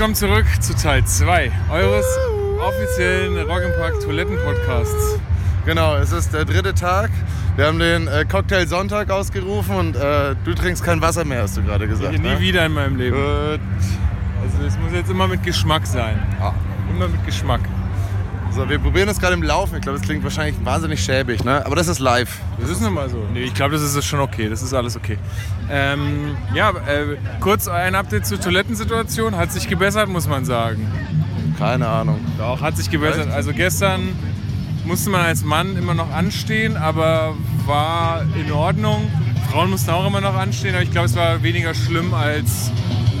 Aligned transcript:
Willkommen 0.00 0.14
zurück 0.14 0.46
zu 0.60 0.74
Teil 0.74 1.04
2 1.04 1.52
eures 1.70 2.06
offiziellen 2.58 3.36
Rock'n'Park 3.36 4.02
Toiletten 4.02 4.38
Podcasts. 4.42 5.20
Genau, 5.66 5.94
es 5.96 6.10
ist 6.10 6.32
der 6.32 6.46
dritte 6.46 6.72
Tag. 6.72 7.10
Wir 7.56 7.66
haben 7.66 7.78
den 7.78 8.08
äh, 8.08 8.24
Cocktail 8.24 8.66
Sonntag 8.66 9.10
ausgerufen 9.10 9.76
und 9.76 9.96
äh, 9.96 10.34
du 10.42 10.54
trinkst 10.54 10.82
kein 10.82 11.02
Wasser 11.02 11.26
mehr, 11.26 11.42
hast 11.42 11.58
du 11.58 11.62
gerade 11.62 11.86
gesagt. 11.86 12.12
Nie 12.12 12.18
ne? 12.18 12.40
wieder 12.40 12.64
in 12.64 12.72
meinem 12.72 12.96
Leben. 12.96 13.14
Gut. 13.14 13.60
Also 14.42 14.66
es 14.66 14.78
muss 14.78 14.90
jetzt 14.94 15.10
immer 15.10 15.28
mit 15.28 15.42
Geschmack 15.42 15.86
sein. 15.86 16.18
Ah. 16.40 16.54
Immer 16.88 17.08
mit 17.08 17.22
Geschmack. 17.26 17.60
So, 18.60 18.68
wir 18.68 18.78
probieren 18.78 19.06
das 19.06 19.18
gerade 19.18 19.32
im 19.32 19.42
Laufen. 19.42 19.76
Ich 19.76 19.80
glaube, 19.80 19.96
es 19.96 20.04
klingt 20.04 20.22
wahrscheinlich 20.22 20.54
wahnsinnig 20.62 21.02
schäbig, 21.02 21.42
ne? 21.44 21.64
Aber 21.64 21.76
das 21.76 21.88
ist 21.88 21.98
live. 21.98 22.40
Das 22.60 22.68
ist 22.68 22.82
nun 22.82 22.92
mal 22.92 23.08
so. 23.08 23.16
Nee, 23.32 23.44
ich 23.44 23.54
glaube, 23.54 23.72
das 23.72 23.80
ist 23.80 24.04
schon 24.04 24.20
okay. 24.20 24.50
Das 24.50 24.62
ist 24.62 24.74
alles 24.74 24.98
okay. 24.98 25.16
Ähm, 25.70 26.36
ja, 26.52 26.68
äh, 26.68 27.16
kurz 27.40 27.68
ein 27.68 27.94
Update 27.94 28.26
zur 28.26 28.38
Toilettensituation. 28.38 29.34
Hat 29.34 29.50
sich 29.50 29.66
gebessert, 29.66 30.10
muss 30.10 30.28
man 30.28 30.44
sagen. 30.44 30.86
Keine 31.58 31.88
Ahnung. 31.88 32.20
Doch, 32.36 32.60
hat 32.60 32.76
sich 32.76 32.90
gebessert. 32.90 33.30
Also 33.30 33.54
gestern 33.54 34.10
musste 34.84 35.08
man 35.08 35.22
als 35.22 35.42
Mann 35.42 35.78
immer 35.78 35.94
noch 35.94 36.12
anstehen, 36.12 36.76
aber 36.76 37.34
war 37.64 38.26
in 38.38 38.52
Ordnung. 38.52 39.10
Frauen 39.50 39.70
mussten 39.70 39.88
auch 39.88 40.06
immer 40.06 40.20
noch 40.20 40.34
anstehen, 40.34 40.74
aber 40.74 40.82
ich 40.82 40.90
glaube, 40.90 41.06
es 41.06 41.16
war 41.16 41.42
weniger 41.42 41.72
schlimm 41.72 42.12
als 42.12 42.70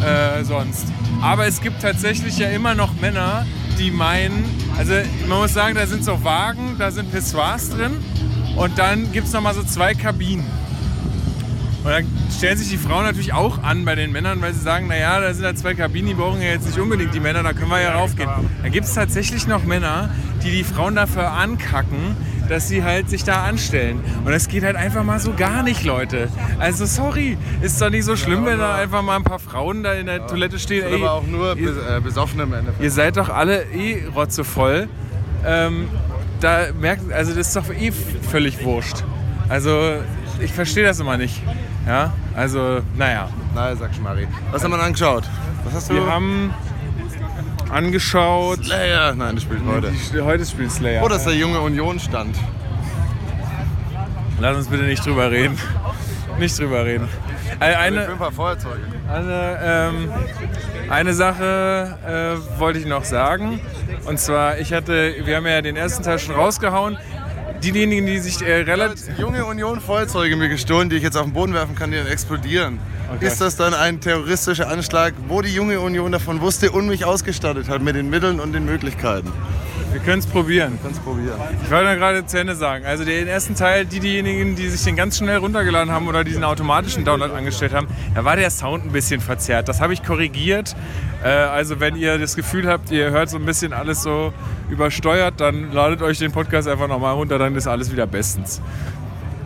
äh, 0.04 0.44
sonst. 0.44 0.88
Aber 1.22 1.46
es 1.46 1.62
gibt 1.62 1.80
tatsächlich 1.80 2.36
ja 2.36 2.50
immer 2.50 2.74
noch 2.74 3.00
Männer, 3.00 3.46
die 3.80 3.90
meinen, 3.90 4.44
also 4.76 4.92
man 5.26 5.38
muss 5.38 5.54
sagen, 5.54 5.74
da 5.74 5.86
sind 5.86 6.04
so 6.04 6.22
Wagen, 6.22 6.76
da 6.78 6.90
sind 6.90 7.10
Pissoirs 7.10 7.70
drin 7.70 7.92
und 8.56 8.78
dann 8.78 9.10
gibt 9.10 9.26
es 9.26 9.32
nochmal 9.32 9.54
so 9.54 9.62
zwei 9.62 9.94
Kabinen. 9.94 10.44
Und 11.82 11.90
dann 11.90 12.06
stellen 12.36 12.58
sich 12.58 12.68
die 12.68 12.76
Frauen 12.76 13.04
natürlich 13.04 13.32
auch 13.32 13.62
an 13.62 13.86
bei 13.86 13.94
den 13.94 14.12
Männern, 14.12 14.42
weil 14.42 14.52
sie 14.52 14.60
sagen, 14.60 14.86
naja, 14.86 15.18
da 15.18 15.32
sind 15.32 15.44
ja 15.44 15.54
zwei 15.54 15.72
Kabinen, 15.72 16.08
die 16.08 16.14
brauchen 16.14 16.42
ja 16.42 16.48
jetzt 16.48 16.66
nicht 16.66 16.78
unbedingt 16.78 17.14
die 17.14 17.20
Männer, 17.20 17.42
da 17.42 17.54
können 17.54 17.70
wir 17.70 17.80
ja 17.80 17.94
raufgehen. 17.94 18.28
Dann 18.62 18.70
gibt 18.70 18.84
es 18.84 18.92
tatsächlich 18.92 19.46
noch 19.46 19.64
Männer, 19.64 20.10
die 20.44 20.50
die 20.50 20.64
Frauen 20.64 20.94
dafür 20.94 21.32
ankacken, 21.32 22.16
dass 22.50 22.68
sie 22.68 22.82
halt 22.82 23.08
sich 23.08 23.24
da 23.24 23.44
anstellen. 23.44 24.00
Und 24.24 24.32
das 24.32 24.48
geht 24.48 24.64
halt 24.64 24.76
einfach 24.76 25.04
mal 25.04 25.20
so 25.20 25.32
gar 25.32 25.62
nicht, 25.62 25.84
Leute. 25.84 26.28
Also 26.58 26.84
sorry, 26.84 27.38
ist 27.62 27.80
doch 27.80 27.90
nicht 27.90 28.04
so 28.04 28.16
schlimm, 28.16 28.44
wenn 28.44 28.58
da 28.58 28.74
einfach 28.74 29.02
mal 29.02 29.16
ein 29.16 29.24
paar 29.24 29.38
Frauen 29.38 29.82
da 29.82 29.92
in 29.92 30.06
der 30.06 30.26
Toilette 30.26 30.58
stehen. 30.58 30.82
Sind 30.90 31.02
aber 31.02 31.12
auch 31.12 31.26
nur 31.26 31.56
ihr, 31.56 31.70
äh, 31.70 32.00
Besoffene 32.00 32.42
im 32.42 32.52
Endeffekt. 32.52 32.82
ihr 32.82 32.90
seid 32.90 33.16
doch 33.16 33.28
alle 33.28 33.62
eh 33.72 34.04
rotzevoll. 34.14 34.88
Ähm, 35.46 35.88
da 36.40 36.66
merkt, 36.78 37.12
also 37.12 37.32
das 37.32 37.48
ist 37.48 37.56
doch 37.56 37.70
eh 37.70 37.92
völlig 37.92 38.64
wurscht. 38.64 39.04
Also 39.48 39.94
ich 40.40 40.52
verstehe 40.52 40.84
das 40.84 40.98
immer 40.98 41.16
nicht. 41.16 41.42
Ja, 41.86 42.12
also 42.34 42.80
naja. 42.96 43.28
Nein, 43.54 43.76
sag 43.78 43.94
Schmarri. 43.94 44.26
Was 44.50 44.64
haben 44.64 44.72
wir 44.72 44.82
angeschaut? 44.82 45.24
Was 45.64 45.74
hast 45.74 45.90
du? 45.90 45.94
Wir 45.94 46.06
haben 46.06 46.52
angeschaut. 47.70 48.64
Slayer. 48.64 49.14
Nein, 49.14 49.34
das 49.36 49.44
spielt 49.44 49.64
heute. 49.66 49.92
Die- 50.12 50.20
Heute 50.20 50.44
spielt 50.46 50.72
Slayer. 50.72 51.02
Oh, 51.04 51.08
das 51.08 51.18
ist 51.18 51.26
der 51.28 51.34
junge 51.36 51.60
Union-Stand. 51.60 52.36
Lass 54.40 54.56
uns 54.56 54.68
bitte 54.68 54.84
nicht 54.84 55.04
drüber 55.04 55.30
reden. 55.30 55.58
Nicht 56.38 56.58
drüber 56.58 56.84
reden. 56.84 57.08
Äh, 57.60 57.68
Mit 57.68 57.76
Eine, 57.76 58.08
ein 58.08 58.18
paar 58.18 58.32
Feuerzeuge. 58.32 58.80
eine, 59.12 59.58
ähm, 59.62 60.10
eine 60.88 61.12
Sache 61.12 61.98
äh, 62.56 62.58
wollte 62.60 62.78
ich 62.78 62.86
noch 62.86 63.04
sagen. 63.04 63.60
Und 64.06 64.18
zwar, 64.18 64.58
ich 64.58 64.72
hatte, 64.72 65.14
wir 65.24 65.36
haben 65.36 65.46
ja 65.46 65.60
den 65.60 65.76
ersten 65.76 66.02
Teil 66.02 66.18
schon 66.18 66.34
rausgehauen. 66.34 66.96
Diejenigen, 67.62 68.06
die 68.06 68.18
sich 68.18 68.40
äh, 68.40 68.62
relativ. 68.62 69.18
Junge 69.18 69.44
Union 69.44 69.80
Feuerzeuge 69.80 70.34
mir 70.36 70.48
gestohlen, 70.48 70.88
die 70.88 70.96
ich 70.96 71.02
jetzt 71.02 71.16
auf 71.18 71.24
den 71.24 71.34
Boden 71.34 71.52
werfen 71.52 71.74
kann, 71.74 71.90
die 71.90 71.98
dann 71.98 72.06
explodieren. 72.06 72.78
Okay. 73.12 73.26
Ist 73.26 73.40
das 73.40 73.56
dann 73.56 73.74
ein 73.74 74.00
terroristischer 74.00 74.68
Anschlag, 74.68 75.14
wo 75.26 75.42
die 75.42 75.52
junge 75.52 75.80
Union 75.80 76.12
davon 76.12 76.40
wusste 76.40 76.70
und 76.70 76.86
mich 76.86 77.04
ausgestattet 77.04 77.68
hat 77.68 77.82
mit 77.82 77.96
den 77.96 78.08
Mitteln 78.08 78.38
und 78.38 78.52
den 78.52 78.64
Möglichkeiten? 78.64 79.32
Wir 79.90 80.00
können 80.00 80.20
es 80.20 80.26
probieren. 80.26 80.78
Probieren. 81.04 81.34
Ich 81.64 81.70
wollte 81.70 81.96
gerade 81.96 82.24
zu 82.24 82.38
Ende 82.38 82.54
sagen. 82.54 82.84
Also 82.84 83.04
den 83.04 83.26
ersten 83.26 83.56
Teil, 83.56 83.84
die 83.84 83.98
diejenigen, 83.98 84.54
die 84.54 84.68
sich 84.68 84.84
den 84.84 84.94
ganz 84.94 85.18
schnell 85.18 85.38
runtergeladen 85.38 85.92
haben 85.92 86.06
oder 86.06 86.22
diesen 86.22 86.44
automatischen 86.44 87.04
Download 87.04 87.34
angestellt 87.34 87.74
haben, 87.74 87.88
da 88.14 88.24
war 88.24 88.36
der 88.36 88.50
Sound 88.50 88.84
ein 88.84 88.92
bisschen 88.92 89.20
verzerrt. 89.20 89.68
Das 89.68 89.80
habe 89.80 89.92
ich 89.92 90.04
korrigiert. 90.04 90.76
Äh, 91.24 91.30
also 91.30 91.80
wenn 91.80 91.96
ihr 91.96 92.18
das 92.18 92.36
Gefühl 92.36 92.68
habt, 92.68 92.92
ihr 92.92 93.10
hört 93.10 93.30
so 93.30 93.38
ein 93.38 93.44
bisschen 93.44 93.72
alles 93.72 94.02
so 94.04 94.32
übersteuert, 94.70 95.40
dann 95.40 95.72
ladet 95.72 96.02
euch 96.02 96.18
den 96.18 96.30
Podcast 96.30 96.68
einfach 96.68 96.86
nochmal 96.86 97.14
runter, 97.14 97.38
dann 97.38 97.56
ist 97.56 97.66
alles 97.66 97.90
wieder 97.90 98.06
bestens. 98.06 98.60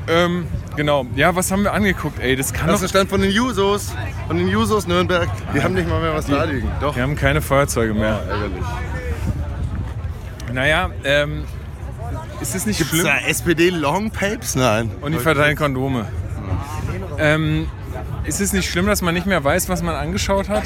Ähm, 0.06 0.46
genau. 0.76 1.06
Ja, 1.16 1.34
was 1.34 1.50
haben 1.50 1.62
wir 1.62 1.72
angeguckt? 1.72 2.18
Ey, 2.20 2.36
das 2.36 2.52
kann 2.52 2.66
Das 2.68 2.80
doch... 2.80 2.84
ist 2.84 2.92
der 2.94 2.98
Stand 3.00 3.10
von 3.10 3.20
den 3.22 3.30
Jusos. 3.30 3.92
Von 4.26 4.36
den 4.36 4.48
Jusos 4.48 4.86
Nürnberg. 4.86 5.28
Die 5.54 5.62
haben 5.62 5.74
nicht 5.74 5.88
mal 5.88 6.00
mehr 6.00 6.14
was 6.14 6.26
da 6.26 6.44
liegen. 6.44 6.70
Doch. 6.80 6.94
Wir 6.94 7.02
haben 7.02 7.16
keine 7.16 7.40
Feuerzeuge 7.40 7.94
mehr. 7.94 8.20
Ärgerlich. 8.28 8.62
Naja, 10.52 10.90
ähm, 11.04 11.44
ist 12.40 12.54
es 12.54 12.66
nicht 12.66 12.78
Gibt's 12.78 12.92
schlimm? 12.92 13.04
da 13.06 13.18
SPD 13.26 13.70
Long 13.70 14.10
Papes? 14.10 14.54
Nein. 14.54 14.90
Und 15.00 15.12
die 15.12 15.18
verteilen 15.18 15.56
Kondome. 15.56 16.06
Ähm, 17.18 17.66
ist 18.24 18.40
es 18.40 18.52
nicht 18.52 18.70
schlimm, 18.70 18.86
dass 18.86 19.02
man 19.02 19.14
nicht 19.14 19.26
mehr 19.26 19.42
weiß, 19.42 19.68
was 19.68 19.82
man 19.82 19.94
angeschaut 19.94 20.48
hat? 20.48 20.64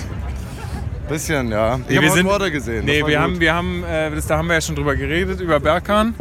Bisschen, 1.09 1.51
ja. 1.51 1.77
Ich 1.77 1.89
Nee, 1.89 1.97
habe 1.97 2.07
wir 2.07 2.13
sind- 2.13 2.53
gesehen. 2.53 2.85
Nee, 2.85 3.01
Das 3.01 3.09
wir 3.09 3.17
gut. 3.17 3.25
haben, 3.25 3.41
wir 3.41 3.55
haben 3.55 3.85
äh, 3.85 4.11
das, 4.11 4.27
da 4.27 4.37
haben 4.37 4.49
wir 4.49 4.55
ja 4.55 4.61
schon 4.61 4.75
drüber 4.77 4.95
geredet, 4.95 5.41
über 5.41 5.59
Berkan, 5.59 6.15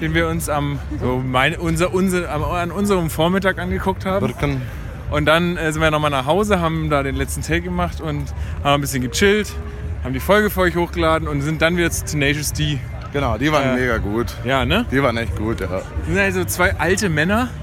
den 0.00 0.14
wir 0.14 0.28
uns 0.28 0.48
am, 0.48 0.78
so 1.00 1.22
mein, 1.24 1.56
unser, 1.56 1.92
unser, 1.92 2.30
an 2.30 2.70
unserem 2.70 3.10
Vormittag 3.10 3.58
angeguckt 3.58 4.06
haben. 4.06 4.26
Berkan. 4.26 4.62
Und 5.10 5.26
dann 5.26 5.56
äh, 5.56 5.72
sind 5.72 5.82
wir 5.82 5.90
nochmal 5.90 6.10
nach 6.10 6.26
Hause, 6.26 6.60
haben 6.60 6.88
da 6.88 7.02
den 7.02 7.16
letzten 7.16 7.42
Take 7.42 7.62
gemacht 7.62 8.00
und 8.00 8.32
haben 8.62 8.74
ein 8.74 8.80
bisschen 8.80 9.02
gechillt, 9.02 9.52
haben 10.04 10.12
die 10.14 10.20
Folge 10.20 10.50
für 10.50 10.60
euch 10.60 10.76
hochgeladen 10.76 11.26
und 11.26 11.42
sind 11.42 11.60
dann 11.62 11.76
wieder 11.76 11.90
zu 11.90 12.04
Tenacious 12.04 12.52
D. 12.52 12.78
Genau, 13.12 13.36
die 13.36 13.50
waren 13.50 13.76
Äh, 13.76 13.80
mega 13.80 13.98
gut. 13.98 14.26
Ja, 14.44 14.64
ne? 14.64 14.86
Die 14.90 15.02
waren 15.02 15.16
echt 15.16 15.36
gut, 15.36 15.60
ja. 15.60 15.66
Das 15.66 15.84
sind 16.06 16.18
also 16.18 16.44
zwei 16.44 16.74
alte 16.78 17.08
Männer. 17.08 17.48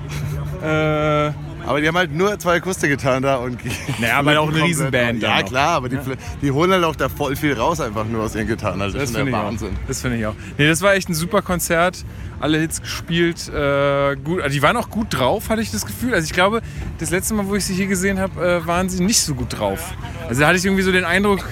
Äh, 0.57 1.31
Aber 1.67 1.81
die 1.81 1.87
haben 1.87 1.97
halt 1.97 2.13
nur 2.13 2.39
zwei 2.39 2.55
Akustik 2.55 2.89
getan 2.89 3.21
da 3.23 3.35
und. 3.35 3.59
Naja, 3.99 4.17
aber 4.19 4.39
auch 4.39 4.49
eine 4.49 4.63
Riesenband 4.63 5.21
Ja, 5.21 5.43
klar, 5.43 5.69
aber 5.75 5.89
die, 5.89 5.99
die 6.41 6.51
holen 6.51 6.71
halt 6.71 6.83
auch 6.83 6.95
da 6.95 7.09
voll 7.09 7.35
viel 7.35 7.53
raus, 7.53 7.81
einfach 7.81 8.05
nur 8.05 8.23
aus 8.23 8.35
ihren 8.35 8.47
Gitarren. 8.47 8.81
Also 8.81 8.97
Das 8.97 9.11
das 9.11 9.11
ist 9.11 9.17
der 9.17 9.27
ich 9.27 9.33
auch. 9.33 9.45
Wahnsinn. 9.45 9.75
Das 9.87 10.01
finde 10.01 10.17
ich 10.17 10.25
auch. 10.25 10.35
Nee, 10.57 10.67
das 10.67 10.81
war 10.81 10.93
echt 10.93 11.09
ein 11.09 11.13
super 11.13 11.41
Konzert. 11.41 12.05
Alle 12.39 12.59
Hits 12.59 12.81
gespielt. 12.81 13.49
Äh, 13.49 14.15
gut. 14.23 14.41
Also 14.41 14.53
die 14.53 14.61
waren 14.61 14.77
auch 14.77 14.89
gut 14.89 15.07
drauf, 15.09 15.49
hatte 15.49 15.61
ich 15.61 15.71
das 15.71 15.85
Gefühl. 15.85 16.13
Also 16.13 16.25
ich 16.25 16.33
glaube, 16.33 16.61
das 16.99 17.09
letzte 17.09 17.33
Mal, 17.33 17.47
wo 17.47 17.55
ich 17.55 17.65
sie 17.65 17.73
hier 17.73 17.87
gesehen 17.87 18.19
habe, 18.19 18.61
äh, 18.63 18.67
waren 18.67 18.89
sie 18.89 19.03
nicht 19.03 19.19
so 19.21 19.35
gut 19.35 19.57
drauf. 19.59 19.93
Also 20.29 20.41
da 20.41 20.47
hatte 20.47 20.57
ich 20.57 20.65
irgendwie 20.65 20.83
so 20.83 20.91
den 20.91 21.05
Eindruck, 21.05 21.43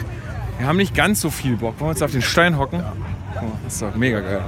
wir 0.59 0.67
haben 0.67 0.77
nicht 0.77 0.95
ganz 0.95 1.19
so 1.21 1.29
viel 1.29 1.57
Bock. 1.57 1.79
Wollen 1.79 1.89
wir 1.89 1.93
uns 1.93 2.01
auf 2.01 2.11
den 2.11 2.21
Stein 2.21 2.57
hocken? 2.57 2.79
Mal, 2.79 2.93
das 3.65 3.73
ist 3.73 3.81
doch 3.81 3.95
mega 3.95 4.21
geil. 4.21 4.41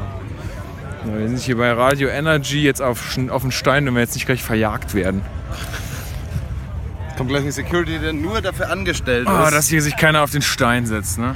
Ja, 1.06 1.20
wir 1.20 1.28
sind 1.28 1.40
hier 1.40 1.58
bei 1.58 1.72
Radio 1.72 2.08
Energy 2.08 2.62
jetzt 2.64 2.82
auf, 2.82 3.18
auf 3.30 3.42
den 3.42 3.52
Stein, 3.52 3.86
wenn 3.86 3.94
wir 3.96 4.02
jetzt 4.02 4.14
nicht 4.16 4.26
gleich 4.26 4.44
verjagt 4.44 4.94
werden. 4.94 5.22
Kommt 7.18 7.30
gleich 7.30 7.44
ein 7.46 7.52
Security, 7.52 7.98
der 8.00 8.14
nur 8.14 8.42
dafür 8.42 8.70
angestellt 8.70 9.28
Ah, 9.28 9.46
ist. 9.48 9.54
dass 9.56 9.68
hier 9.68 9.82
sich 9.82 9.98
keiner 9.98 10.22
auf 10.22 10.30
den 10.32 10.42
Stein 10.44 10.86
setzt, 10.86 11.18
ne? 11.18 11.36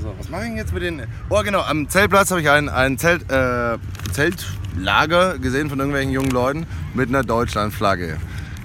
So, 0.00 0.14
was 0.16 0.28
mache 0.28 0.46
ich 0.46 0.54
jetzt 0.54 0.72
mit 0.72 0.84
den. 0.84 1.02
Oh, 1.28 1.42
genau, 1.42 1.62
am 1.62 1.88
Zeltplatz 1.88 2.30
habe 2.30 2.40
ich 2.40 2.48
ein, 2.48 2.68
ein 2.68 2.96
Zelt, 2.96 3.28
äh, 3.30 3.76
Zeltlager 4.12 5.38
gesehen 5.38 5.68
von 5.68 5.78
irgendwelchen 5.80 6.12
jungen 6.12 6.30
Leuten 6.30 6.66
mit 6.94 7.08
einer 7.08 7.24
Deutschlandflagge. 7.24 8.16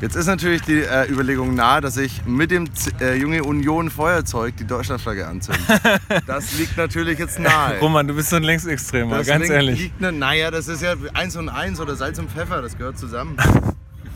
Jetzt 0.02 0.16
ist 0.16 0.28
natürlich 0.28 0.62
die 0.62 0.82
äh, 0.82 1.10
Überlegung 1.10 1.56
nahe, 1.56 1.82
dass 1.82 1.98
ich 1.98 2.24
mit 2.28 2.52
dem 2.52 2.76
Z 2.76 3.02
äh, 3.02 3.16
Junge 3.16 3.44
Union 3.44 3.90
Feuerzeug 3.90 4.56
die 4.58 4.68
Deutschlandflagge 4.68 5.26
anzünde. 5.26 5.60
das 6.28 6.56
liegt 6.60 6.78
natürlich 6.78 7.18
jetzt 7.18 7.40
nahe. 7.40 7.80
Roman, 7.82 8.08
du 8.08 8.14
bist 8.14 8.30
so 8.30 8.36
ein 8.36 8.44
Längsextremer, 8.44 9.18
Das 9.20 9.28
ganz 9.28 9.50
ehrlich. 9.50 9.80
Liegt 9.80 10.02
ne, 10.02 10.12
naja, 10.12 10.52
das 10.52 10.68
ist 10.68 10.84
ja 10.84 10.94
eins 11.16 11.36
und 11.38 11.50
eins 11.50 11.80
oder 11.80 11.96
Salz 11.96 12.20
und 12.20 12.30
Pfeffer, 12.30 12.62
das 12.62 12.78
gehört 12.78 13.00
zusammen. 13.00 13.38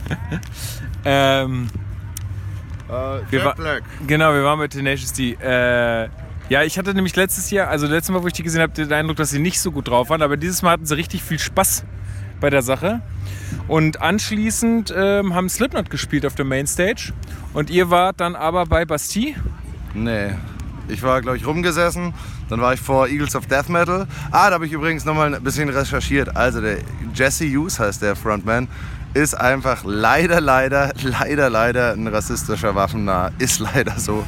Ähm, 1.06 1.70
Äh, 2.90 2.92
Wir 3.30 3.40
Jack 3.40 3.46
wa- 3.46 3.54
Black. 3.54 3.84
Genau, 4.08 4.34
wir 4.34 4.44
waren 4.44 4.60
bei 4.60 4.68
Tenacious 4.68 5.14
D. 5.14 5.34
Äh, 5.42 6.10
ja, 6.50 6.64
ich 6.64 6.78
hatte 6.78 6.94
nämlich 6.94 7.16
letztes 7.16 7.52
Jahr, 7.52 7.68
also 7.68 7.86
letztes 7.88 8.14
Mal, 8.14 8.24
wo 8.24 8.28
ich 8.28 8.34
die 8.34 8.44
gesehen 8.44 8.62
habe, 8.62 8.74
den 8.74 8.92
Eindruck, 8.92 9.18
dass 9.18 9.30
sie 9.30 9.40
nicht 9.40 9.62
so 9.62 9.72
gut 9.72 9.88
drauf 9.88 10.10
waren. 10.10 10.22
Aber 10.24 10.36
dieses 10.38 10.62
Mal 10.64 10.72
hatten 10.72 10.86
sie 10.86 10.96
richtig 10.96 11.22
viel 11.24 11.38
Spaß 11.40 11.84
bei 12.42 12.50
der 12.50 12.64
Sache. 12.64 13.02
Und 13.68 14.02
anschließend 14.02 14.94
ähm, 14.96 15.36
haben 15.36 15.48
Slipknot 15.50 15.90
gespielt 15.90 16.26
auf 16.26 16.34
der 16.36 16.46
Mainstage. 16.46 17.14
Und 17.54 17.70
ihr 17.70 17.90
wart 17.92 18.20
dann 18.20 18.36
aber 18.36 18.66
bei 18.66 18.86
Bastille. 18.86 19.36
Nee. 19.94 20.32
Ich 20.88 21.04
war, 21.04 21.22
glaube 21.22 21.38
ich, 21.38 21.46
rumgesessen. 21.46 22.14
Dann 22.50 22.62
war 22.62 22.74
ich 22.74 22.80
vor 22.82 23.08
Eagles 23.08 23.36
of 23.36 23.46
Death 23.46 23.70
Metal. 23.70 24.08
Ah, 24.32 24.50
da 24.50 24.56
habe 24.56 24.66
ich 24.66 24.72
übrigens 24.72 25.06
nochmal 25.06 25.36
ein 25.36 25.44
bisschen 25.44 25.70
recherchiert. 25.70 26.36
Also 26.36 26.62
der 26.62 26.80
Jesse 27.14 27.46
Hughes 27.46 27.80
heißt 27.80 28.02
der 28.02 28.16
Frontman. 28.16 28.68
Ist 29.14 29.34
einfach 29.34 29.84
leider, 29.86 30.40
leider, 30.40 30.92
leider, 31.02 31.50
leider 31.50 31.94
ein 31.94 32.08
rassistischer 32.08 32.76
Waffennah. 32.76 33.32
Ist 33.40 33.60
leider 33.60 34.00
so. 34.00 34.24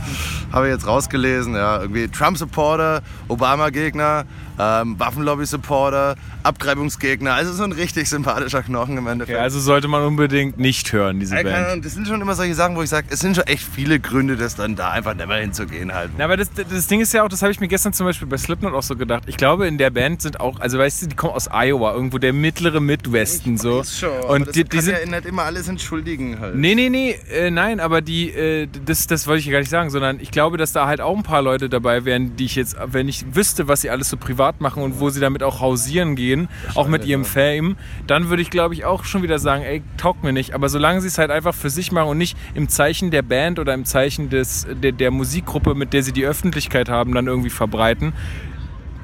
Habe 0.52 0.68
ich 0.68 0.74
jetzt 0.74 0.88
rausgelesen. 0.88 1.54
Ja, 1.54 1.82
irgendwie 1.82 2.08
Trump-Supporter, 2.08 3.02
Obama-Gegner. 3.28 4.26
Ähm, 4.62 5.00
Waffenlobby-Supporter, 5.00 6.16
Abtreibungsgegner. 6.44 7.34
Also 7.34 7.54
so 7.54 7.64
ein 7.64 7.72
richtig 7.72 8.10
sympathischer 8.10 8.62
Knochen 8.62 8.98
im 8.98 9.08
Endeffekt. 9.08 9.38
Okay, 9.38 9.44
also 9.44 9.60
sollte 9.60 9.88
man 9.88 10.04
unbedingt 10.04 10.60
nicht 10.60 10.94
hören, 10.94 11.20
diese 11.20 11.36
keine 11.36 11.50
Band. 11.50 11.86
Das 11.86 11.94
sind 11.94 12.08
schon 12.08 12.22
immer 12.22 12.36
solche 12.36 12.54
Sachen, 12.56 12.76
wo 12.76 12.84
ich 12.84 12.90
sage, 12.90 13.08
es 13.10 13.20
sind 13.20 13.36
schon 13.36 13.48
echt 13.48 13.64
viele 13.64 14.00
Gründe, 14.00 14.38
das 14.38 14.56
dann 14.56 14.76
da 14.76 14.92
einfach 14.92 15.16
nicht 15.16 15.28
mehr 15.28 15.38
hinzugehen 15.38 15.94
halt. 15.94 16.12
Na, 16.18 16.26
aber 16.26 16.38
das, 16.38 16.50
das 16.52 16.88
Ding 16.88 17.02
ist 17.02 17.14
ja 17.14 17.24
auch, 17.24 17.30
das 17.30 17.42
habe 17.42 17.52
ich 17.52 17.60
mir 17.60 17.68
gestern 17.68 17.94
zum 17.94 18.06
Beispiel 18.06 18.28
bei 18.28 18.38
Slipknot 18.38 18.74
auch 18.74 18.84
so 18.84 18.96
gedacht. 18.96 19.24
Ich 19.28 19.38
glaube, 19.38 19.68
in 19.68 19.78
der 19.78 19.90
Band 19.90 20.22
sind 20.22 20.40
auch, 20.40 20.60
also 20.60 20.78
weißt 20.78 21.04
du, 21.04 21.08
die 21.08 21.16
kommen 21.16 21.34
aus 21.34 21.50
Iowa, 21.52 21.94
irgendwo 21.94 22.18
der 22.18 22.34
mittlere 22.34 22.80
Midwesten 22.80 23.58
so. 23.58 23.82
Ist 23.82 24.00
schon, 24.00 24.10
Und 24.28 24.48
das 24.48 24.54
die, 24.54 24.64
die 24.64 24.78
kann 24.78 24.86
sind, 24.86 24.96
ja 25.06 25.06
nicht 25.06 25.26
immer 25.26 25.44
alles 25.44 25.68
entschuldigen 25.68 26.40
halt. 26.40 26.56
Nee, 26.56 26.76
nee, 26.76 26.90
nee, 26.90 27.16
äh, 27.32 27.50
nein, 27.50 27.80
aber 27.80 28.02
die, 28.02 28.30
äh, 28.30 28.68
das, 28.86 29.08
das 29.08 29.28
wollte 29.28 29.42
ich 29.42 29.50
gar 29.52 29.60
nicht 29.60 29.70
sagen, 29.70 29.90
sondern 29.90 30.20
ich 30.20 30.32
glaube, 30.32 30.58
dass 30.58 30.72
da 30.72 30.88
halt 30.88 31.02
auch 31.02 31.16
ein 31.16 31.24
paar 31.24 31.42
Leute 31.42 31.70
dabei 31.70 32.06
wären, 32.06 32.36
die 32.36 32.46
ich 32.46 32.56
jetzt, 32.56 32.76
wenn 32.86 33.08
ich 33.08 33.36
wüsste, 33.36 33.68
was 33.68 33.82
sie 33.82 33.90
alles 33.90 34.10
so 34.10 34.18
privat 34.18 34.51
machen 34.60 34.84
und 34.84 35.00
wo 35.00 35.10
sie 35.10 35.20
damit 35.20 35.44
auch 35.44 35.62
hausieren 35.62 36.16
gehen, 36.16 36.50
auch 36.76 36.88
mit 36.88 37.06
ihrem 37.06 37.26
Fame, 37.26 37.78
dann 38.08 38.30
würde 38.30 38.42
ich, 38.42 38.50
glaube 38.50 38.74
ich, 38.74 38.86
auch 38.86 39.06
schon 39.06 39.24
wieder 39.24 39.40
sagen, 39.40 39.64
ey, 39.64 39.82
taugt 39.98 40.24
mir 40.24 40.34
nicht. 40.34 40.54
Aber 40.54 40.68
solange 40.68 41.02
sie 41.02 41.08
es 41.08 41.18
halt 41.18 41.32
einfach 41.32 41.56
für 41.56 41.70
sich 41.70 41.92
machen 41.92 42.10
und 42.10 42.18
nicht 42.18 42.38
im 42.54 42.68
Zeichen 42.68 43.12
der 43.12 43.22
Band 43.22 43.60
oder 43.60 43.74
im 43.74 43.86
Zeichen 43.86 44.30
des, 44.30 44.68
der, 44.84 44.92
der 44.92 45.12
Musikgruppe, 45.12 45.76
mit 45.76 45.94
der 45.94 46.04
sie 46.04 46.12
die 46.12 46.26
Öffentlichkeit 46.26 46.90
haben, 46.90 47.14
dann 47.14 47.28
irgendwie 47.28 47.50
verbreiten, 47.50 48.14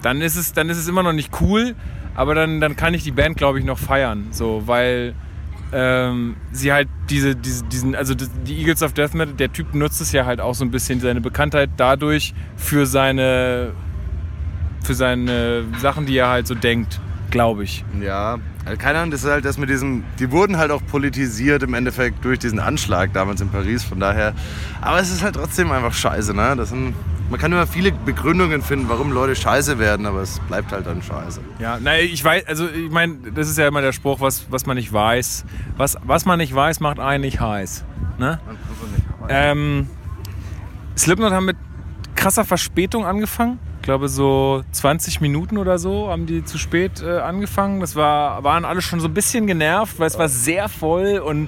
dann 0.02 0.22
ist 0.22 0.36
es, 0.36 0.54
dann 0.54 0.70
ist 0.70 0.78
es 0.78 0.88
immer 0.88 1.04
noch 1.04 1.14
nicht 1.14 1.32
cool, 1.42 1.76
aber 2.16 2.36
dann, 2.36 2.60
dann 2.60 2.76
kann 2.76 2.94
ich 2.94 3.04
die 3.04 3.12
Band, 3.12 3.38
glaube 3.38 3.60
ich, 3.60 3.66
noch 3.66 3.78
feiern. 3.78 4.28
So, 4.32 4.64
weil 4.66 5.14
ähm, 5.74 6.36
sie 6.52 6.72
halt 6.72 6.88
diese, 7.10 7.36
diese, 7.36 7.64
diesen, 7.66 7.96
also 7.96 8.14
die 8.16 8.58
Eagles 8.58 8.82
of 8.84 8.94
Death 8.94 9.14
Metal, 9.14 9.34
der 9.34 9.52
Typ 9.52 9.74
nutzt 9.74 10.02
es 10.02 10.12
ja 10.12 10.26
halt 10.26 10.40
auch 10.40 10.56
so 10.56 10.64
ein 10.64 10.72
bisschen 10.72 11.00
seine 11.00 11.22
Bekanntheit 11.22 11.70
dadurch 11.78 12.34
für 12.56 12.86
seine, 12.86 13.74
für 14.88 14.95
seine 14.95 15.66
Sachen, 15.80 16.06
die 16.06 16.18
er 16.18 16.30
halt 16.30 16.48
so 16.48 16.56
denkt, 16.56 17.00
glaube 17.30 17.66
ich. 17.66 17.84
Ja, 18.01 18.38
also 18.66 18.78
keine 18.78 19.00
Ahnung, 19.00 19.12
das 19.12 19.24
ist 19.24 19.30
halt 19.30 19.44
das 19.44 19.57
mit 19.57 19.69
diesem, 19.69 20.06
die 20.18 20.31
wurden 20.31 20.57
halt 20.57 20.72
auch 20.72 20.81
politisiert 20.86 21.62
im 21.62 21.74
Endeffekt 21.74 22.24
durch 22.24 22.39
diesen 22.39 22.60
Anschlag 22.60 23.12
damals 23.12 23.42
in 23.42 23.50
Paris, 23.50 23.84
von 23.84 24.00
daher, 24.00 24.34
aber 24.81 25.00
es 25.00 25.12
ist 25.12 25.22
halt 25.22 25.36
trotzdem 25.36 25.72
einfach 25.72 25.94
scheiße, 25.94 26.34
ne? 26.34 26.56
Das 26.56 26.69
sind, 26.69 26.95
man 27.30 27.38
kann 27.38 27.51
immer 27.51 27.68
viele 27.68 27.92
Begründungen 27.92 28.62
finden, 28.62 28.88
warum 28.88 29.12
Leute 29.12 29.36
scheiße 29.36 29.78
werden, 29.78 30.06
aber 30.06 30.22
es 30.22 30.39
bleibt 30.48 30.72
halt 30.72 30.88
dann 30.88 31.01
scheiße. 31.01 31.42
Ja, 31.60 31.78
na, 31.81 32.00
ich 32.00 32.24
weiß, 32.24 32.48
also 32.48 32.69
ich 32.69 32.90
meine, 32.90 33.18
das 33.36 33.50
ist 33.50 33.57
ja 33.57 33.68
immer 33.68 33.81
der 33.81 33.92
Spruch, 33.92 34.22
was, 34.22 34.48
was 34.50 34.66
man 34.66 34.78
nicht 34.78 34.94
weiß. 34.94 35.44
Was, 35.75 35.98
was 36.04 36.24
man 36.24 36.40
nicht 36.40 36.56
weiß, 36.56 36.80
macht 36.80 37.00
einen 37.00 37.22
nicht 37.22 37.42
heiß. 37.42 37.83
Ne? 38.19 38.40
Ähm, 39.28 39.90
Slipknot 40.98 41.33
haben 41.33 41.45
mit 41.45 41.57
krasser 42.16 42.45
Verspätung 42.45 43.06
angefangen. 43.06 43.60
Ich 43.88 43.89
glaube, 43.89 44.10
so 44.10 44.63
20 44.74 45.22
Minuten 45.22 45.57
oder 45.57 45.80
so 45.80 46.10
haben 46.10 46.25
die 46.25 46.44
zu 46.44 46.57
spät 46.57 47.01
äh, 47.01 47.19
angefangen. 47.19 47.80
Das 47.80 47.95
war, 47.95 48.44
waren 48.44 48.66
alle 48.66 48.81
schon 48.81 49.00
so 49.00 49.07
ein 49.07 49.13
bisschen 49.13 49.48
genervt, 49.48 49.98
weil 49.98 50.07
es 50.07 50.19
war 50.19 50.28
sehr 50.28 50.68
voll 50.68 51.19
und 51.19 51.48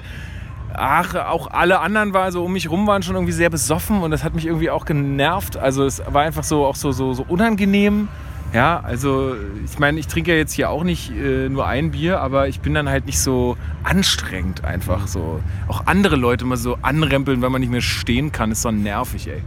ach, 0.73 1.15
auch 1.15 1.51
alle 1.51 1.81
anderen 1.81 2.13
war 2.13 2.31
so 2.31 2.45
um 2.45 2.53
mich 2.53 2.69
rum 2.69 2.87
waren 2.87 3.03
schon 3.03 3.15
irgendwie 3.15 3.33
sehr 3.33 3.49
besoffen 3.49 4.01
und 4.01 4.11
das 4.11 4.23
hat 4.23 4.35
mich 4.35 4.45
irgendwie 4.45 4.69
auch 4.69 4.85
genervt. 4.85 5.57
Also 5.57 5.83
es 5.83 6.01
war 6.07 6.21
einfach 6.21 6.45
so 6.45 6.65
auch 6.65 6.77
so, 6.77 6.93
so, 6.93 7.11
so 7.11 7.25
unangenehm. 7.27 8.07
Ja, 8.53 8.79
also 8.85 9.35
ich 9.65 9.77
meine, 9.77 9.99
ich 9.99 10.07
trinke 10.07 10.31
ja 10.31 10.37
jetzt 10.37 10.53
hier 10.53 10.69
auch 10.69 10.85
nicht 10.85 11.11
äh, 11.11 11.49
nur 11.49 11.67
ein 11.67 11.91
Bier, 11.91 12.21
aber 12.21 12.47
ich 12.47 12.61
bin 12.61 12.73
dann 12.73 12.87
halt 12.87 13.05
nicht 13.05 13.19
so 13.19 13.57
anstrengend 13.83 14.63
einfach 14.63 15.07
so. 15.07 15.41
Auch 15.67 15.87
andere 15.87 16.15
Leute 16.15 16.45
mal 16.45 16.55
so 16.55 16.77
anrempeln, 16.83 17.41
weil 17.41 17.49
man 17.49 17.59
nicht 17.59 17.69
mehr 17.69 17.81
stehen 17.81 18.31
kann, 18.31 18.53
ist 18.53 18.61
so 18.61 18.71
nervig, 18.71 19.27
ey. 19.27 19.43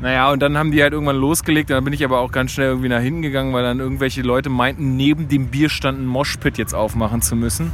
Naja, 0.00 0.30
und 0.30 0.40
dann 0.40 0.56
haben 0.56 0.70
die 0.70 0.82
halt 0.82 0.92
irgendwann 0.94 1.16
losgelegt. 1.16 1.68
Dann 1.70 1.84
bin 1.84 1.92
ich 1.92 2.04
aber 2.04 2.20
auch 2.20 2.32
ganz 2.32 2.52
schnell 2.52 2.68
irgendwie 2.68 2.88
nach 2.88 3.00
hinten 3.00 3.20
gegangen, 3.22 3.52
weil 3.52 3.62
dann 3.62 3.80
irgendwelche 3.80 4.22
Leute 4.22 4.48
meinten, 4.48 4.96
neben 4.96 5.28
dem 5.28 5.48
Bierstand 5.48 5.98
einen 5.98 6.06
Moshpit 6.06 6.56
jetzt 6.56 6.74
aufmachen 6.74 7.20
zu 7.20 7.36
müssen. 7.36 7.70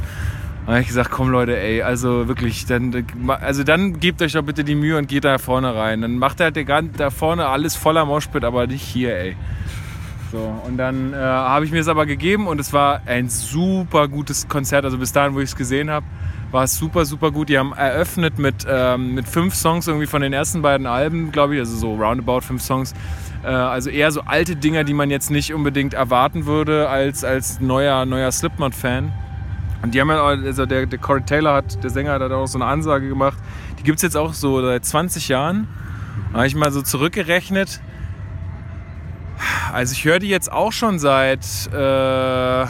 Da 0.65 0.73
habe 0.73 0.81
ich 0.81 0.87
gesagt, 0.87 1.09
komm 1.09 1.29
Leute, 1.29 1.57
ey, 1.57 1.81
also 1.81 2.27
wirklich, 2.27 2.65
dann, 2.65 3.05
also 3.39 3.63
dann 3.63 4.01
gebt 4.01 4.21
euch 4.21 4.33
doch 4.33 4.41
bitte 4.41 4.65
die 4.65 4.75
Mühe 4.75 4.97
und 4.97 5.07
geht 5.07 5.23
da 5.23 5.37
vorne 5.37 5.73
rein. 5.73 6.01
Dann 6.01 6.17
macht 6.17 6.41
halt 6.41 6.57
der 6.57 6.65
gan- 6.65 6.89
da 6.97 7.09
vorne 7.09 7.47
alles 7.47 7.77
voller 7.77 8.03
Moshpit, 8.03 8.43
aber 8.43 8.67
nicht 8.67 8.83
hier, 8.83 9.17
ey. 9.17 9.37
So, 10.33 10.61
und 10.67 10.75
dann 10.75 11.13
äh, 11.13 11.15
habe 11.15 11.63
ich 11.63 11.71
mir 11.71 11.79
es 11.79 11.87
aber 11.87 12.05
gegeben 12.05 12.47
und 12.47 12.59
es 12.59 12.73
war 12.73 13.01
ein 13.05 13.29
super 13.29 14.09
gutes 14.09 14.49
Konzert. 14.49 14.83
Also 14.83 14.97
bis 14.97 15.13
dahin, 15.13 15.33
wo 15.35 15.39
ich 15.39 15.45
es 15.51 15.55
gesehen 15.55 15.89
habe, 15.89 16.05
war 16.51 16.63
es 16.63 16.77
super, 16.77 17.05
super 17.05 17.31
gut. 17.31 17.49
Die 17.49 17.57
haben 17.57 17.73
eröffnet 17.73 18.39
mit, 18.39 18.65
ähm, 18.69 19.15
mit 19.15 19.27
fünf 19.27 19.55
Songs 19.55 19.87
irgendwie 19.87 20.07
von 20.07 20.21
den 20.21 20.33
ersten 20.33 20.61
beiden 20.61 20.87
Alben, 20.87 21.31
glaube 21.31 21.55
ich, 21.55 21.59
also 21.59 21.75
so 21.75 21.95
roundabout 21.95 22.41
fünf 22.41 22.61
Songs. 22.61 22.93
Äh, 23.43 23.47
also 23.47 23.89
eher 23.89 24.11
so 24.11 24.21
alte 24.21 24.55
Dinger, 24.55 24.83
die 24.83 24.93
man 24.93 25.09
jetzt 25.09 25.29
nicht 25.29 25.53
unbedingt 25.53 25.93
erwarten 25.93 26.45
würde 26.45 26.89
als, 26.89 27.23
als 27.23 27.59
neuer, 27.59 28.05
neuer 28.05 28.31
Slipknot-Fan. 28.31 29.11
Und 29.83 29.93
die 29.93 30.01
haben 30.01 30.09
ja, 30.09 30.23
also 30.23 30.65
der, 30.65 30.85
der 30.85 30.99
Corey 30.99 31.21
Taylor 31.21 31.53
hat, 31.53 31.83
der 31.83 31.89
Sänger 31.89 32.13
hat 32.13 32.21
auch 32.31 32.47
so 32.47 32.57
eine 32.57 32.65
Ansage 32.65 33.07
gemacht. 33.07 33.37
Die 33.79 33.83
gibt 33.83 33.97
es 33.97 34.01
jetzt 34.01 34.17
auch 34.17 34.33
so 34.33 34.61
seit 34.61 34.85
20 34.85 35.27
Jahren. 35.27 35.67
Da 36.31 36.39
habe 36.39 36.47
ich 36.47 36.55
mal 36.55 36.71
so 36.71 36.81
zurückgerechnet. 36.81 37.79
Also 39.71 39.93
ich 39.93 40.03
höre 40.03 40.19
die 40.19 40.29
jetzt 40.29 40.51
auch 40.51 40.71
schon 40.71 40.97
seit, 40.97 41.45
äh, 41.71 42.65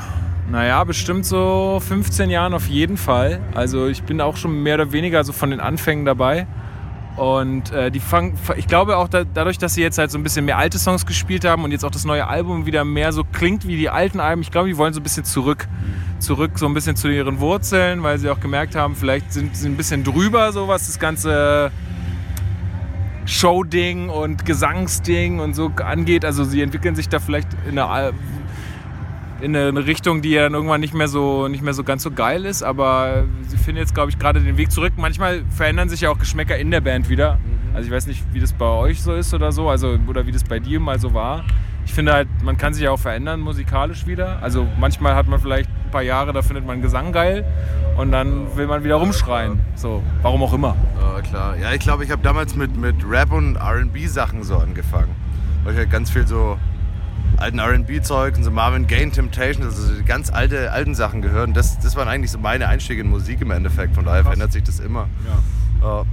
naja, 0.49 0.83
bestimmt 0.83 1.25
so 1.25 1.79
15 1.85 2.29
Jahren 2.29 2.53
auf 2.53 2.67
jeden 2.67 2.97
Fall. 2.97 3.39
Also 3.53 3.87
ich 3.87 4.03
bin 4.03 4.21
auch 4.21 4.37
schon 4.37 4.63
mehr 4.63 4.75
oder 4.75 4.91
weniger 4.91 5.23
so 5.23 5.33
von 5.33 5.49
den 5.49 5.59
Anfängen 5.59 6.05
dabei. 6.05 6.47
Und 7.17 7.71
äh, 7.71 7.89
die 7.89 7.99
fangen, 7.99 8.35
ich 8.57 8.67
glaube 8.67 8.95
auch 8.97 9.07
da, 9.07 9.23
dadurch, 9.23 9.57
dass 9.57 9.73
sie 9.73 9.81
jetzt 9.81 9.97
halt 9.97 10.11
so 10.11 10.19
ein 10.19 10.23
bisschen 10.23 10.45
mehr 10.45 10.59
alte 10.59 10.77
Songs 10.77 11.03
gespielt 11.05 11.45
haben 11.45 11.63
und 11.63 11.71
jetzt 11.71 11.83
auch 11.83 11.89
das 11.91 12.05
neue 12.05 12.27
Album 12.27 12.67
wieder 12.67 12.85
mehr 12.85 13.11
so 13.11 13.23
klingt 13.23 13.67
wie 13.67 13.75
die 13.75 13.89
alten 13.89 14.19
Alben, 14.19 14.43
ich 14.43 14.51
glaube, 14.51 14.67
die 14.69 14.77
wollen 14.77 14.93
so 14.93 14.99
ein 14.99 15.03
bisschen 15.03 15.25
zurück, 15.25 15.67
zurück 16.19 16.51
so 16.59 16.67
ein 16.67 16.75
bisschen 16.75 16.95
zu 16.95 17.07
ihren 17.07 17.39
Wurzeln, 17.39 18.03
weil 18.03 18.19
sie 18.19 18.29
auch 18.29 18.39
gemerkt 18.39 18.75
haben, 18.75 18.95
vielleicht 18.95 19.33
sind 19.33 19.57
sie 19.57 19.67
ein 19.67 19.75
bisschen 19.75 20.03
drüber, 20.03 20.51
so 20.51 20.67
was 20.67 20.85
das 20.85 20.99
ganze 20.99 21.71
Show-Ding 23.25 24.09
und 24.09 24.45
Gesangsding 24.45 25.39
und 25.39 25.55
so 25.55 25.71
angeht. 25.83 26.23
Also 26.23 26.43
sie 26.43 26.61
entwickeln 26.61 26.95
sich 26.95 27.09
da 27.09 27.19
vielleicht 27.19 27.47
in 27.65 27.71
eine, 27.71 27.87
Al- 27.87 28.13
in 29.41 29.55
eine 29.55 29.85
Richtung, 29.85 30.21
die 30.21 30.31
ja 30.31 30.43
dann 30.43 30.53
irgendwann 30.53 30.81
nicht 30.81 30.93
mehr 30.93 31.07
so, 31.07 31.47
nicht 31.47 31.63
mehr 31.63 31.73
so 31.73 31.83
ganz 31.83 32.03
so 32.03 32.11
geil 32.11 32.45
ist. 32.45 32.63
Aber 32.63 33.25
sie 33.47 33.57
finden 33.57 33.79
jetzt, 33.79 33.93
glaube 33.93 34.09
ich, 34.09 34.19
gerade 34.19 34.41
den 34.41 34.57
Weg 34.57 34.71
zurück. 34.71 34.93
Manchmal 34.97 35.43
verändern 35.49 35.89
sich 35.89 36.01
ja 36.01 36.09
auch 36.09 36.19
Geschmäcker 36.19 36.57
in 36.57 36.71
der 36.71 36.81
Band 36.81 37.09
wieder. 37.09 37.39
Also 37.73 37.87
ich 37.87 37.93
weiß 37.93 38.07
nicht, 38.07 38.23
wie 38.33 38.39
das 38.39 38.53
bei 38.53 38.65
euch 38.65 39.01
so 39.01 39.13
ist 39.13 39.33
oder 39.33 39.51
so, 39.51 39.69
also 39.69 39.99
oder 40.07 40.25
wie 40.25 40.31
das 40.31 40.43
bei 40.43 40.59
dir 40.59 40.79
mal 40.79 40.99
so 40.99 41.13
war. 41.13 41.43
Ich 41.85 41.93
finde 41.93 42.11
halt, 42.11 42.27
man 42.43 42.57
kann 42.57 42.73
sich 42.73 42.83
ja 42.83 42.91
auch 42.91 42.99
verändern 42.99 43.39
musikalisch 43.39 44.07
wieder. 44.07 44.41
Also 44.41 44.67
manchmal 44.79 45.15
hat 45.15 45.27
man 45.27 45.39
vielleicht 45.39 45.69
ein 45.69 45.91
paar 45.91 46.01
Jahre, 46.01 46.33
da 46.33 46.41
findet 46.41 46.65
man 46.65 46.81
Gesang 46.81 47.11
geil 47.11 47.45
und 47.95 48.11
dann 48.11 48.57
will 48.57 48.67
man 48.67 48.83
wieder 48.83 48.95
rumschreien. 48.95 49.59
So, 49.75 50.03
warum 50.21 50.43
auch 50.43 50.53
immer. 50.53 50.75
Ja, 50.99 51.21
klar. 51.21 51.57
Ja, 51.57 51.71
ich 51.71 51.79
glaube, 51.79 52.03
ich 52.03 52.11
habe 52.11 52.21
damals 52.23 52.55
mit, 52.55 52.75
mit 52.75 52.95
Rap 53.07 53.31
und 53.31 53.57
RB-Sachen 53.57 54.43
so 54.43 54.57
angefangen. 54.57 55.15
Weil 55.63 55.73
ich 55.73 55.79
halt 55.79 55.91
ganz 55.91 56.09
viel 56.09 56.27
so 56.27 56.57
alten 57.37 57.59
RB-Zeug 57.59 58.37
und 58.37 58.43
so 58.43 58.51
Marvin 58.51 58.87
Gaye, 58.87 59.09
Temptation, 59.09 59.65
also 59.65 59.93
die 59.93 60.03
ganz 60.03 60.31
alte, 60.31 60.71
alten 60.71 60.95
Sachen 60.95 61.21
gehört. 61.21 61.49
Und 61.49 61.57
das, 61.57 61.77
das 61.79 61.95
waren 61.95 62.07
eigentlich 62.07 62.31
so 62.31 62.39
meine 62.39 62.67
Einstiege 62.67 63.01
in 63.01 63.09
Musik 63.09 63.41
im 63.41 63.51
Endeffekt. 63.51 63.95
Von 63.95 64.05
daher 64.05 64.23
verändert 64.23 64.51
sich 64.51 64.63
das 64.63 64.79
immer. 64.79 65.07
Ja. 65.81 66.05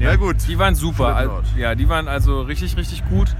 Ja, 0.00 0.16
gut. 0.16 0.36
Die 0.48 0.58
waren 0.58 0.74
super. 0.74 1.42
Ja, 1.56 1.74
die 1.74 1.88
waren 1.88 2.08
also 2.08 2.42
richtig, 2.42 2.76
richtig 2.76 3.04
gut. 3.08 3.34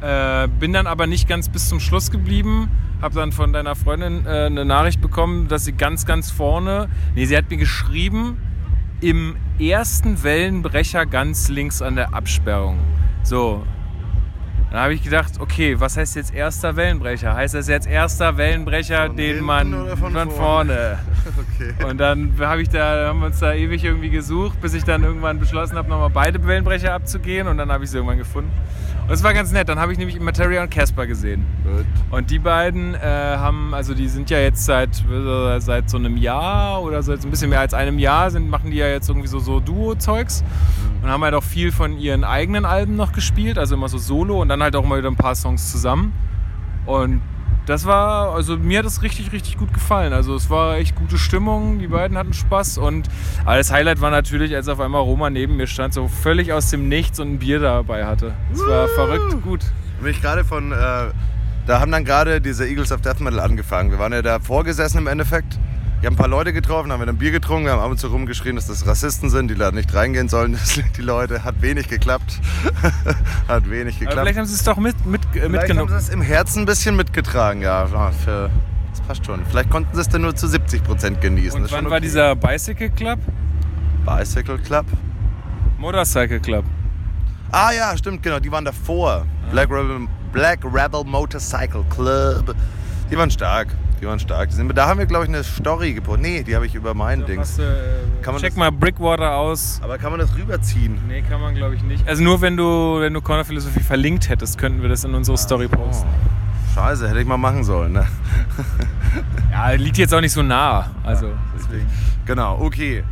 Äh, 0.00 0.48
bin 0.60 0.72
dann 0.72 0.86
aber 0.86 1.06
nicht 1.06 1.28
ganz 1.28 1.48
bis 1.48 1.68
zum 1.68 1.80
Schluss 1.80 2.10
geblieben. 2.10 2.68
Hab 3.00 3.12
dann 3.12 3.32
von 3.32 3.52
deiner 3.52 3.74
Freundin 3.74 4.26
äh, 4.26 4.46
eine 4.46 4.64
Nachricht 4.64 5.00
bekommen, 5.00 5.48
dass 5.48 5.64
sie 5.64 5.72
ganz, 5.72 6.06
ganz 6.06 6.30
vorne. 6.30 6.88
Nee, 7.14 7.24
sie 7.24 7.36
hat 7.36 7.50
mir 7.50 7.56
geschrieben, 7.56 8.38
im 9.00 9.36
ersten 9.58 10.22
Wellenbrecher 10.22 11.06
ganz 11.06 11.48
links 11.48 11.82
an 11.82 11.96
der 11.96 12.14
Absperrung. 12.14 12.78
So. 13.22 13.64
Dann 14.76 14.82
habe 14.82 14.92
ich 14.92 15.02
gedacht, 15.02 15.40
okay, 15.40 15.80
was 15.80 15.96
heißt 15.96 16.16
jetzt 16.16 16.34
erster 16.34 16.76
Wellenbrecher? 16.76 17.34
Heißt 17.34 17.54
das 17.54 17.66
jetzt 17.66 17.86
erster 17.86 18.36
Wellenbrecher, 18.36 19.06
Von 19.06 19.16
den 19.16 19.42
man 19.42 19.72
von 19.72 19.96
von 19.96 20.12
vorne? 20.12 20.30
vorne? 20.32 20.98
Okay. 21.56 21.88
Und 21.88 21.96
dann 21.96 22.34
habe 22.38 22.60
ich 22.60 22.68
da, 22.68 23.08
haben 23.08 23.20
wir 23.20 23.26
uns 23.28 23.38
da 23.38 23.54
ewig 23.54 23.82
irgendwie 23.82 24.10
gesucht, 24.10 24.60
bis 24.60 24.74
ich 24.74 24.84
dann 24.84 25.02
irgendwann 25.02 25.38
beschlossen 25.38 25.78
habe, 25.78 25.88
nochmal 25.88 26.10
beide 26.10 26.46
Wellenbrecher 26.46 26.92
abzugehen 26.92 27.48
und 27.48 27.56
dann 27.56 27.72
habe 27.72 27.84
ich 27.84 27.90
sie 27.90 27.96
irgendwann 27.96 28.18
gefunden. 28.18 28.50
Und 29.06 29.12
es 29.12 29.22
war 29.22 29.32
ganz 29.34 29.52
nett. 29.52 29.68
Dann 29.68 29.78
habe 29.78 29.92
ich 29.92 29.98
nämlich 29.98 30.18
Materia 30.18 30.62
und 30.62 30.70
Casper 30.70 31.06
gesehen. 31.06 31.46
Gut. 31.62 31.86
Und 32.10 32.30
die 32.30 32.40
beiden 32.40 32.94
äh, 32.94 32.98
haben, 32.98 33.72
also 33.72 33.94
die 33.94 34.08
sind 34.08 34.30
ja 34.30 34.38
jetzt 34.40 34.64
seit, 34.64 34.90
äh, 35.08 35.60
seit 35.60 35.88
so 35.88 35.96
einem 35.96 36.16
Jahr 36.16 36.82
oder 36.82 37.02
seit 37.04 37.22
so 37.22 37.28
ein 37.28 37.30
bisschen 37.30 37.50
mehr 37.50 37.60
als 37.60 37.72
einem 37.72 38.00
Jahr, 38.00 38.30
sind, 38.32 38.50
machen 38.50 38.72
die 38.72 38.78
ja 38.78 38.88
jetzt 38.88 39.08
irgendwie 39.08 39.28
so, 39.28 39.38
so 39.38 39.60
Duo-Zeugs 39.60 40.42
und 41.02 41.08
haben 41.08 41.22
halt 41.22 41.34
auch 41.34 41.44
viel 41.44 41.70
von 41.70 41.98
ihren 41.98 42.24
eigenen 42.24 42.64
Alben 42.64 42.96
noch 42.96 43.12
gespielt, 43.12 43.58
also 43.58 43.76
immer 43.76 43.88
so 43.88 43.98
Solo 43.98 44.42
und 44.42 44.48
dann 44.48 44.62
halt 44.66 44.76
auch 44.76 44.84
immer 44.84 44.98
wieder 44.98 45.08
ein 45.08 45.16
paar 45.16 45.34
Songs 45.34 45.70
zusammen. 45.70 46.12
Und 46.84 47.22
das 47.66 47.84
war, 47.84 48.34
also 48.34 48.56
mir 48.56 48.78
hat 48.78 48.86
es 48.86 49.02
richtig, 49.02 49.32
richtig 49.32 49.58
gut 49.58 49.72
gefallen. 49.74 50.12
Also 50.12 50.34
es 50.34 50.50
war 50.50 50.76
echt 50.76 50.94
gute 50.94 51.18
Stimmung, 51.18 51.80
die 51.80 51.88
beiden 51.88 52.16
hatten 52.16 52.32
Spaß 52.32 52.78
und 52.78 53.08
aber 53.44 53.56
das 53.56 53.72
Highlight 53.72 54.00
war 54.00 54.10
natürlich, 54.10 54.54
als 54.54 54.68
auf 54.68 54.78
einmal 54.78 55.02
Roma 55.02 55.30
neben 55.30 55.56
mir 55.56 55.66
stand, 55.66 55.92
so 55.92 56.06
völlig 56.06 56.52
aus 56.52 56.70
dem 56.70 56.88
Nichts 56.88 57.18
und 57.18 57.34
ein 57.34 57.38
Bier 57.40 57.58
dabei 57.58 58.06
hatte. 58.06 58.34
Es 58.52 58.60
war 58.60 58.88
verrückt 58.88 59.42
gut. 59.42 59.64
Bin 60.00 60.10
ich 60.10 60.22
gerade 60.22 60.44
von, 60.44 60.70
äh, 60.70 60.76
da 61.66 61.80
haben 61.80 61.90
dann 61.90 62.04
gerade 62.04 62.40
diese 62.40 62.68
Eagles 62.68 62.92
of 62.92 63.00
Death 63.00 63.20
Metal 63.20 63.40
angefangen. 63.40 63.90
Wir 63.90 63.98
waren 63.98 64.12
ja 64.12 64.22
da 64.22 64.38
vorgesessen 64.38 64.98
im 64.98 65.06
Endeffekt. 65.08 65.58
Ich 66.06 66.08
habe 66.08 66.14
ein 66.14 66.18
paar 66.18 66.28
Leute 66.28 66.52
getroffen, 66.52 66.92
haben 66.92 67.00
wir 67.00 67.08
ein 67.08 67.18
Bier 67.18 67.32
getrunken, 67.32 67.68
haben 67.68 67.80
ab 67.80 67.90
und 67.90 67.98
zu 67.98 68.06
rumgeschrien, 68.06 68.54
dass 68.54 68.68
das 68.68 68.86
Rassisten 68.86 69.28
sind, 69.28 69.48
die 69.48 69.56
da 69.56 69.72
nicht 69.72 69.92
reingehen 69.92 70.28
sollen. 70.28 70.56
Die 70.96 71.02
Leute, 71.02 71.42
hat 71.42 71.60
wenig 71.62 71.88
geklappt. 71.88 72.40
hat 73.48 73.68
wenig 73.68 73.96
Aber 73.96 74.04
geklappt. 74.04 74.20
vielleicht 74.20 74.38
haben 74.38 74.46
sie 74.46 74.54
es 74.54 74.62
doch 74.62 74.76
mit, 74.76 75.04
mit, 75.04 75.20
äh, 75.22 75.26
Vielleicht 75.32 75.44
haben 75.44 75.50
mitgenommen. 75.50 75.88
sie 75.90 75.96
es 75.96 76.08
im 76.10 76.22
Herzen 76.22 76.60
ein 76.60 76.66
bisschen 76.66 76.94
mitgetragen, 76.94 77.60
ja. 77.60 77.88
ja, 77.88 78.12
Für, 78.12 78.50
das 78.90 79.00
passt 79.00 79.26
schon. 79.26 79.44
Vielleicht 79.46 79.68
konnten 79.68 79.92
sie 79.96 80.00
es 80.00 80.08
dann 80.08 80.22
nur 80.22 80.36
zu 80.36 80.46
70 80.46 80.84
Prozent 80.84 81.20
genießen. 81.20 81.60
Und 81.60 81.72
wann 81.72 81.80
schon 81.80 81.90
war 81.90 81.96
okay. 81.96 82.02
dieser 82.02 82.36
Bicycle 82.36 82.90
Club? 82.90 83.18
Bicycle 84.04 84.58
Club? 84.58 84.86
Motorcycle 85.76 86.38
Club. 86.38 86.64
Ah 87.50 87.72
ja, 87.72 87.96
stimmt, 87.96 88.22
genau, 88.22 88.38
die 88.38 88.52
waren 88.52 88.64
davor. 88.64 89.26
Black 89.50 89.68
Rebel, 89.70 90.06
Black 90.32 90.60
Rebel 90.62 91.02
Motorcycle 91.02 91.82
Club. 91.90 92.54
Die 93.10 93.16
waren 93.16 93.30
stark. 93.30 93.68
Die 94.00 94.06
waren 94.06 94.18
stark. 94.18 94.50
Die 94.50 94.54
sind, 94.56 94.76
da 94.76 94.86
haben 94.88 94.98
wir, 94.98 95.06
glaube 95.06 95.24
ich, 95.24 95.30
eine 95.30 95.42
Story 95.42 95.94
gepostet. 95.94 96.22
Nee, 96.22 96.42
die 96.42 96.54
habe 96.54 96.66
ich 96.66 96.74
über 96.74 96.92
mein 96.92 97.24
Ding. 97.24 97.38
Hast, 97.40 97.58
äh, 97.58 97.62
Kann 98.20 98.34
man 98.34 98.42
check 98.42 98.50
das- 98.50 98.58
mal 98.58 98.70
Brickwater 98.70 99.34
aus. 99.36 99.80
Aber 99.82 99.96
kann 99.96 100.10
man 100.10 100.20
das 100.20 100.34
rüberziehen? 100.36 100.98
Nee, 101.08 101.22
kann 101.22 101.40
man 101.40 101.54
glaube 101.54 101.74
ich 101.76 101.82
nicht. 101.82 102.06
Also 102.06 102.22
nur 102.22 102.40
wenn 102.42 102.56
du, 102.56 103.00
wenn 103.00 103.14
du 103.14 103.20
Corner 103.22 103.44
Philosophie 103.44 103.80
verlinkt 103.80 104.28
hättest, 104.28 104.58
könnten 104.58 104.82
wir 104.82 104.88
das 104.88 105.04
in 105.04 105.14
unsere 105.14 105.38
Story 105.38 105.68
posten. 105.68 106.06
Oh, 106.08 106.74
scheiße, 106.74 107.08
hätte 107.08 107.20
ich 107.20 107.26
mal 107.26 107.38
machen 107.38 107.64
sollen. 107.64 107.92
Ne? 107.92 108.06
Ja, 109.50 109.70
liegt 109.70 109.96
jetzt 109.96 110.12
auch 110.12 110.20
nicht 110.20 110.32
so 110.32 110.42
nah. 110.42 110.90
Also 111.02 111.30
deswegen. 111.58 111.86
Genau, 112.26 112.58
okay. 112.60 113.02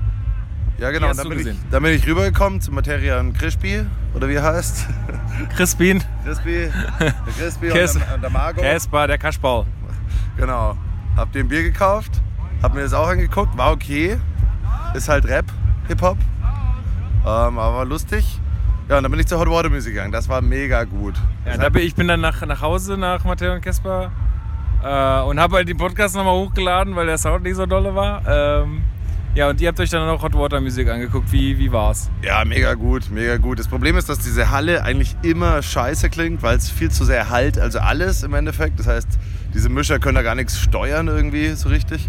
Ja, 0.76 0.90
genau. 0.90 1.06
Dann 1.14 1.30
du 1.30 1.34
bin, 1.34 1.46
ich, 1.46 1.56
dann 1.70 1.82
bin 1.82 1.92
ich 1.94 2.06
rübergekommen 2.06 2.60
zu 2.60 2.70
Materia 2.72 3.18
und 3.20 3.32
Crispy. 3.32 3.86
Oder 4.12 4.28
wie 4.28 4.34
er 4.34 4.42
heißt? 4.42 4.86
Crispin, 5.56 6.02
Crispy. 6.24 6.68
Der 7.00 7.12
Crispy 7.38 7.68
Kes- 7.70 7.94
und, 7.96 8.04
der, 8.06 8.18
der 8.18 8.30
Margot. 8.30 8.62
Casper, 8.62 9.06
der 9.06 9.16
Kaschbau. 9.16 9.64
Genau. 10.36 10.76
Hab 11.16 11.32
dir 11.32 11.40
ein 11.40 11.48
Bier 11.48 11.62
gekauft, 11.62 12.22
hab 12.62 12.74
mir 12.74 12.82
das 12.82 12.92
auch 12.92 13.08
angeguckt, 13.08 13.56
war 13.56 13.72
okay. 13.72 14.18
Ist 14.94 15.08
halt 15.08 15.26
Rap, 15.26 15.46
Hip-Hop. 15.88 16.18
Ähm, 17.24 17.58
aber 17.58 17.74
war 17.76 17.84
lustig. 17.84 18.40
Ja, 18.88 18.98
und 18.98 19.02
dann 19.02 19.10
bin 19.10 19.20
ich 19.20 19.26
zur 19.26 19.38
Hot 19.38 19.48
Water 19.48 19.70
Music 19.70 19.94
gegangen. 19.94 20.12
Das 20.12 20.28
war 20.28 20.42
mega 20.42 20.84
gut. 20.84 21.14
Ja, 21.46 21.56
da 21.56 21.68
bin, 21.68 21.82
ich 21.82 21.94
bin 21.94 22.06
dann 22.06 22.20
nach, 22.20 22.44
nach 22.44 22.60
Hause 22.60 22.98
nach 22.98 23.24
Matteo 23.24 23.54
und 23.54 23.62
Casper 23.62 24.10
äh, 24.82 25.22
und 25.22 25.40
habe 25.40 25.56
halt 25.56 25.68
den 25.68 25.78
Podcast 25.78 26.14
nochmal 26.14 26.34
hochgeladen, 26.34 26.94
weil 26.94 27.06
der 27.06 27.16
Sound 27.16 27.44
nicht 27.44 27.56
so 27.56 27.64
dolle 27.64 27.94
war. 27.94 28.22
Ähm, 28.26 28.82
ja, 29.34 29.48
und 29.48 29.60
ihr 29.60 29.68
habt 29.68 29.80
euch 29.80 29.90
dann 29.90 30.08
auch 30.08 30.22
Hot 30.22 30.34
Water 30.34 30.60
Music 30.60 30.88
angeguckt. 30.88 31.32
Wie, 31.32 31.58
wie 31.58 31.72
war's? 31.72 32.10
ja, 32.22 32.44
mega 32.44 32.74
gut, 32.74 33.10
mega 33.10 33.36
gut. 33.38 33.58
Das 33.58 33.68
Problem 33.68 33.96
ist, 33.96 34.08
dass 34.08 34.18
diese 34.18 34.50
Halle 34.50 34.84
eigentlich 34.84 35.16
immer 35.22 35.62
scheiße 35.62 36.10
klingt, 36.10 36.42
weil 36.42 36.56
es 36.56 36.70
viel 36.70 36.90
zu 36.90 37.04
sehr 37.04 37.30
halt, 37.30 37.58
also 37.58 37.78
alles 37.78 38.22
im 38.22 38.34
Endeffekt. 38.34 38.78
Das 38.78 38.86
heißt, 38.86 39.08
diese 39.54 39.68
Mischer 39.68 39.98
können 39.98 40.16
da 40.16 40.22
gar 40.22 40.34
nichts 40.34 40.58
steuern 40.58 41.08
irgendwie 41.08 41.50
so 41.52 41.68
richtig. 41.68 42.08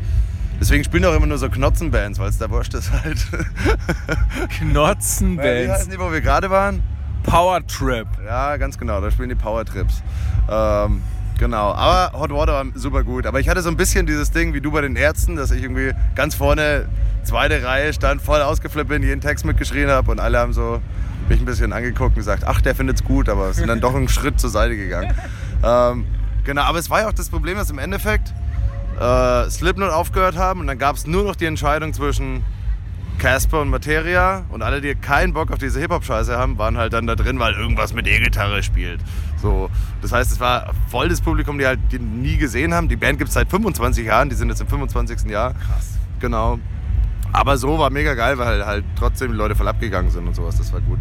Deswegen 0.59 0.83
spielen 0.83 1.05
auch 1.05 1.13
immer 1.13 1.27
nur 1.27 1.37
so 1.37 1.49
Knotzenbands, 1.49 2.17
weil 2.17 2.29
es 2.29 2.37
da 2.37 2.49
wurscht 2.49 2.73
ist 2.73 2.91
halt. 2.91 3.17
Wie 3.31 4.47
Knotzenbands. 4.71 5.71
heißen 5.71 5.91
die, 5.91 5.99
wo 5.99 6.11
wir 6.11 6.21
gerade 6.21 6.49
waren? 6.49 6.81
Power 7.23 7.65
Trip. 7.67 8.07
Ja, 8.25 8.55
ganz 8.57 8.77
genau, 8.77 9.01
da 9.01 9.11
spielen 9.11 9.29
die 9.29 9.35
Power 9.35 9.65
Trips. 9.65 10.01
Ähm, 10.49 11.01
genau, 11.37 11.73
aber 11.73 12.17
Hot 12.17 12.31
Water 12.31 12.53
war 12.53 12.65
super 12.75 13.03
gut. 13.03 13.25
Aber 13.25 13.39
ich 13.39 13.49
hatte 13.49 13.61
so 13.61 13.69
ein 13.69 13.77
bisschen 13.77 14.05
dieses 14.05 14.31
Ding 14.31 14.53
wie 14.53 14.61
du 14.61 14.71
bei 14.71 14.81
den 14.81 14.95
Ärzten, 14.95 15.35
dass 15.35 15.51
ich 15.51 15.61
irgendwie 15.63 15.91
ganz 16.15 16.35
vorne, 16.35 16.87
zweite 17.23 17.63
Reihe 17.63 17.91
stand, 17.93 18.21
voll 18.21 18.41
ausgeflippt 18.41 18.89
bin, 18.89 19.03
jeden 19.03 19.21
Text 19.21 19.43
mitgeschrien 19.45 19.89
habe 19.89 20.11
und 20.11 20.19
alle 20.19 20.39
haben 20.39 20.53
so 20.53 20.81
mich 21.27 21.39
ein 21.39 21.45
bisschen 21.45 21.73
angeguckt 21.73 22.11
und 22.11 22.15
gesagt, 22.15 22.43
ach, 22.45 22.61
der 22.61 22.75
findet's 22.75 23.03
gut, 23.03 23.27
aber 23.29 23.51
sind 23.53 23.67
dann 23.67 23.81
doch 23.81 23.95
einen 23.95 24.07
Schritt 24.07 24.39
zur 24.39 24.49
Seite 24.49 24.77
gegangen. 24.77 25.13
Ähm, 25.63 26.05
genau, 26.45 26.61
aber 26.61 26.79
es 26.79 26.89
war 26.89 27.01
ja 27.01 27.07
auch 27.09 27.13
das 27.13 27.29
Problem, 27.29 27.57
dass 27.57 27.69
im 27.69 27.79
Endeffekt 27.79 28.33
äh, 28.99 29.49
Slipknot 29.49 29.91
aufgehört 29.91 30.37
haben 30.37 30.61
und 30.61 30.67
dann 30.67 30.77
gab 30.77 30.95
es 30.95 31.05
nur 31.05 31.23
noch 31.23 31.35
die 31.35 31.45
Entscheidung 31.45 31.93
zwischen 31.93 32.43
Casper 33.17 33.61
und 33.61 33.69
Materia 33.69 34.43
und 34.49 34.61
alle, 34.61 34.81
die 34.81 34.93
keinen 34.95 35.33
Bock 35.33 35.51
auf 35.51 35.57
diese 35.57 35.79
Hip-Hop-Scheiße 35.79 36.37
haben, 36.37 36.57
waren 36.57 36.77
halt 36.77 36.93
dann 36.93 37.07
da 37.07 37.15
drin, 37.15 37.39
weil 37.39 37.53
irgendwas 37.53 37.93
mit 37.93 38.07
E-Gitarre 38.07 38.61
spielt. 38.61 38.99
So, 39.41 39.69
das 40.01 40.11
heißt, 40.11 40.31
es 40.31 40.39
war 40.39 40.73
voll 40.89 41.09
das 41.09 41.21
Publikum, 41.21 41.57
die 41.57 41.65
halt 41.65 41.79
die 41.91 41.99
nie 41.99 42.37
gesehen 42.37 42.73
haben. 42.73 42.89
Die 42.89 42.95
Band 42.95 43.17
gibt 43.17 43.29
es 43.29 43.33
seit 43.33 43.49
25 43.49 44.05
Jahren, 44.05 44.29
die 44.29 44.35
sind 44.35 44.49
jetzt 44.49 44.61
im 44.61 44.67
25. 44.67 45.29
Jahr. 45.29 45.53
Krass. 45.53 45.97
Genau. 46.19 46.59
Aber 47.31 47.57
so 47.57 47.77
war 47.79 47.89
mega 47.89 48.13
geil, 48.13 48.37
weil 48.37 48.65
halt 48.65 48.85
trotzdem 48.95 49.31
die 49.31 49.37
Leute 49.37 49.55
voll 49.55 49.67
abgegangen 49.67 50.11
sind 50.11 50.27
und 50.27 50.35
sowas. 50.35 50.57
Das 50.57 50.71
war 50.71 50.81
gut. 50.81 50.99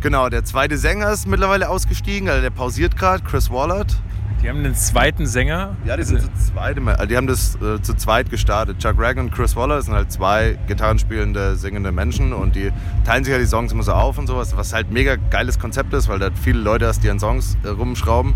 Genau, 0.00 0.30
der 0.30 0.44
zweite 0.44 0.78
Sänger 0.78 1.10
ist 1.12 1.26
mittlerweile 1.26 1.68
ausgestiegen, 1.68 2.28
also 2.30 2.40
der 2.40 2.48
pausiert 2.50 2.96
gerade, 2.96 3.22
Chris 3.22 3.50
Wallard. 3.50 3.94
Die 4.42 4.48
haben 4.48 4.60
einen 4.60 4.74
zweiten 4.74 5.26
Sänger. 5.26 5.76
Ja, 5.84 5.98
die 5.98 6.02
sind 6.02 6.22
zu 6.22 6.52
zweit, 6.52 6.78
also 6.78 7.04
die 7.04 7.16
haben 7.18 7.26
das 7.26 7.56
äh, 7.56 7.82
zu 7.82 7.92
zweit 7.94 8.30
gestartet. 8.30 8.78
Chuck 8.78 8.94
Ragan 8.96 9.26
und 9.26 9.34
Chris 9.34 9.54
Waller 9.54 9.82
sind 9.82 9.92
halt 9.92 10.10
zwei 10.10 10.58
gitarrenspielende, 10.66 11.56
singende 11.56 11.92
Menschen 11.92 12.32
und 12.32 12.56
die 12.56 12.72
teilen 13.04 13.24
sich 13.24 13.32
ja 13.32 13.38
die 13.38 13.44
Songs 13.44 13.72
immer 13.72 13.82
so 13.82 13.92
auf 13.92 14.16
und 14.16 14.26
sowas, 14.26 14.56
was 14.56 14.72
halt 14.72 14.90
mega 14.90 15.16
geiles 15.16 15.58
Konzept 15.58 15.92
ist, 15.92 16.08
weil 16.08 16.18
da 16.18 16.30
viele 16.32 16.60
Leute 16.60 16.86
hast, 16.86 17.04
die 17.04 17.10
an 17.10 17.20
Songs 17.20 17.58
äh, 17.62 17.68
rumschrauben. 17.68 18.34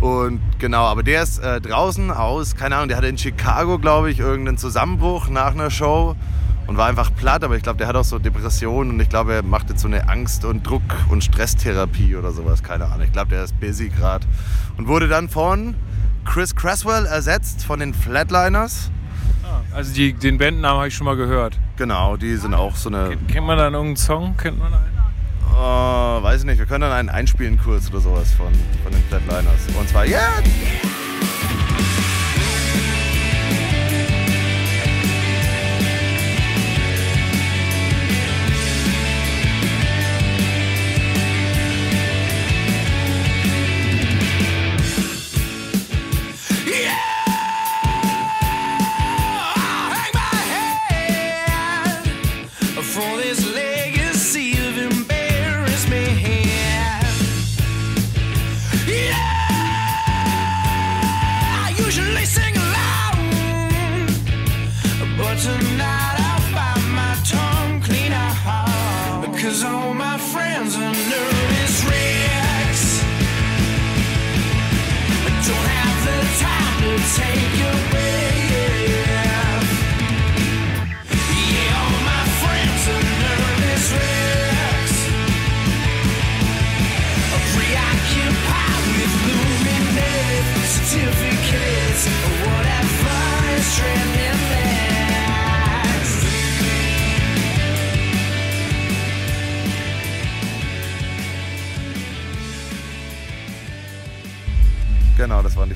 Und 0.00 0.40
genau, 0.58 0.84
aber 0.84 1.02
der 1.02 1.22
ist 1.22 1.38
äh, 1.38 1.62
draußen 1.62 2.10
aus, 2.10 2.54
keine 2.54 2.76
Ahnung, 2.76 2.88
der 2.88 2.98
hatte 2.98 3.06
in 3.06 3.16
Chicago, 3.16 3.78
glaube 3.78 4.10
ich, 4.10 4.18
irgendeinen 4.18 4.58
Zusammenbruch 4.58 5.30
nach 5.30 5.52
einer 5.52 5.70
Show 5.70 6.16
und 6.66 6.76
war 6.76 6.88
einfach 6.88 7.14
platt, 7.14 7.44
aber 7.44 7.56
ich 7.56 7.62
glaube, 7.62 7.78
der 7.78 7.88
hat 7.88 7.96
auch 7.96 8.04
so 8.04 8.18
Depressionen 8.18 8.92
und 8.92 9.00
ich 9.00 9.08
glaube, 9.08 9.34
er 9.34 9.42
macht 9.42 9.70
jetzt 9.70 9.82
so 9.82 9.88
eine 9.88 10.08
Angst- 10.08 10.44
und 10.44 10.66
Druck- 10.66 10.82
und 11.10 11.22
Stresstherapie 11.24 12.16
oder 12.16 12.32
sowas, 12.32 12.62
keine 12.62 12.86
Ahnung. 12.86 13.02
Ich 13.02 13.12
glaube, 13.12 13.30
der 13.30 13.44
ist 13.44 13.58
busy 13.60 13.88
gerade. 13.88 14.26
Und 14.76 14.86
wurde 14.88 15.08
dann 15.08 15.28
von 15.28 15.74
Chris 16.24 16.54
Cresswell 16.54 17.06
ersetzt 17.06 17.64
von 17.64 17.80
den 17.80 17.94
Flatliners. 17.94 18.90
Also 19.74 19.94
die, 19.94 20.12
den 20.12 20.38
Bandnamen 20.38 20.78
habe 20.78 20.88
ich 20.88 20.94
schon 20.94 21.06
mal 21.06 21.16
gehört. 21.16 21.58
Genau, 21.76 22.16
die 22.16 22.36
sind 22.36 22.54
auch 22.54 22.76
so 22.76 22.88
eine, 22.88 23.10
Kennt, 23.10 23.28
kennt 23.28 23.46
man 23.46 23.58
da 23.58 23.64
irgendeinen 23.64 23.96
Song? 23.96 24.36
Kennt 24.36 24.58
man 24.58 24.72
einen? 24.72 24.92
äh, 25.52 26.22
weiß 26.22 26.40
ich 26.40 26.46
nicht, 26.46 26.58
wir 26.58 26.66
können 26.66 26.82
dann 26.82 26.92
einen 26.92 27.08
einspielen 27.08 27.58
kurz 27.62 27.88
oder 27.90 28.00
sowas 28.00 28.32
von, 28.32 28.52
von 28.82 28.92
den 28.92 29.02
Flatliners. 29.04 29.66
Und 29.78 29.88
zwar 29.88 30.04
jetzt! 30.06 30.22
For 30.82 30.91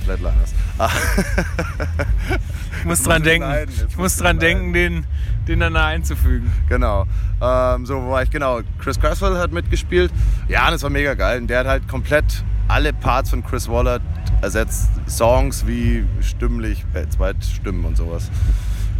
Flatliners. 0.06 0.54
Ah, 0.78 0.88
Ich 2.78 2.84
muss 2.84 3.02
dran 3.02 3.22
denken. 3.22 3.48
leiden, 3.48 3.75
Ich 3.88 3.96
muss 3.96 4.16
dran 4.16 4.36
leiden. 4.36 4.40
denken, 4.40 4.72
den, 4.72 5.06
den 5.48 5.60
dann 5.60 5.75
da 5.75 5.86
einzufügen. 5.86 6.50
genau. 6.68 7.06
Ähm, 7.40 7.84
so, 7.86 8.00
wo 8.02 8.10
war 8.12 8.22
ich? 8.22 8.30
Genau, 8.30 8.60
Chris 8.78 8.98
Cresswell 9.00 9.36
hat 9.38 9.52
mitgespielt. 9.52 10.12
Ja, 10.48 10.70
das 10.70 10.82
war 10.82 10.90
mega 10.90 11.14
geil. 11.14 11.40
Und 11.40 11.48
der 11.48 11.60
hat 11.60 11.66
halt 11.66 11.88
komplett 11.88 12.44
alle 12.68 12.92
Parts 12.92 13.30
von 13.30 13.44
Chris 13.44 13.68
Waller 13.68 13.98
ersetzt. 14.42 14.88
Songs 15.08 15.66
wie 15.66 16.04
stimmlich, 16.20 16.84
äh, 16.94 17.08
Zweitstimmen 17.08 17.84
und 17.84 17.96
sowas. 17.96 18.30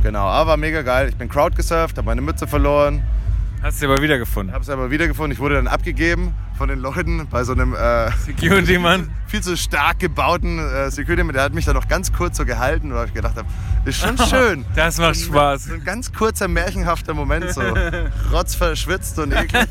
Genau, 0.03 0.27
aber 0.27 0.51
war 0.51 0.57
mega 0.57 0.83
geil. 0.83 1.09
Ich 1.09 1.17
bin 1.17 1.29
Crowd 1.29 1.55
gesurft, 1.57 1.97
habe 1.99 2.07
meine 2.07 2.21
Mütze 2.23 2.47
verloren. 2.47 3.03
Hast 3.63 3.81
du 3.83 3.87
aber 3.87 4.03
wiedergefunden. 4.03 4.53
Habe 4.55 4.63
es 4.63 4.71
aber 4.71 4.91
wiedergefunden. 4.91 5.33
Ich 5.33 5.39
wurde 5.39 5.55
dann 5.57 5.67
abgegeben 5.69 6.35
von 6.57 6.69
den 6.69 6.79
Leuten 6.79 7.27
bei 7.29 7.45
so 7.45 7.53
einem 7.53 7.75
äh, 7.75 8.11
Security-Mann. 8.25 9.11
viel 9.27 9.43
zu 9.43 9.57
stark 9.57 9.99
gebauten 9.99 10.59
äh, 10.59 10.91
Security, 10.91 11.33
der 11.33 11.43
hat 11.43 11.55
mich 11.55 11.65
da 11.65 11.73
noch 11.73 11.89
ganz 11.89 12.13
kurz 12.13 12.37
so 12.37 12.45
gehalten, 12.45 12.95
weil 12.95 13.07
ich 13.07 13.15
gedacht 13.15 13.37
habe, 13.37 13.49
ist 13.85 14.01
schon 14.01 14.17
schön. 14.31 14.65
Das 14.75 14.99
macht 14.99 15.17
Spaß. 15.17 15.65
So 15.65 15.75
ein 15.75 15.85
ganz 15.85 16.13
kurzer, 16.13 16.49
märchenhafter 16.49 17.15
Moment, 17.15 17.51
so 17.53 17.61
rotzverschwitzt 18.33 19.19
und 19.19 19.33
eklig. 19.33 19.67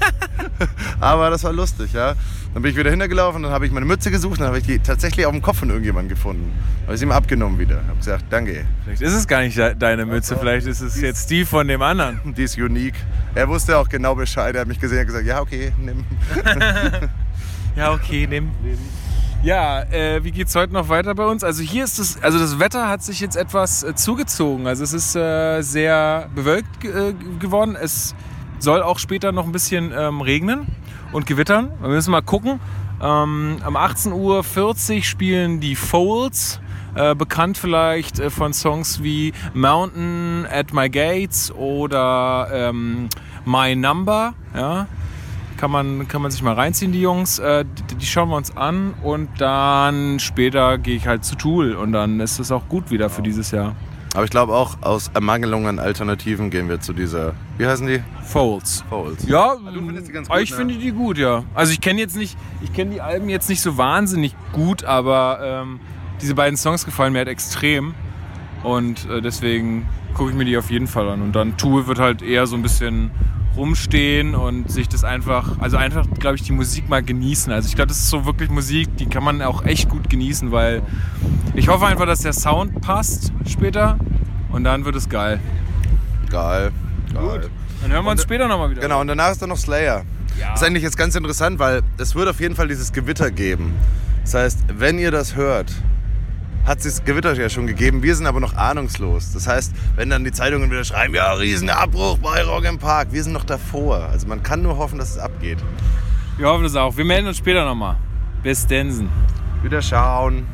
Aber 1.00 1.30
das 1.30 1.44
war 1.44 1.54
lustig, 1.54 1.94
ja. 1.94 2.14
Dann 2.56 2.62
bin 2.62 2.72
ich 2.72 2.78
wieder 2.78 2.90
hintergelaufen, 2.90 3.44
dann 3.44 3.52
habe 3.52 3.66
ich 3.66 3.72
meine 3.74 3.86
Mütze 3.86 4.10
gesucht, 4.12 4.40
dann 4.40 4.48
habe 4.48 4.60
ich 4.60 4.64
die 4.66 4.80
tatsächlich 4.80 5.26
auf 5.26 5.34
dem 5.34 5.42
Kopf 5.42 5.58
von 5.60 5.68
irgendjemandem 5.68 6.16
gefunden. 6.16 6.54
Habe 6.86 6.94
ich 6.94 7.00
sie 7.02 7.06
ihm 7.06 7.12
abgenommen 7.12 7.60
wieder. 7.60 7.84
Habe 7.86 7.98
gesagt, 7.98 8.24
danke. 8.30 8.64
Vielleicht 8.86 9.02
ist 9.02 9.14
es 9.14 9.28
gar 9.28 9.42
nicht 9.42 9.58
de- 9.58 9.76
deine 9.76 10.06
Mütze, 10.06 10.38
vielleicht 10.40 10.66
ist 10.66 10.80
es 10.80 11.02
jetzt 11.02 11.30
die 11.32 11.44
von 11.44 11.68
dem 11.68 11.82
anderen. 11.82 12.22
Die 12.38 12.44
ist 12.44 12.58
unique. 12.58 12.96
Er 13.36 13.50
wusste 13.50 13.78
auch 13.78 13.90
genau 13.90 14.16
Bescheid. 14.16 14.56
Er 14.56 14.62
hat 14.62 14.70
mich 14.70 14.80
gesehen 14.80 15.00
und 15.02 15.06
gesagt, 15.08 15.26
ja, 15.26 15.42
okay, 15.42 15.74
nimm. 15.78 16.06
Ja, 17.76 17.92
okay, 17.92 18.26
nimm. 18.26 18.52
Ja, 19.44 19.84
äh, 19.92 20.24
wie 20.24 20.32
geht's 20.32 20.56
heute 20.56 20.72
noch 20.72 20.88
weiter 20.88 21.14
bei 21.14 21.26
uns? 21.26 21.44
Also 21.44 21.62
hier 21.62 21.84
ist 21.84 22.00
es, 22.00 22.24
also 22.24 22.40
das 22.40 22.58
Wetter 22.58 22.88
hat 22.88 23.04
sich 23.04 23.20
jetzt 23.20 23.36
etwas 23.36 23.84
äh, 23.84 23.94
zugezogen. 23.96 24.66
Also 24.66 24.86
es 24.86 24.94
ist 24.94 25.14
äh, 25.18 25.62
sehr 25.62 26.30
bewölkt 26.34 26.86
äh, 26.86 27.14
geworden. 27.38 27.76
Es 27.76 28.16
soll 28.60 28.82
auch 28.82 28.98
später 28.98 29.34
noch 29.34 29.46
ein 29.46 29.52
bisschen 29.52 29.92
ähm, 29.94 30.22
regnen 30.22 30.68
und 31.16 31.26
gewittern. 31.26 31.72
Wir 31.80 31.90
müssen 31.90 32.12
mal 32.12 32.22
gucken. 32.22 32.60
Ähm, 33.02 33.58
um 33.66 33.78
18.40 33.78 34.98
Uhr 34.98 35.04
spielen 35.04 35.60
die 35.62 35.76
Folds. 35.76 36.60
Äh, 36.94 37.16
bekannt 37.16 37.58
vielleicht 37.58 38.20
äh, 38.20 38.30
von 38.30 38.54
Songs 38.54 39.04
wie 39.04 39.34
Mountain 39.54 40.46
at 40.50 40.74
My 40.74 40.90
Gates 40.90 41.54
oder 41.54 42.48
ähm, 42.52 43.10
My 43.46 43.76
Number. 43.76 44.34
Ja? 44.54 44.88
Kann 45.58 45.72
man, 45.72 46.08
kann 46.08 46.22
man 46.22 46.32
sich 46.32 46.42
mal 46.42 46.54
reinziehen, 46.54 46.92
die 46.92 47.02
Jungs. 47.02 47.40
Äh, 47.40 47.66
die, 47.66 47.96
die 47.96 48.06
schauen 48.06 48.30
wir 48.30 48.38
uns 48.38 48.56
an 48.56 48.94
und 49.02 49.30
dann 49.40 50.20
später 50.20 50.78
gehe 50.78 50.96
ich 50.96 51.08
halt 51.08 51.26
zu 51.26 51.36
Tool 51.36 51.76
und 51.76 51.92
dann 51.92 52.20
ist 52.20 52.40
es 52.40 52.52
auch 52.52 52.68
gut 52.70 52.92
wieder 52.92 53.10
für 53.10 53.22
dieses 53.22 53.52
Jahr. 53.52 53.76
Aber 54.16 54.24
ich 54.24 54.30
glaube 54.30 54.54
auch 54.54 54.78
aus 54.82 55.12
Ermangelung 55.14 55.68
an 55.68 55.78
Alternativen 55.78 56.50
gehen 56.50 56.70
wir 56.70 56.80
zu 56.80 56.94
dieser, 56.94 57.34
wie 57.58 57.68
heißen 57.68 57.86
die? 57.86 58.02
Folds. 58.24 58.86
Folds. 58.90 59.28
Ja, 59.28 59.56
du 59.56 59.86
findest 59.86 60.08
die 60.08 60.14
ganz 60.14 60.30
aber 60.30 60.40
gut, 60.40 60.44
ich 60.46 60.52
ne? 60.52 60.58
finde 60.58 60.74
die 60.76 60.92
gut, 60.94 61.18
ja. 61.18 61.44
Also 61.54 61.74
ich 61.74 61.82
kenne 61.82 62.00
jetzt 62.00 62.16
nicht, 62.16 62.38
ich 62.64 62.72
kenne 62.72 62.92
die 62.92 63.02
Alben 63.02 63.28
jetzt 63.28 63.50
nicht 63.50 63.62
so 63.62 63.78
wahnsinnig 63.78 64.34
gut, 64.54 64.86
aber 64.86 65.40
ähm, 65.44 65.82
diese 66.22 66.34
beiden 66.34 66.56
Songs 66.56 66.86
gefallen 66.86 67.12
mir 67.12 67.20
halt 67.20 67.28
extrem 67.28 67.94
und 68.66 69.08
äh, 69.10 69.22
deswegen 69.22 69.88
gucke 70.16 70.32
ich 70.32 70.36
mir 70.36 70.46
die 70.46 70.58
auf 70.58 70.72
jeden 70.72 70.88
Fall 70.88 71.08
an. 71.08 71.22
Und 71.22 71.36
dann 71.36 71.56
Tool 71.56 71.86
wird 71.88 72.00
halt 72.00 72.22
eher 72.22 72.48
so 72.48 72.56
ein 72.56 72.64
bisschen 72.64 73.12
rumstehen 73.56 74.36
und 74.36 74.70
sich 74.70 74.90
das 74.90 75.04
einfach, 75.04 75.60
also 75.60 75.78
einfach, 75.78 76.06
glaube 76.20 76.36
ich, 76.36 76.42
die 76.42 76.52
Musik 76.52 76.90
mal 76.90 77.04
genießen. 77.04 77.54
Also 77.54 77.68
ich 77.70 77.76
glaube, 77.76 77.90
das 77.90 78.00
ist 78.00 78.10
so 78.10 78.26
wirklich 78.26 78.50
Musik, 78.50 78.98
die 78.98 79.06
kann 79.06 79.24
man 79.24 79.42
auch 79.42 79.64
echt 79.66 79.88
gut 79.88 80.10
genießen, 80.10 80.52
weil 80.52 80.82
ich 81.54 81.68
hoffe 81.68 81.86
einfach, 81.86 82.06
dass 82.06 82.20
der 82.20 82.34
Sound 82.34 82.82
passt 82.82 83.32
später 83.48 83.98
und 84.52 84.64
dann 84.64 84.84
wird 84.84 84.96
es 84.96 85.08
geil. 85.08 85.40
Geil. 86.30 86.72
Geil. 87.14 87.50
Dann 87.82 87.92
hören 87.92 88.04
wir 88.04 88.12
uns 88.12 88.24
später 88.24 88.48
nochmal 88.48 88.72
wieder. 88.72 88.82
Genau, 88.82 89.00
und 89.00 89.08
danach 89.08 89.32
ist 89.32 89.42
dann 89.42 89.50
noch 89.50 89.58
Slayer. 89.58 90.04
Ja. 90.40 90.52
Das 90.52 90.62
ist 90.62 90.68
eigentlich 90.68 90.84
jetzt 90.84 90.98
ganz 90.98 91.16
interessant, 91.16 91.60
weil 91.60 91.82
es 91.98 92.16
wird 92.16 92.28
auf 92.28 92.40
jeden 92.40 92.56
Fall 92.56 92.68
dieses 92.68 92.92
Gewitter 92.92 93.32
geben. 93.32 93.74
Das 94.24 94.34
heißt, 94.34 94.60
wenn 94.80 94.98
ihr 94.98 95.12
das 95.12 95.36
hört, 95.36 95.72
hat 96.66 96.80
es 96.80 96.84
das 96.84 97.06
Gewitter 97.06 97.34
ja 97.34 97.50
schon 97.50 97.68
gegeben. 97.68 98.02
Wir 98.02 98.16
sind 98.16 98.26
aber 98.26 98.40
noch 98.40 98.56
ahnungslos. 98.56 99.34
Das 99.34 99.48
heißt, 99.48 99.74
wenn 99.96 100.10
dann 100.10 100.24
die 100.24 100.32
Zeitungen 100.32 100.70
wieder 100.72 100.84
schreiben, 100.84 101.14
ja, 101.14 101.32
Riesenabbruch 101.34 102.18
bei 102.18 102.44
Rock 102.44 102.66
im 102.66 102.80
Park, 102.80 103.10
wir 103.12 103.24
sind 103.24 103.34
noch 103.34 103.44
davor. 103.44 104.10
Also 104.12 104.28
man 104.28 104.42
kann 104.42 104.62
nur 104.62 104.78
hoffen, 104.78 104.98
dass 104.98 105.12
es 105.12 105.18
abgeht. 105.18 105.60
Wir 106.38 106.48
hoffen 106.48 106.64
das 106.64 106.76
auch. 106.76 106.98
Wir 106.98 107.06
melden 107.06 107.28
uns 107.28 107.38
später 107.38 107.64
nochmal. 107.66 107.98
Bis 108.42 108.66
Densen. 108.66 109.10
Wieder 109.64 109.82
schauen. 109.82 110.48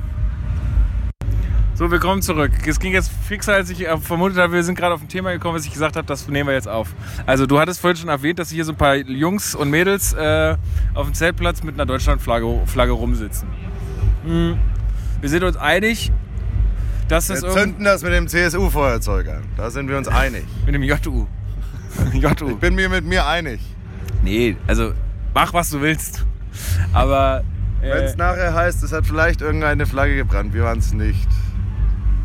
So, 1.74 1.90
willkommen 1.90 2.22
zurück. 2.22 2.52
Es 2.68 2.80
ging 2.80 2.94
jetzt 2.94 3.10
fixer, 3.28 3.54
als 3.54 3.70
ich 3.70 3.88
äh, 3.88 3.98
vermutet 3.98 4.38
habe. 4.38 4.54
Wir 4.54 4.64
sind 4.64 4.76
gerade 4.76 4.94
auf 4.94 5.02
ein 5.02 5.08
Thema 5.08 5.32
gekommen, 5.32 5.56
was 5.56 5.66
ich 5.66 5.72
gesagt 5.72 5.96
habe, 5.96 6.06
das 6.06 6.28
nehmen 6.28 6.48
wir 6.48 6.54
jetzt 6.54 6.68
auf. 6.68 6.94
Also, 7.26 7.48
du 7.48 7.60
hattest 7.60 7.82
vorhin 7.82 7.98
schon 7.98 8.10
erwähnt, 8.10 8.38
dass 8.38 8.52
hier 8.52 8.66
so 8.66 8.74
ein 8.74 8.78
paar 8.78 8.98
Jungs 8.98 9.56
und 9.56 9.72
Mädels 9.72 10.14
äh, 10.14 10.58
auf 10.94 11.08
dem 11.08 11.16
Zeltplatz 11.16 11.64
mit 11.64 11.74
einer 11.74 11.88
Deutschlandflagge 11.88 12.62
Flagge 12.68 12.92
rumsitzen. 12.92 13.48
Hm. 14.26 14.60
Wir 15.22 15.30
sind 15.30 15.44
uns 15.44 15.56
einig, 15.56 16.12
dass 17.08 17.28
das 17.28 17.44
Wir 17.44 17.52
zünden 17.52 17.86
das 17.86 18.02
mit 18.02 18.12
dem 18.12 18.28
CSU-Feuerzeug 18.28 19.28
an. 19.28 19.44
Da 19.56 19.70
sind 19.70 19.88
wir 19.88 19.98
uns 19.98 20.08
einig. 20.08 20.46
mit 20.66 20.74
dem 20.74 20.82
JU. 20.82 21.28
JU. 22.14 22.50
Ich 22.50 22.58
bin 22.58 22.74
mir 22.74 22.90
mit 22.90 23.06
mir 23.06 23.28
einig. 23.28 23.62
Nee, 24.24 24.58
also 24.66 24.94
mach 25.36 25.54
was 25.54 25.70
du 25.70 25.80
willst. 25.80 26.26
Aber 26.92 27.44
Wenn 27.82 27.92
äh, 27.92 28.04
es 28.04 28.18
nachher 28.18 28.56
heißt, 28.56 28.84
es 28.84 28.92
hat 28.92 29.06
vielleicht 29.06 29.42
irgendeine 29.42 29.86
Flagge 29.86 30.16
gebrannt, 30.16 30.56
wir 30.56 30.64
waren 30.64 30.80
es 30.80 30.92
nicht. 30.92 31.30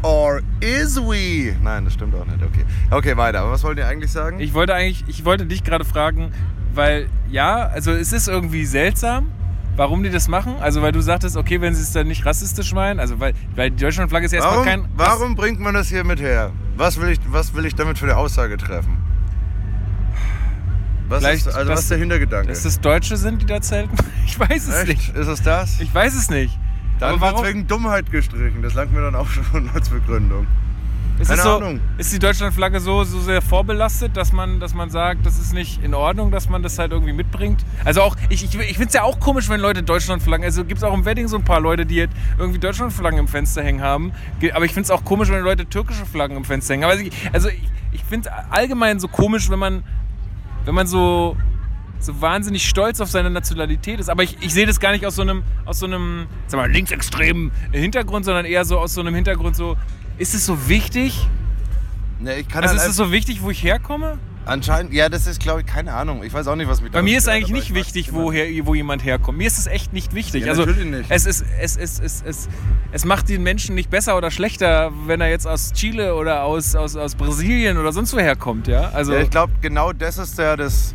Or 0.03 0.41
is 0.61 0.97
we? 0.97 1.55
Nein, 1.63 1.85
das 1.85 1.95
stimmt 1.95 2.15
auch 2.15 2.25
nicht. 2.25 2.43
Okay, 2.43 2.65
okay 2.91 3.17
weiter. 3.17 3.41
Aber 3.41 3.51
was 3.51 3.63
wollt 3.63 3.77
ihr 3.77 3.87
eigentlich 3.87 4.13
sagen? 4.13 4.41
Ich 4.41 4.55
wollte 4.55 4.73
eigentlich, 4.73 5.05
ich 5.09 5.25
wollte 5.27 5.45
dich 5.45 5.65
gerade 5.65 5.85
fragen, 5.85 6.31
weil 6.73 7.09
ja, 7.31 7.67
also 7.67 7.93
es 7.93 8.13
ist 8.13 8.29
irgendwie 8.29 8.65
seltsam, 8.65 9.31
warum 9.77 10.03
die 10.03 10.11
das 10.11 10.29
machen. 10.29 10.57
Also 10.61 10.83
weil 10.83 10.93
du 10.93 11.01
sagtest, 11.01 11.37
okay, 11.37 11.61
wenn 11.61 11.75
sie 11.75 11.83
es 11.83 11.93
dann 11.93 12.09
nicht 12.09 12.25
rassistisch 12.27 12.73
meinen, 12.73 13.01
also 13.01 13.21
weil, 13.21 13.35
weil 13.55 13.71
die 13.71 13.83
Deutschlandflagge 13.83 14.27
ist 14.27 14.33
ja 14.33 14.41
erstmal 14.41 14.65
kein. 14.65 14.89
warum 14.97 15.35
bringt 15.35 15.61
man 15.61 15.75
das 15.75 15.89
hier 15.89 16.05
mit 16.05 16.21
her? 16.21 16.53
Was 16.77 17.01
will 17.01 17.11
ich, 17.11 17.21
was 17.29 17.55
will 17.55 17.65
ich 17.67 17.75
damit 17.75 17.99
für 17.99 18.07
eine 18.07 18.17
Aussage 18.17 18.57
treffen? 18.57 18.99
Was 21.09 21.21
Vielleicht, 21.21 21.47
ist, 21.47 21.55
also 21.55 21.71
was 21.71 21.83
ist 21.83 21.91
der 21.91 21.99
Hintergedanke? 21.99 22.49
Dass 22.49 22.65
das 22.65 22.81
Deutsche 22.81 23.17
sind, 23.17 23.43
die 23.43 23.47
da 23.47 23.61
zelten? 23.61 23.97
Ich 24.27 24.41
weiß 24.41 24.67
es 24.67 24.87
nicht. 24.89 25.09
Echt? 25.09 25.17
Ist 25.17 25.29
es 25.29 25.43
das? 25.43 25.81
Ich 25.81 25.95
weiß 25.95 26.17
es 26.17 26.29
nicht. 26.31 26.59
Dann 26.99 27.21
wird 27.21 27.45
wegen 27.45 27.67
Dummheit 27.69 28.11
gestrichen. 28.11 28.61
Das 28.61 28.75
langt 28.75 28.93
mir 28.93 29.01
dann 29.01 29.15
auch 29.15 29.29
schon 29.29 29.71
als 29.75 29.89
Begründung. 29.89 30.49
Ist, 31.19 31.29
keine 31.29 31.43
so, 31.43 31.57
Ahnung. 31.57 31.81
ist 31.97 32.13
die 32.13 32.19
Deutschlandflagge 32.19 32.81
so, 32.81 33.05
so 33.05 33.21
sehr 33.21 33.41
vorbelastet, 33.41 34.17
dass 34.17 34.33
man, 34.33 34.61
dass 34.61 34.75
man 34.75 34.91
sagt, 34.91 35.25
das 35.25 35.39
ist 35.39 35.55
nicht 35.55 35.83
in 35.83 35.95
Ordnung, 35.95 36.31
dass 36.31 36.49
man 36.49 36.63
das 36.63 36.79
halt 36.79 36.93
irgendwie 36.93 37.13
mitbringt? 37.13 37.65
Also 37.85 38.03
auch, 38.03 38.17
ich, 38.29 38.45
ich, 38.45 38.55
ich 38.55 38.77
finde 38.77 38.89
es 38.89 38.93
ja 38.93 39.03
auch 39.03 39.19
komisch, 39.19 39.49
wenn 39.49 39.61
Leute 39.61 39.83
Deutschlandflaggen, 39.83 40.45
also 40.45 40.65
gibt 40.65 40.79
es 40.79 40.85
auch 40.85 40.93
im 40.93 41.05
Wedding 41.05 41.29
so 41.29 41.37
ein 41.37 41.45
paar 41.45 41.61
Leute, 41.61 41.87
die 41.87 42.01
halt 42.01 42.11
irgendwie 42.39 42.59
Deutschlandflaggen 42.59 43.19
im 43.19 43.29
Fenster 43.29 43.63
hängen 43.63 43.81
haben. 43.81 44.13
Aber 44.53 44.65
ich 44.65 44.73
finde 44.73 44.85
es 44.85 44.91
auch 44.91 45.05
komisch, 45.05 45.31
wenn 45.31 45.43
Leute 45.43 45.67
türkische 45.67 46.05
Flaggen 46.05 46.37
im 46.37 46.45
Fenster 46.45 46.75
hängen. 46.75 46.85
Aber 46.85 46.97
ich, 46.97 47.13
also 47.33 47.49
ich, 47.49 47.63
ich 47.93 48.05
finde 48.05 48.29
es 48.29 48.53
allgemein 48.53 49.01
so 49.01 49.09
komisch, 49.09 49.49
wenn 49.49 49.59
man, 49.59 49.85
wenn 50.67 50.75
man 50.75 50.87
so, 50.87 51.37
so 51.99 52.21
wahnsinnig 52.21 52.69
stolz 52.69 53.01
auf 53.01 53.09
seine 53.09 53.31
Nationalität 53.31 54.01
ist. 54.01 54.11
Aber 54.11 54.23
ich, 54.23 54.37
ich 54.41 54.53
sehe 54.53 54.67
das 54.67 54.81
gar 54.81 54.93
nicht 54.93 55.07
aus 55.07 55.17
so 55.17 55.23
einem, 55.23 55.43
aus 55.65 55.79
so 55.79 55.87
einem 55.87 56.27
sag 56.47 56.61
mal, 56.61 56.71
linksextremen 56.71 57.53
Hintergrund, 57.73 58.27
sondern 58.27 58.45
eher 58.45 58.65
so 58.65 58.79
aus 58.79 58.95
so 58.95 59.01
einem 59.01 59.15
Hintergrund 59.15 59.57
so, 59.57 59.77
ist 60.19 60.35
es 60.35 60.47
so 60.47 60.69
wichtig? 60.69 61.29
Nee, 62.19 62.41
ich 62.41 62.49
kann 62.49 62.63
Also 62.63 62.75
halt 62.77 62.85
ist 62.85 62.91
es 62.91 62.97
so 62.97 63.13
wichtig, 63.13 63.43
wo 63.43 63.51
ich 63.51 63.63
herkomme? 63.63 64.19
Anscheinend, 64.47 64.93
ja, 64.93 65.09
das 65.09 65.27
ist, 65.27 65.41
glaube 65.41 65.61
ich, 65.63 65.67
keine 65.67 65.93
Ahnung. 65.93 66.23
Ich 66.23 66.33
weiß 66.33 66.47
auch 66.47 66.55
nicht, 66.55 66.69
was 66.69 66.81
mich 66.81 66.93
Bei 66.93 67.01
da 67.01 67.03
mir 67.03 67.19
ist 67.19 67.29
eigentlich 67.29 67.51
nicht 67.51 67.75
wichtig, 67.75 68.13
woher, 68.13 68.47
wo 68.65 68.75
jemand 68.75 69.05
herkommt. 69.05 69.39
Mir 69.39 69.49
ist 69.49 69.59
es 69.59 69.67
echt 69.67 69.93
nicht 69.93 70.15
wichtig. 70.15 70.45
Ja, 70.45 70.51
also 70.51 70.65
natürlich 70.65 70.89
nicht. 70.89 71.11
Es, 71.11 71.27
ist, 71.27 71.45
es, 71.61 71.77
es, 71.77 71.99
es, 71.99 72.23
es, 72.25 72.49
es 72.93 73.05
macht 73.05 73.29
den 73.29 73.43
Menschen 73.43 73.75
nicht 73.75 73.91
besser 73.91 74.17
oder 74.17 74.31
schlechter, 74.31 74.93
wenn 75.07 75.21
er 75.21 75.31
jetzt 75.31 75.49
aus 75.49 75.73
Chile 75.73 76.15
oder 76.15 76.45
aus, 76.45 76.77
aus, 76.77 76.95
aus 76.95 77.17
Brasilien 77.17 77.77
oder 77.77 77.93
sonst 77.93 78.13
woher 78.13 78.37
kommt. 78.37 78.69
Ja? 78.69 78.91
Also, 78.91 79.15
Ja, 79.15 79.21
ich 79.21 79.31
glaube, 79.31 79.53
genau 79.61 79.93
das 79.93 80.17
ist 80.17 80.39
ja 80.39 80.57
das, 80.57 80.95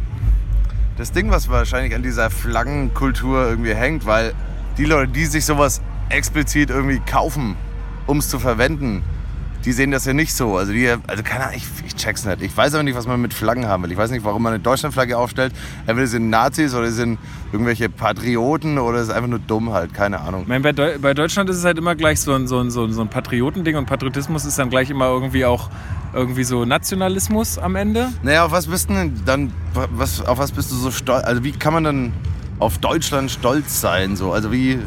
das 0.96 1.12
Ding, 1.12 1.30
was 1.30 1.50
wahrscheinlich 1.50 1.94
an 1.94 2.04
dieser 2.04 2.30
Flaggenkultur 2.30 3.50
irgendwie 3.50 3.74
hängt, 3.76 4.06
weil 4.06 4.34
die 4.78 4.86
Leute, 4.86 5.12
die 5.12 5.26
sich 5.26 5.44
sowas 5.44 5.82
explizit 6.08 6.70
irgendwie 6.70 7.00
kaufen, 7.00 7.58
um 8.08 8.18
es 8.18 8.30
zu 8.30 8.40
verwenden, 8.40 9.04
die 9.66 9.72
sehen 9.72 9.92
das 9.92 10.06
ja 10.06 10.14
nicht 10.14 10.34
so. 10.34 10.58
Also, 10.58 10.74
die, 10.74 10.90
also 11.08 11.24
keine 11.24 11.46
Ahnung, 11.46 11.58
ich, 11.58 11.86
ich 11.86 11.96
check's 11.96 12.26
nicht. 12.26 12.42
Ich 12.42 12.56
weiß 12.56 12.74
aber 12.74 12.84
nicht, 12.84 12.96
was 12.96 13.08
man 13.08 13.22
mit 13.22 13.34
Flaggen 13.34 13.68
haben 13.68 13.84
will. 13.84 13.92
Ich 13.92 13.98
weiß 13.98 14.12
nicht, 14.12 14.24
warum 14.24 14.42
man 14.42 14.54
eine 14.54 14.64
Deutschlandflagge 14.64 15.18
aufstellt. 15.18 15.54
Entweder 15.86 16.08
sind 16.08 16.30
Nazis 16.30 16.74
oder 16.74 16.90
sind 16.92 17.20
irgendwelche 17.52 17.90
Patrioten 17.90 18.80
oder 18.80 19.02
ist 19.02 19.10
einfach 19.10 19.30
nur 19.30 19.40
dumm 19.40 19.72
halt. 19.72 19.94
Keine 19.94 20.20
Ahnung. 20.22 20.44
ich 20.44 20.48
meine, 20.48 20.62
bei, 20.62 20.72
Deu 20.72 20.98
bei 21.00 21.14
Deutschland 21.14 21.50
ist 21.50 21.58
es 21.58 21.66
halt 21.66 21.78
immer 21.78 21.96
gleich 21.96 22.22
so 22.22 22.34
ein, 22.34 22.48
so, 22.48 22.60
ein, 22.60 22.72
so 22.72 22.84
ein 22.84 22.94
so 22.94 23.02
ein 23.02 23.10
Patriotending 23.10 23.76
und 23.76 23.86
Patriotismus 23.86 24.46
ist 24.46 24.58
dann 24.58 24.70
gleich 24.70 24.90
immer 24.90 25.08
irgendwie 25.08 25.46
auch 25.46 25.70
irgendwie 26.14 26.44
so 26.44 26.66
Nationalismus 26.66 27.58
am 27.58 27.76
Ende. 27.76 28.10
Naja, 28.24 28.46
auf 28.46 28.52
was 28.52 28.68
bist 28.68 28.90
du 28.90 28.94
denn 28.94 29.22
dann, 29.26 29.54
was, 29.74 30.22
auf 30.26 30.40
was 30.40 30.52
bist 30.52 30.72
du 30.72 30.76
so 30.76 30.92
stolz? 30.92 31.24
Also 31.24 31.44
wie 31.44 31.52
kann 31.52 31.74
man 31.74 31.84
dann 31.84 32.14
auf 32.60 32.80
Deutschland 32.80 33.32
stolz 33.32 33.80
sein? 33.80 34.16
So? 34.16 34.32
Also 34.32 34.52
wie, 34.52 34.80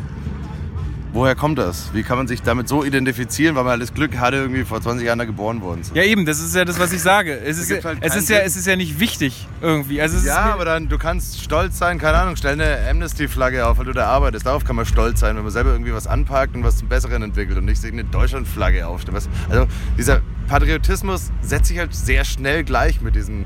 woher 1.14 1.34
kommt 1.34 1.58
das? 1.58 1.94
Wie 1.94 2.02
kann 2.02 2.18
man 2.18 2.26
sich 2.26 2.42
damit 2.42 2.68
so 2.68 2.84
identifizieren, 2.84 3.54
weil 3.54 3.64
man 3.64 3.80
das 3.80 3.94
Glück 3.94 4.18
hatte, 4.18 4.36
irgendwie 4.36 4.64
vor 4.64 4.82
20 4.82 5.06
Jahren 5.06 5.18
da 5.18 5.24
geboren 5.24 5.62
worden 5.62 5.82
zu 5.82 5.94
sein? 5.94 5.96
Ja 5.96 6.02
eben, 6.02 6.26
das 6.26 6.40
ist 6.40 6.54
ja 6.54 6.64
das, 6.64 6.78
was 6.78 6.92
ich 6.92 7.00
sage. 7.00 7.38
Es 7.38 7.56
ist, 7.56 7.84
halt 7.84 7.98
es 8.00 8.16
ist, 8.16 8.28
ja, 8.28 8.38
es 8.38 8.56
ist 8.56 8.66
ja 8.66 8.76
nicht 8.76 9.00
wichtig 9.00 9.46
irgendwie. 9.62 10.02
Also 10.02 10.18
es 10.18 10.24
Ja, 10.24 10.52
aber 10.52 10.64
dann, 10.64 10.88
du 10.88 10.98
kannst 10.98 11.40
stolz 11.40 11.78
sein, 11.78 11.98
keine 11.98 12.18
Ahnung, 12.18 12.36
stell 12.36 12.52
eine 12.52 12.78
Amnesty-Flagge 12.90 13.66
auf, 13.66 13.78
weil 13.78 13.86
du 13.86 13.92
da 13.92 14.06
arbeitest. 14.06 14.44
Darauf 14.44 14.64
kann 14.64 14.76
man 14.76 14.84
stolz 14.84 15.20
sein, 15.20 15.36
wenn 15.36 15.44
man 15.44 15.52
selber 15.52 15.70
irgendwie 15.70 15.94
was 15.94 16.06
anpackt 16.06 16.56
und 16.56 16.64
was 16.64 16.78
zum 16.78 16.88
Besseren 16.88 17.22
entwickelt 17.22 17.56
und 17.56 17.64
nicht 17.64 17.80
sich 17.80 17.92
eine 17.92 18.04
Deutschland-Flagge 18.04 18.86
aufstellt. 18.86 19.16
Also 19.48 19.66
dieser 19.96 20.20
Patriotismus 20.48 21.30
setzt 21.40 21.68
sich 21.68 21.78
halt 21.78 21.94
sehr 21.94 22.24
schnell 22.24 22.64
gleich 22.64 23.00
mit 23.00 23.14
diesem 23.14 23.44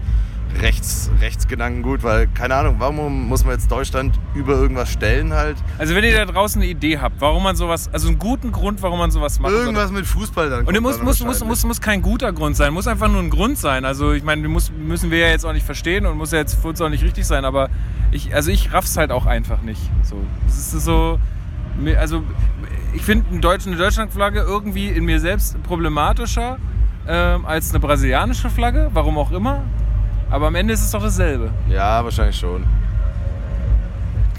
Rechts, 0.61 1.11
Rechtsgedanken 1.21 1.83
gut, 1.83 2.03
weil, 2.03 2.27
keine 2.29 2.55
Ahnung, 2.55 2.77
warum 2.79 3.29
muss 3.29 3.45
man 3.45 3.55
jetzt 3.55 3.71
Deutschland 3.71 4.19
über 4.35 4.55
irgendwas 4.55 4.91
stellen 4.91 5.33
halt? 5.33 5.57
Also 5.79 5.95
wenn 5.95 6.03
ihr 6.05 6.17
da 6.17 6.25
draußen 6.25 6.61
eine 6.61 6.71
Idee 6.71 6.99
habt, 6.99 7.21
warum 7.21 7.43
man 7.43 7.55
sowas, 7.55 7.89
also 7.93 8.09
einen 8.09 8.19
guten 8.19 8.51
Grund, 8.51 8.83
warum 8.83 8.99
man 8.99 9.11
sowas 9.11 9.39
macht. 9.39 9.53
Irgendwas 9.53 9.93
mit 9.93 10.07
Fußball 10.07 10.51
dann. 10.51 10.65
Und 10.65 10.75
es 10.75 10.81
muss, 10.81 10.97
dann 10.97 11.05
muss, 11.05 11.21
muss, 11.21 11.27
wahrscheinlich. 11.27 11.49
muss, 11.49 11.65
muss 11.65 11.81
kein 11.81 12.03
guter 12.03 12.33
Grund 12.33 12.57
sein, 12.57 12.73
muss 12.73 12.87
einfach 12.87 13.09
nur 13.09 13.23
ein 13.23 13.31
Grund 13.31 13.59
sein. 13.59 13.85
Also 13.85 14.13
ich 14.13 14.25
meine, 14.25 14.49
muss, 14.49 14.73
müssen 14.73 15.11
wir 15.11 15.19
ja 15.19 15.29
jetzt 15.29 15.45
auch 15.45 15.53
nicht 15.53 15.67
verstehen 15.67 16.07
und 16.07 16.17
muss 16.17 16.33
ja 16.33 16.39
jetzt 16.39 16.61
für 16.61 16.69
uns 16.69 16.81
auch 16.81 16.89
nicht 16.89 17.05
richtig 17.05 17.27
sein, 17.27 17.45
aber 17.45 17.69
ich, 18.11 18.35
also 18.35 18.51
ich 18.51 18.73
raff's 18.73 18.97
halt 18.97 19.13
auch 19.13 19.27
einfach 19.27 19.63
nicht. 19.63 19.81
So, 20.03 20.17
es 20.49 20.75
ist 20.75 20.85
so, 20.85 21.21
also 21.99 22.23
ich 22.95 23.03
finde 23.03 23.27
eine 23.31 23.41
Deutschlandflagge 23.41 24.41
irgendwie 24.41 24.89
in 24.89 25.05
mir 25.05 25.21
selbst 25.21 25.63
problematischer 25.63 26.59
ähm, 27.07 27.47
als 27.47 27.71
eine 27.71 27.81
brasilianische 27.81 28.51
Flagge, 28.51 28.91
warum 28.93 29.19
auch 29.19 29.31
immer. 29.31 29.63
Aber 30.31 30.47
am 30.49 30.55
Ende 30.55 30.75
ist 30.75 30.83
es 30.83 30.91
doch 30.91 31.03
dasselbe. 31.03 31.51
Ja, 31.69 32.05
wahrscheinlich 32.05 32.37
schon. 32.37 32.65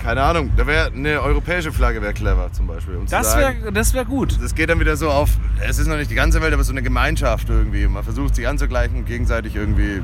Keine 0.04 0.22
Ahnung, 0.24 0.52
da 0.56 0.66
wäre 0.66 0.92
eine 0.96 1.22
europäische 1.22 1.72
Flagge 1.72 2.02
wäre 2.02 2.14
clever 2.14 2.52
zum 2.54 2.68
Beispiel. 2.68 2.96
Um 2.96 3.06
Das 3.08 3.36
wäre 3.36 3.72
das 3.74 3.94
wär 3.94 4.06
gut. 4.06 4.38
Das 4.42 4.56
geht 4.56 4.70
dann 4.70 4.80
wieder 4.80 4.96
so 4.96 5.10
auf, 5.10 5.30
es 5.68 5.78
ist 5.78 5.88
noch 5.88 5.98
nicht 5.98 6.10
die 6.10 6.16
ganze 6.16 6.42
Welt, 6.42 6.54
aber 6.54 6.64
so 6.64 6.72
eine 6.72 6.82
Gemeinschaft 6.82 7.50
irgendwie. 7.50 7.86
Man 7.88 8.04
versucht 8.04 8.36
sich 8.36 8.48
anzugleichen, 8.48 9.04
gegenseitig 9.06 9.56
irgendwie. 9.56 10.02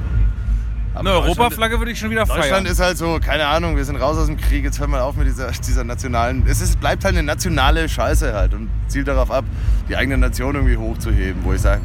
Aber 0.93 1.10
Eine 1.10 1.19
Europaflagge 1.19 1.78
würde 1.80 1.91
ich 1.91 2.00
schon 2.00 2.10
wieder 2.10 2.26
feiern. 2.26 2.39
Deutschland 2.41 2.67
ist 2.69 2.80
halt 2.80 2.98
so, 2.98 3.19
keine 3.24 3.45
Ahnung, 3.48 3.76
wir 3.76 3.84
sind 3.84 3.98
raus 3.98 4.17
aus 4.17 4.28
dem 4.28 4.38
Krieg, 4.38 4.63
jetzt 4.63 4.80
hör 4.80 4.88
mal 4.88 5.02
auf 5.02 5.15
mit 5.15 5.28
dieser, 5.28 5.52
dieser 5.67 5.84
nationalen. 5.84 6.43
Es 6.48 6.62
ist, 6.62 6.80
bleibt 6.80 7.04
halt 7.04 7.15
eine 7.15 7.24
nationale 7.26 7.88
Scheiße 7.88 8.34
halt 8.34 8.54
und 8.54 8.69
zielt 8.88 9.08
darauf 9.08 9.30
ab, 9.32 9.45
die 9.89 9.95
eigene 9.95 10.17
Nation 10.17 10.56
irgendwie 10.56 10.78
hochzuheben, 10.78 11.43
wo 11.43 11.54
ich 11.54 11.62
sage, 11.62 11.82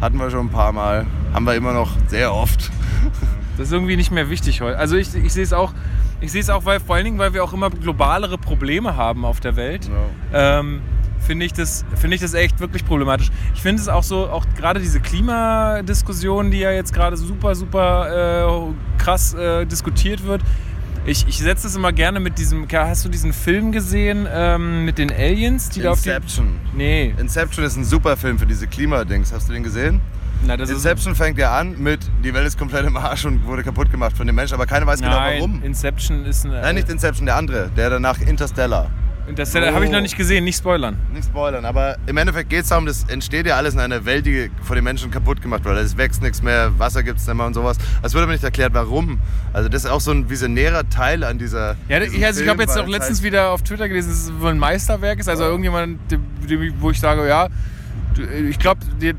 hatten 0.00 0.18
wir 0.18 0.30
schon 0.30 0.46
ein 0.46 0.50
paar 0.50 0.72
Mal, 0.72 1.06
haben 1.32 1.44
wir 1.44 1.54
immer 1.54 1.72
noch 1.72 1.90
sehr 2.08 2.34
oft. 2.34 2.70
Das 3.56 3.68
ist 3.68 3.72
irgendwie 3.72 3.96
nicht 3.96 4.12
mehr 4.12 4.30
wichtig 4.30 4.60
heute. 4.60 4.78
Also 4.78 4.96
ich, 4.96 5.14
ich 5.14 5.32
sehe 5.32 5.42
es 5.42 5.52
auch, 5.52 5.72
ich 6.20 6.30
sehe 6.30 6.40
es 6.40 6.50
auch, 6.50 6.64
weil 6.64 6.80
vor 6.80 6.94
allen 6.94 7.04
Dingen, 7.04 7.18
weil 7.18 7.34
wir 7.34 7.42
auch 7.42 7.52
immer 7.52 7.70
globalere 7.70 8.38
Probleme 8.38 8.96
haben 8.96 9.24
auf 9.24 9.40
der 9.40 9.56
Welt. 9.56 9.90
Ähm, 10.32 10.80
finde 11.18 11.44
ich, 11.44 11.52
das, 11.52 11.84
finde 11.96 12.14
ich 12.14 12.20
das 12.20 12.34
echt 12.34 12.60
wirklich 12.60 12.84
problematisch. 12.84 13.30
Ich 13.54 13.60
finde 13.60 13.82
es 13.82 13.88
auch 13.88 14.02
so, 14.02 14.28
auch 14.28 14.46
gerade 14.56 14.80
diese 14.80 15.00
Klimadiskussion, 15.00 16.50
die 16.50 16.60
ja 16.60 16.70
jetzt 16.70 16.94
gerade 16.94 17.16
super, 17.16 17.54
super 17.54 18.68
äh, 18.68 19.02
krass 19.02 19.34
äh, 19.34 19.66
diskutiert 19.66 20.24
wird. 20.24 20.42
Ich, 21.06 21.26
ich 21.26 21.38
setze 21.38 21.66
das 21.66 21.76
immer 21.76 21.92
gerne 21.92 22.20
mit 22.20 22.38
diesem, 22.38 22.66
hast 22.70 23.04
du 23.04 23.08
diesen 23.08 23.32
Film 23.32 23.72
gesehen 23.72 24.26
ähm, 24.30 24.84
mit 24.84 24.98
den 24.98 25.10
Aliens, 25.10 25.70
die 25.70 25.80
da 25.80 25.92
auf 25.92 26.02
die... 26.02 26.10
Inception. 26.10 26.60
Nee, 26.74 27.14
Inception 27.18 27.64
ist 27.64 27.76
ein 27.76 27.84
super 27.84 28.16
Film 28.16 28.38
für 28.38 28.46
diese 28.46 28.66
Klimadings. 28.66 29.32
Hast 29.32 29.48
du 29.48 29.52
den 29.52 29.62
gesehen? 29.62 30.00
na, 30.46 30.56
das 30.56 30.68
ist... 30.68 30.76
Inception 30.76 31.14
fängt 31.14 31.38
ja 31.38 31.56
an 31.56 31.78
mit, 31.78 32.00
die 32.22 32.34
Welt 32.34 32.46
ist 32.46 32.58
komplett 32.58 32.86
im 32.86 32.96
Arsch 32.96 33.24
und 33.24 33.44
wurde 33.46 33.62
kaputt 33.62 33.90
gemacht 33.90 34.16
von 34.16 34.26
den 34.26 34.36
Menschen, 34.36 34.54
aber 34.54 34.66
keiner 34.66 34.86
weiß 34.86 35.00
genau 35.00 35.16
Nein, 35.16 35.38
warum. 35.38 35.62
Inception 35.62 36.24
ist 36.24 36.44
ein... 36.44 36.52
Nein, 36.52 36.74
nicht 36.74 36.88
Inception, 36.88 37.26
der 37.26 37.36
andere, 37.36 37.70
der 37.76 37.90
danach 37.90 38.20
Interstellar. 38.20 38.90
Das 39.34 39.54
habe 39.54 39.84
ich 39.84 39.90
noch 39.90 39.98
Oh. 39.98 40.02
nicht 40.02 40.16
gesehen, 40.16 40.44
nicht 40.44 40.58
spoilern. 40.58 40.96
Nicht 41.12 41.26
spoilern, 41.26 41.64
aber 41.64 41.96
im 42.06 42.16
Endeffekt 42.16 42.50
geht 42.50 42.62
es 42.62 42.68
darum, 42.68 42.86
das 42.86 43.04
entsteht 43.04 43.46
ja 43.46 43.56
alles 43.56 43.74
in 43.74 43.80
einer 43.80 44.04
Welt, 44.04 44.26
die 44.26 44.50
von 44.62 44.74
den 44.76 44.84
Menschen 44.84 45.10
kaputt 45.10 45.42
gemacht 45.42 45.64
wird. 45.64 45.76
Es 45.78 45.96
wächst 45.96 46.22
nichts 46.22 46.42
mehr, 46.42 46.78
Wasser 46.78 47.02
gibt 47.02 47.18
es 47.20 47.26
nicht 47.26 47.36
mehr 47.36 47.46
und 47.46 47.54
sowas. 47.54 47.76
Es 48.02 48.14
wird 48.14 48.22
aber 48.22 48.32
nicht 48.32 48.44
erklärt, 48.44 48.74
warum. 48.74 49.18
Also 49.52 49.68
das 49.68 49.84
ist 49.84 49.90
auch 49.90 50.00
so 50.00 50.10
ein 50.12 50.28
visionärer 50.30 50.88
Teil 50.88 51.24
an 51.24 51.38
dieser. 51.38 51.76
Ja, 51.88 52.00
ich, 52.00 52.24
also 52.24 52.42
ich 52.42 52.48
habe 52.48 52.62
jetzt 52.62 52.78
auch 52.78 52.86
letztens 52.86 53.22
wieder 53.22 53.50
auf 53.50 53.62
Twitter 53.62 53.88
gelesen, 53.88 54.10
dass 54.10 54.18
es 54.24 54.32
wohl 54.40 54.50
ein 54.50 54.58
Meisterwerk 54.58 55.18
ist. 55.18 55.28
Also 55.28 55.44
irgendjemand, 55.44 55.98
dem, 56.10 56.22
dem, 56.48 56.72
wo 56.80 56.90
ich 56.90 56.98
sage, 57.00 57.26
ja, 57.28 57.48
du, 58.14 58.22
ich 58.22 58.58
glaube, 58.58 58.80
den, 59.00 59.16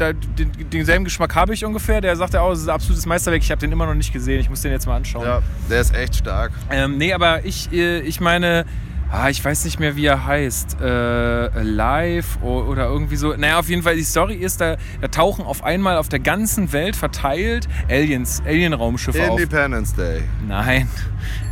denselben 0.71 1.03
Geschmack 1.05 1.35
habe 1.35 1.53
ich 1.53 1.63
ungefähr. 1.65 2.01
Der 2.01 2.15
sagt 2.15 2.33
ja 2.33 2.41
auch, 2.41 2.51
es 2.51 2.59
ist 2.59 2.67
ein 2.69 2.73
absolutes 2.75 3.05
Meisterwerk. 3.05 3.41
Ich 3.43 3.51
habe 3.51 3.59
den 3.61 3.71
immer 3.71 3.85
noch 3.85 3.93
nicht 3.95 4.11
gesehen. 4.11 4.39
Ich 4.39 4.49
muss 4.49 4.61
den 4.61 4.71
jetzt 4.71 4.87
mal 4.87 4.95
anschauen. 4.97 5.25
Ja, 5.25 5.41
der 5.69 5.81
ist 5.81 5.93
echt 5.95 6.15
stark. 6.15 6.51
Ähm, 6.71 6.97
nee, 6.97 7.13
aber 7.13 7.45
ich, 7.45 7.71
äh, 7.71 7.99
ich 8.01 8.19
meine, 8.19 8.65
ah, 9.11 9.29
ich 9.29 9.43
weiß 9.43 9.65
nicht 9.65 9.79
mehr, 9.79 9.95
wie 9.95 10.05
er 10.05 10.25
heißt. 10.25 10.77
Äh, 10.81 11.61
Live 11.63 12.41
oder 12.41 12.85
irgendwie 12.85 13.15
so. 13.15 13.35
Naja, 13.35 13.59
auf 13.59 13.69
jeden 13.69 13.83
Fall, 13.83 13.95
die 13.95 14.03
Story 14.03 14.35
ist, 14.35 14.61
da, 14.61 14.77
da 15.01 15.07
tauchen 15.07 15.45
auf 15.45 15.63
einmal 15.63 15.97
auf 15.97 16.09
der 16.09 16.19
ganzen 16.19 16.71
Welt 16.71 16.95
verteilt 16.95 17.67
Aliens, 17.89 18.41
Alien-Raumschiffe 18.45 19.29
auf. 19.29 19.39
Independence 19.39 19.93
Day. 19.93 20.21
Nein. 20.47 20.87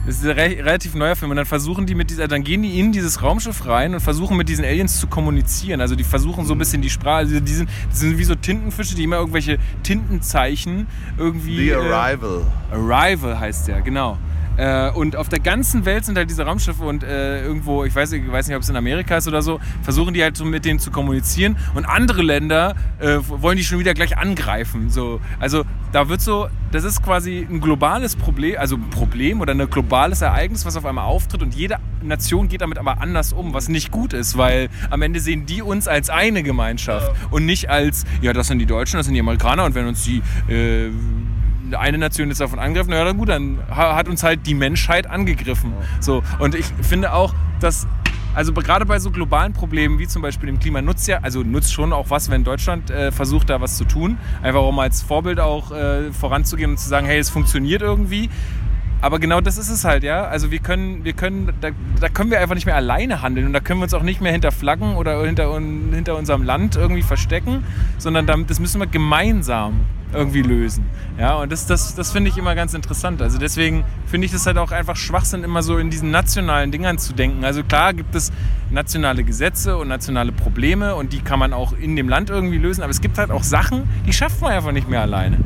Das 0.05 0.19
ist 0.19 0.23
ein 0.23 0.31
re 0.31 0.57
relativ 0.59 0.95
neuer 0.95 1.17
Film. 1.17 1.31
Und 1.31 1.37
dann 1.37 1.45
versuchen 1.45 1.85
die 1.85 1.93
mit 1.93 2.09
dieser, 2.09 2.29
dann 2.29 2.43
gehen 2.43 2.61
die 2.61 2.79
in 2.79 2.93
dieses 2.93 3.21
Raumschiff 3.21 3.65
rein 3.65 3.93
und 3.93 3.99
versuchen 3.99 4.37
mit 4.37 4.47
diesen 4.47 4.63
Aliens 4.63 5.01
zu 5.01 5.07
kommunizieren. 5.07 5.81
Also 5.81 5.95
die 5.95 6.05
versuchen 6.05 6.45
so 6.45 6.53
ein 6.53 6.57
bisschen 6.57 6.81
die 6.81 6.89
Sprache, 6.89 7.17
also 7.17 7.39
die 7.41 7.53
sind, 7.53 7.69
die 7.91 7.95
sind 7.95 8.17
wie 8.17 8.23
so 8.23 8.33
Tintenfische, 8.33 8.95
die 8.95 9.03
immer 9.03 9.17
irgendwelche 9.17 9.57
Tintenzeichen 9.83 10.87
irgendwie. 11.17 11.57
The 11.57 11.69
äh, 11.71 11.75
Arrival. 11.75 12.45
Arrival 12.71 13.37
heißt 13.37 13.67
der, 13.67 13.81
genau. 13.81 14.17
Äh, 14.57 14.89
und 14.91 15.15
auf 15.15 15.29
der 15.29 15.39
ganzen 15.39 15.85
Welt 15.85 16.05
sind 16.05 16.17
halt 16.17 16.29
diese 16.29 16.43
Raumschiffe 16.43 16.83
und 16.83 17.03
äh, 17.03 17.43
irgendwo, 17.43 17.85
ich 17.85 17.95
weiß, 17.95 18.11
ich 18.13 18.31
weiß 18.31 18.47
nicht, 18.47 18.55
ob 18.55 18.63
es 18.63 18.69
in 18.69 18.75
Amerika 18.75 19.17
ist 19.17 19.27
oder 19.27 19.41
so, 19.41 19.59
versuchen 19.83 20.13
die 20.13 20.23
halt 20.23 20.35
so 20.35 20.45
mit 20.45 20.65
denen 20.65 20.79
zu 20.79 20.91
kommunizieren 20.91 21.57
und 21.75 21.85
andere 21.85 22.23
Länder 22.23 22.75
äh, 22.99 23.17
wollen 23.27 23.57
die 23.57 23.63
schon 23.63 23.79
wieder 23.79 23.93
gleich 23.93 24.17
angreifen. 24.17 24.89
So. 24.89 25.21
Also 25.39 25.63
da 25.91 26.09
wird 26.09 26.21
so, 26.21 26.47
das 26.71 26.83
ist 26.83 27.03
quasi 27.03 27.47
ein 27.49 27.61
globales 27.61 28.15
Problem, 28.15 28.55
also 28.59 28.75
ein 28.75 28.89
Problem 28.89 29.41
oder 29.41 29.53
ein 29.53 29.69
globales 29.69 30.21
Ereignis, 30.21 30.65
was 30.65 30.75
auf 30.75 30.85
einmal 30.85 31.05
auftritt 31.05 31.43
und 31.43 31.53
jede 31.55 31.77
Nation 32.01 32.47
geht 32.47 32.61
damit 32.61 32.77
aber 32.77 33.01
anders 33.01 33.33
um, 33.33 33.53
was 33.53 33.69
nicht 33.69 33.91
gut 33.91 34.13
ist, 34.13 34.37
weil 34.37 34.69
am 34.89 35.01
Ende 35.01 35.19
sehen 35.19 35.45
die 35.45 35.61
uns 35.61 35.87
als 35.87 36.09
eine 36.09 36.43
Gemeinschaft 36.43 37.11
und 37.31 37.45
nicht 37.45 37.69
als, 37.69 38.05
ja, 38.21 38.33
das 38.33 38.47
sind 38.47 38.59
die 38.59 38.65
Deutschen, 38.65 38.97
das 38.97 39.05
sind 39.05 39.15
die 39.15 39.19
Amerikaner 39.19 39.65
und 39.65 39.75
wenn 39.75 39.87
uns 39.87 40.03
die 40.03 40.21
äh, 40.51 40.89
eine 41.75 41.97
Nation 41.97 42.29
jetzt 42.29 42.41
davon 42.41 42.59
angegriffen, 42.59 42.93
ja 42.93 43.03
dann 43.03 43.17
gut, 43.17 43.29
dann 43.29 43.59
ha- 43.69 43.95
hat 43.95 44.07
uns 44.07 44.23
halt 44.23 44.45
die 44.45 44.53
Menschheit 44.53 45.07
angegriffen. 45.09 45.73
So, 45.99 46.23
und 46.39 46.55
ich 46.55 46.65
finde 46.81 47.13
auch, 47.13 47.33
dass 47.59 47.87
also 48.35 48.53
gerade 48.53 48.85
bei 48.85 48.99
so 48.99 49.09
globalen 49.09 49.53
Problemen 49.53 49.97
wie 49.97 50.07
zum 50.07 50.21
Beispiel 50.21 50.45
dem 50.45 50.59
Klima 50.59 50.79
nutzt 50.83 51.07
ja, 51.07 51.19
also 51.23 51.41
nutzt 51.41 51.73
schon 51.73 51.91
auch 51.91 52.11
was, 52.11 52.29
wenn 52.29 52.43
Deutschland 52.43 52.91
äh, 52.91 53.11
versucht, 53.11 53.49
da 53.49 53.61
was 53.61 53.77
zu 53.77 53.85
tun. 53.85 54.19
Einfach 54.43 54.61
um 54.61 54.77
als 54.77 55.01
Vorbild 55.01 55.39
auch 55.39 55.71
äh, 55.71 56.11
voranzugehen 56.13 56.69
und 56.69 56.77
zu 56.77 56.87
sagen, 56.87 57.07
hey, 57.07 57.17
es 57.17 57.31
funktioniert 57.31 57.81
irgendwie. 57.81 58.29
Aber 59.01 59.17
genau 59.17 59.41
das 59.41 59.57
ist 59.57 59.69
es 59.69 59.83
halt, 59.85 60.03
ja. 60.03 60.25
Also 60.25 60.51
wir 60.51 60.59
können, 60.59 61.03
wir 61.03 61.13
können, 61.13 61.51
da, 61.61 61.69
da 61.99 62.09
können 62.09 62.29
wir 62.29 62.39
einfach 62.39 62.53
nicht 62.53 62.67
mehr 62.67 62.75
alleine 62.75 63.23
handeln 63.23 63.47
und 63.47 63.53
da 63.53 63.59
können 63.59 63.79
wir 63.79 63.85
uns 63.85 63.93
auch 63.95 64.03
nicht 64.03 64.21
mehr 64.21 64.31
hinter 64.31 64.51
Flaggen 64.51 64.95
oder 64.95 65.23
hinter, 65.25 65.53
hinter 65.55 66.15
unserem 66.15 66.43
Land 66.43 66.75
irgendwie 66.75 67.03
verstecken, 67.03 67.63
sondern 67.97 68.27
das 68.45 68.59
müssen 68.59 68.79
wir 68.79 68.87
gemeinsam 68.87 69.79
irgendwie 70.13 70.41
lösen. 70.41 70.85
Ja, 71.19 71.35
und 71.35 71.51
das, 71.51 71.65
das, 71.65 71.95
das 71.95 72.11
finde 72.11 72.29
ich 72.29 72.37
immer 72.37 72.55
ganz 72.55 72.73
interessant. 72.73 73.21
Also 73.21 73.37
deswegen 73.37 73.83
finde 74.05 74.25
ich 74.25 74.31
das 74.31 74.45
halt 74.45 74.57
auch 74.57 74.71
einfach 74.71 74.95
Schwachsinn, 74.95 75.43
immer 75.43 75.63
so 75.63 75.77
in 75.77 75.89
diesen 75.89 76.11
nationalen 76.11 76.71
Dingern 76.71 76.97
zu 76.97 77.13
denken. 77.13 77.43
Also 77.43 77.63
klar 77.63 77.93
gibt 77.93 78.15
es 78.15 78.31
nationale 78.69 79.23
Gesetze 79.23 79.77
und 79.77 79.87
nationale 79.87 80.31
Probleme 80.31 80.95
und 80.95 81.13
die 81.13 81.19
kann 81.19 81.39
man 81.39 81.53
auch 81.53 81.73
in 81.73 81.95
dem 81.95 82.09
Land 82.09 82.29
irgendwie 82.29 82.57
lösen, 82.57 82.83
aber 82.83 82.91
es 82.91 83.01
gibt 83.01 83.17
halt 83.17 83.31
auch 83.31 83.43
Sachen, 83.43 83.89
die 84.05 84.13
schafft 84.13 84.41
man 84.41 84.51
einfach 84.51 84.71
nicht 84.71 84.89
mehr 84.89 85.01
alleine. 85.01 85.37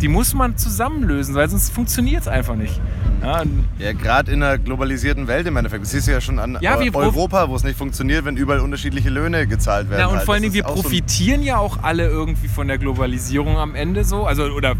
Die 0.00 0.08
muss 0.08 0.34
man 0.34 0.56
zusammen 0.56 1.02
lösen, 1.04 1.34
weil 1.34 1.48
sonst 1.48 1.70
funktioniert 1.70 2.22
es 2.22 2.28
einfach 2.28 2.56
nicht. 2.56 2.80
Ja, 3.22 3.42
Ja, 3.78 3.92
gerade 3.92 4.30
in 4.32 4.42
einer 4.42 4.58
globalisierten 4.58 5.26
Welt 5.26 5.46
im 5.46 5.56
Endeffekt. 5.56 5.82
Das 5.84 5.90
siehst 5.92 6.06
du 6.08 6.12
ja 6.12 6.20
schon 6.20 6.38
an 6.38 6.58
Ja, 6.60 6.76
Europa, 6.76 7.48
wo 7.48 7.56
es 7.56 7.64
nicht 7.64 7.78
funktioniert, 7.78 8.24
wenn 8.24 8.36
überall 8.36 8.60
unterschiedliche 8.60 9.10
Löhne 9.10 9.46
gezahlt 9.46 9.88
werden. 9.90 10.00
Ja, 10.00 10.06
und 10.08 10.16
halt. 10.16 10.24
vor 10.24 10.34
allen 10.34 10.42
Dingen, 10.42 10.54
wir 10.54 10.66
auch 10.68 10.76
so 10.76 10.82
profitieren 10.82 11.42
ja 11.42 11.58
auch 11.58 11.82
alle 11.82 12.06
irgendwie 12.06 12.48
von 12.48 12.68
der 12.68 12.78
Globalisierung 12.78 13.56
am 13.56 13.74
Ende 13.74 14.04
so. 14.04 14.24
Also, 14.26 14.44
oder, 14.44 14.74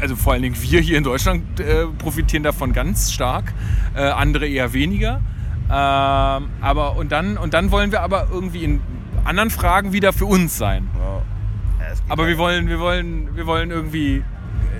also 0.00 0.16
vor 0.16 0.32
allen 0.32 0.42
Dingen 0.42 0.56
wir 0.60 0.80
hier 0.80 0.98
in 0.98 1.04
Deutschland 1.04 1.60
äh, 1.60 1.86
profitieren 1.98 2.42
davon 2.42 2.72
ganz 2.72 3.12
stark, 3.12 3.52
äh, 3.94 4.00
andere 4.02 4.46
eher 4.48 4.72
weniger. 4.72 5.20
Ähm, 5.66 5.70
aber 6.60 6.96
und 6.96 7.10
dann, 7.12 7.38
und 7.38 7.54
dann 7.54 7.70
wollen 7.70 7.90
wir 7.92 8.02
aber 8.02 8.28
irgendwie 8.32 8.64
in 8.64 8.80
anderen 9.24 9.50
Fragen 9.50 9.92
wieder 9.92 10.12
für 10.12 10.26
uns 10.26 10.58
sein. 10.58 10.88
Ja, 10.98 11.22
es 11.92 12.02
geht 12.02 12.10
Aber 12.10 12.24
ja- 12.24 12.28
wir 12.30 12.38
wollen, 12.38 12.68
wir 12.68 12.78
wollen, 12.80 13.28
wir 13.34 13.46
wollen 13.46 13.70
irgendwie 13.70 14.22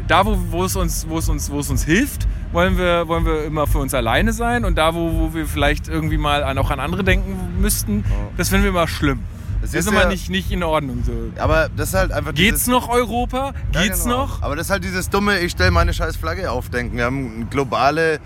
da, 0.08 0.24
wo, 0.26 0.36
wo, 0.50 0.64
es 0.64 0.76
uns, 0.76 1.06
wo, 1.08 1.18
es 1.18 1.28
uns, 1.28 1.50
wo 1.50 1.60
es 1.60 1.70
uns 1.70 1.84
hilft, 1.84 2.26
wollen 2.52 2.76
wir, 2.78 3.08
wollen 3.08 3.24
wir 3.26 3.44
immer 3.44 3.66
für 3.66 3.78
uns 3.78 3.94
alleine 3.94 4.32
sein. 4.32 4.64
Und 4.64 4.76
da, 4.76 4.94
wo, 4.94 5.12
wo 5.18 5.34
wir 5.34 5.46
vielleicht 5.46 5.88
irgendwie 5.88 6.18
mal 6.18 6.44
an, 6.44 6.58
auch 6.58 6.70
an 6.70 6.80
andere 6.80 7.04
denken 7.04 7.60
müssten, 7.60 8.04
das 8.36 8.48
finden 8.48 8.64
wir 8.64 8.70
immer 8.70 8.88
schlimm. 8.88 9.20
Das 9.62 9.70
Das 9.72 9.80
ist 9.80 9.90
immer 9.90 10.02
ja- 10.02 10.08
nicht, 10.08 10.28
nicht 10.28 10.50
in 10.52 10.62
Ordnung. 10.62 11.02
So. 11.06 11.12
Aber 11.40 11.70
das 11.74 11.88
ist 11.88 11.94
halt 11.94 12.12
einfach 12.12 12.34
Geht's 12.34 12.66
noch 12.66 12.88
Europa? 12.90 13.54
Ja, 13.72 13.82
Geht's 13.82 14.04
genau. 14.04 14.18
noch? 14.18 14.42
Aber 14.42 14.56
das 14.56 14.66
ist 14.66 14.70
halt 14.70 14.84
dieses 14.84 15.08
dumme, 15.08 15.38
ich 15.40 15.52
stelle 15.52 15.70
meine 15.70 15.94
scheiß 15.94 16.16
Flagge 16.16 16.50
auf, 16.50 16.68
denken. 16.68 16.98
Wir 16.98 17.04
haben 17.04 17.32
eine 17.36 17.44
globale, 17.46 18.20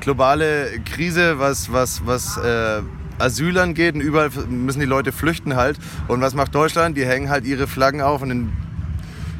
globale 0.00 0.68
Krise, 0.84 1.38
was, 1.38 1.72
was, 1.72 2.06
was 2.06 2.36
äh, 2.36 2.82
Asyl 3.18 3.58
angeht 3.58 3.94
und 3.96 4.00
überall 4.02 4.30
müssen 4.48 4.80
die 4.80 4.86
Leute 4.86 5.10
flüchten 5.12 5.56
halt. 5.56 5.78
Und 6.08 6.20
was 6.20 6.34
macht 6.34 6.54
Deutschland? 6.54 6.96
Die 6.96 7.04
hängen 7.06 7.28
halt 7.28 7.44
ihre 7.44 7.66
Flaggen 7.66 8.00
auf 8.00 8.22
und 8.22 8.30
in, 8.30 8.52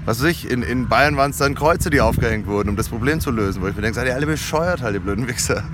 was 0.04 0.22
weiß 0.22 0.30
ich, 0.30 0.50
in, 0.50 0.62
in 0.62 0.88
Bayern 0.88 1.16
waren 1.16 1.30
es 1.30 1.38
dann 1.38 1.54
Kreuze, 1.54 1.90
die 1.90 2.00
aufgehängt 2.00 2.46
wurden, 2.46 2.68
um 2.68 2.76
das 2.76 2.88
Problem 2.88 3.20
zu 3.20 3.30
lösen. 3.30 3.62
Wo 3.62 3.68
ich 3.68 3.74
mir 3.76 3.82
denke, 3.82 3.94
seid 3.96 4.06
ihr 4.06 4.14
alle 4.14 4.26
bescheuert 4.26 4.82
halt, 4.82 4.94
ihr 4.94 5.00
blöden 5.00 5.26
Wichser. 5.28 5.64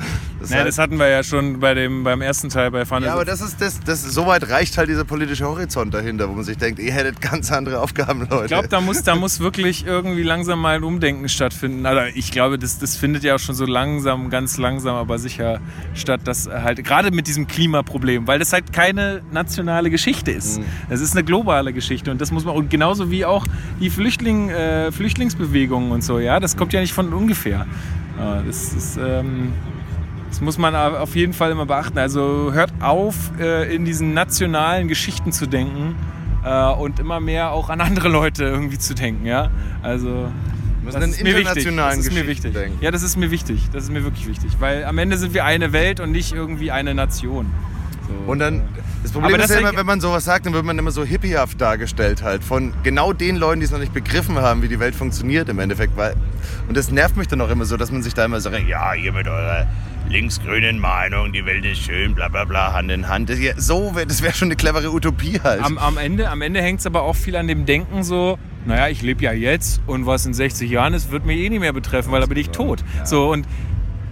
Das 0.40 0.50
Naja, 0.50 0.62
heißt- 0.62 0.66
das 0.66 0.78
hatten 0.78 0.98
wir 0.98 1.08
ja 1.08 1.22
schon 1.22 1.60
bei 1.60 1.74
dem, 1.74 2.04
beim 2.04 2.22
ersten 2.22 2.48
Teil 2.48 2.70
bei 2.70 2.84
Fun 2.86 3.02
ja, 3.02 3.12
aber 3.12 3.24
das 3.24 3.40
ist 3.40 3.60
das, 3.60 3.80
das 3.80 4.02
soweit 4.02 4.48
reicht 4.48 4.78
halt 4.78 4.88
dieser 4.88 5.04
politische 5.04 5.44
Horizont 5.46 5.92
dahinter, 5.92 6.28
wo 6.28 6.32
man 6.32 6.44
sich 6.44 6.56
denkt, 6.56 6.78
ihr 6.78 6.92
hättet 6.92 7.20
ganz 7.20 7.52
andere 7.52 7.80
Aufgaben, 7.80 8.20
Leute. 8.20 8.44
Ich 8.44 8.48
glaube, 8.48 8.68
da 8.68 8.80
muss, 8.80 9.02
da 9.02 9.16
muss 9.16 9.40
wirklich 9.40 9.84
irgendwie 9.86 10.22
langsam 10.22 10.60
mal 10.60 10.76
ein 10.76 10.84
Umdenken 10.84 11.28
stattfinden. 11.28 11.84
Also 11.84 12.02
ich 12.14 12.30
glaube, 12.32 12.58
das, 12.58 12.78
das 12.78 12.96
findet 12.96 13.22
ja 13.24 13.34
auch 13.34 13.38
schon 13.38 13.54
so 13.54 13.66
langsam, 13.66 14.30
ganz 14.30 14.56
langsam, 14.56 14.94
aber 14.96 15.18
sicher 15.18 15.60
statt, 15.94 16.22
dass 16.24 16.48
halt 16.48 16.82
gerade 16.84 17.10
mit 17.10 17.26
diesem 17.26 17.46
Klimaproblem, 17.46 18.26
weil 18.26 18.38
das 18.38 18.52
halt 18.52 18.72
keine 18.72 19.22
nationale 19.32 19.90
Geschichte 19.90 20.30
ist. 20.30 20.58
Mhm. 20.58 20.64
Es 20.88 21.00
ist 21.00 21.12
eine 21.12 21.24
globale 21.24 21.72
Geschichte 21.72 22.10
und 22.10 22.20
das 22.20 22.30
muss 22.30 22.44
man 22.44 22.54
und 22.54 22.70
genauso 22.70 23.10
wie 23.10 23.24
auch 23.24 23.44
die 23.80 23.90
Flüchtling, 24.20 24.50
äh, 24.50 24.92
Flüchtlingsbewegungen 24.92 25.92
und 25.92 26.04
so. 26.04 26.18
Ja, 26.18 26.40
das 26.40 26.56
kommt 26.56 26.74
ja 26.74 26.80
nicht 26.80 26.92
von 26.92 27.12
ungefähr. 27.12 27.66
Ja, 28.18 28.42
das 28.42 28.74
ist 28.74 28.98
ähm, 28.98 29.52
das 30.28 30.42
muss 30.42 30.58
man 30.58 30.76
auf 30.76 31.16
jeden 31.16 31.32
Fall 31.32 31.50
immer 31.50 31.64
beachten. 31.64 31.98
Also 31.98 32.52
hört 32.52 32.70
auf, 32.80 33.32
äh, 33.40 33.74
in 33.74 33.84
diesen 33.84 34.12
nationalen 34.12 34.88
Geschichten 34.88 35.32
zu 35.32 35.46
denken 35.46 35.96
äh, 36.44 36.70
und 36.72 37.00
immer 37.00 37.18
mehr 37.18 37.50
auch 37.50 37.70
an 37.70 37.80
andere 37.80 38.08
Leute 38.08 38.44
irgendwie 38.44 38.78
zu 38.78 38.94
denken. 38.94 39.26
Ja? 39.26 39.50
Also 39.82 40.30
das 40.84 41.04
ist 41.04 41.22
mir 41.24 41.36
wichtig. 41.36 41.64
Das 41.74 41.96
ist 41.96 42.12
mir 42.12 42.26
wichtig. 42.26 42.52
denken. 42.52 42.78
Ja, 42.80 42.90
das 42.90 43.02
ist 43.02 43.16
mir 43.16 43.30
wichtig. 43.30 43.68
Das 43.72 43.84
ist 43.84 43.90
mir 43.90 44.04
wirklich 44.04 44.28
wichtig, 44.28 44.52
weil 44.60 44.84
am 44.84 44.98
Ende 44.98 45.16
sind 45.16 45.32
wir 45.32 45.44
eine 45.44 45.72
Welt 45.72 45.98
und 45.98 46.12
nicht 46.12 46.32
irgendwie 46.32 46.70
eine 46.70 46.94
Nation. 46.94 47.46
So. 48.06 48.30
Und 48.30 48.38
dann, 48.38 48.62
das 49.02 49.12
Problem 49.12 49.34
Aber 49.34 49.42
ist 49.42 49.50
das 49.50 49.60
ja 49.60 49.68
immer, 49.68 49.78
wenn 49.78 49.86
man 49.86 50.00
sowas 50.00 50.24
sagt, 50.24 50.46
dann 50.46 50.52
wird 50.52 50.64
man 50.64 50.78
immer 50.78 50.90
so 50.90 51.04
hippiehaft 51.04 51.60
dargestellt 51.60 52.22
halt. 52.22 52.44
Von 52.44 52.72
genau 52.82 53.12
den 53.12 53.36
Leuten, 53.36 53.60
die 53.60 53.66
es 53.66 53.72
noch 53.72 53.78
nicht 53.78 53.94
begriffen 53.94 54.36
haben, 54.36 54.62
wie 54.62 54.68
die 54.68 54.78
Welt 54.80 54.94
funktioniert 54.94 55.48
im 55.48 55.58
Endeffekt. 55.58 55.96
Weil, 55.96 56.14
und 56.68 56.76
das 56.76 56.90
nervt 56.90 57.16
mich 57.16 57.28
dann 57.28 57.40
auch 57.40 57.50
immer 57.50 57.64
so, 57.64 57.76
dass 57.76 57.90
man 57.90 58.02
sich 58.02 58.14
da 58.14 58.24
immer 58.24 58.40
so, 58.40 58.50
ja, 58.50 58.94
ihr 58.94 59.12
mit 59.12 59.26
eurer 59.26 59.66
linksgrünen 60.08 60.78
Meinung, 60.80 61.32
die 61.32 61.44
Welt 61.46 61.64
ist 61.64 61.82
schön, 61.82 62.14
bla 62.14 62.28
bla 62.28 62.44
bla, 62.44 62.72
Hand 62.72 62.90
in 62.90 63.08
Hand. 63.08 63.30
Das, 63.30 63.38
ja, 63.38 63.52
so, 63.56 63.94
wär- 63.94 64.06
das 64.06 64.22
wäre 64.22 64.34
schon 64.34 64.48
eine 64.48 64.56
clevere 64.56 64.90
Utopie 64.92 65.40
halt. 65.42 65.62
Am, 65.62 65.78
am 65.78 65.98
Ende, 65.98 66.28
am 66.28 66.42
Ende 66.42 66.60
hängt 66.60 66.80
es 66.80 66.86
aber 66.86 67.02
auch 67.02 67.14
viel 67.16 67.36
an 67.36 67.46
dem 67.46 67.64
Denken 67.64 68.02
so, 68.02 68.38
naja, 68.66 68.88
ich 68.88 69.02
lebe 69.02 69.22
ja 69.22 69.32
jetzt 69.32 69.80
und 69.86 70.06
was 70.06 70.26
in 70.26 70.34
60 70.34 70.68
Jahren 70.70 70.94
ist, 70.94 71.10
wird 71.12 71.26
mich 71.26 71.38
eh 71.38 71.48
nicht 71.48 71.60
mehr 71.60 71.72
betreffen, 71.72 72.10
weil 72.12 72.20
da 72.20 72.26
bin 72.26 72.38
ich 72.38 72.50
tot. 72.50 72.82
So 73.04 73.30
und 73.30 73.46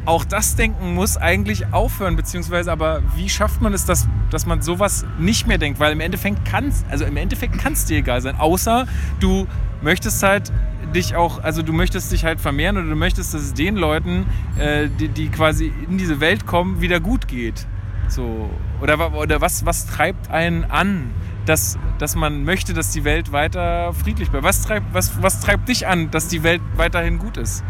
auch 0.08 0.24
das 0.24 0.56
Denken 0.56 0.94
muss 0.94 1.18
eigentlich 1.18 1.72
aufhören, 1.72 2.16
beziehungsweise 2.16 2.72
aber 2.72 3.02
wie 3.14 3.28
schafft 3.28 3.60
man 3.60 3.74
es, 3.74 3.84
dass, 3.84 4.08
dass 4.30 4.46
man 4.46 4.62
sowas 4.62 5.04
nicht 5.18 5.46
mehr 5.46 5.58
denkt? 5.58 5.80
Weil 5.80 5.92
im 5.92 6.00
Endeffekt 6.00 6.46
kann 6.46 6.72
also 6.90 7.04
im 7.04 7.18
Endeffekt 7.18 7.58
kann 7.58 7.74
es 7.74 7.84
dir 7.84 7.98
egal 7.98 8.22
sein, 8.22 8.36
außer 8.36 8.86
du 9.20 9.46
möchtest 9.82 10.22
halt 10.22 10.50
dich 10.94 11.14
auch, 11.14 11.44
also 11.44 11.60
du 11.60 11.74
möchtest 11.74 12.10
dich 12.10 12.24
halt 12.24 12.40
vermehren 12.40 12.78
oder 12.78 12.88
du 12.88 12.96
möchtest, 12.96 13.34
dass 13.34 13.42
es 13.42 13.52
den 13.52 13.76
Leuten, 13.76 14.24
äh, 14.58 14.88
die, 14.88 15.08
die 15.08 15.28
quasi 15.28 15.70
in 15.88 15.98
diese 15.98 16.20
Welt 16.20 16.46
kommen, 16.46 16.80
wieder 16.80 17.00
gut 17.00 17.28
geht. 17.28 17.66
So, 18.08 18.48
oder, 18.80 19.12
oder 19.14 19.42
was, 19.42 19.66
was 19.66 19.86
treibt 19.86 20.30
einen 20.30 20.64
an, 20.64 21.10
dass, 21.44 21.78
dass 21.98 22.16
man 22.16 22.44
möchte, 22.44 22.72
dass 22.72 22.92
die 22.92 23.04
Welt 23.04 23.32
weiter 23.32 23.92
friedlich 23.92 24.30
bleibt? 24.30 24.44
Was 24.44 24.62
treibt, 24.62 24.86
was, 24.94 25.22
was 25.22 25.40
treibt 25.40 25.68
dich 25.68 25.86
an, 25.86 26.10
dass 26.10 26.28
die 26.28 26.42
Welt 26.42 26.62
weiterhin 26.76 27.18
gut 27.18 27.36
ist? 27.36 27.62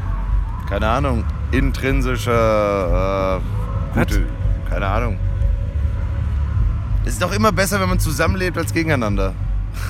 Keine 0.68 0.87
Ahnung, 0.87 1.24
intrinsischer, 1.50 3.40
äh, 3.94 3.98
gute, 3.98 4.26
keine 4.68 4.87
Ahnung. 4.87 5.18
Es 7.04 7.14
ist 7.14 7.22
doch 7.22 7.33
immer 7.33 7.52
besser, 7.52 7.81
wenn 7.81 7.88
man 7.88 8.00
zusammenlebt 8.00 8.59
als 8.59 8.72
gegeneinander. 8.72 9.35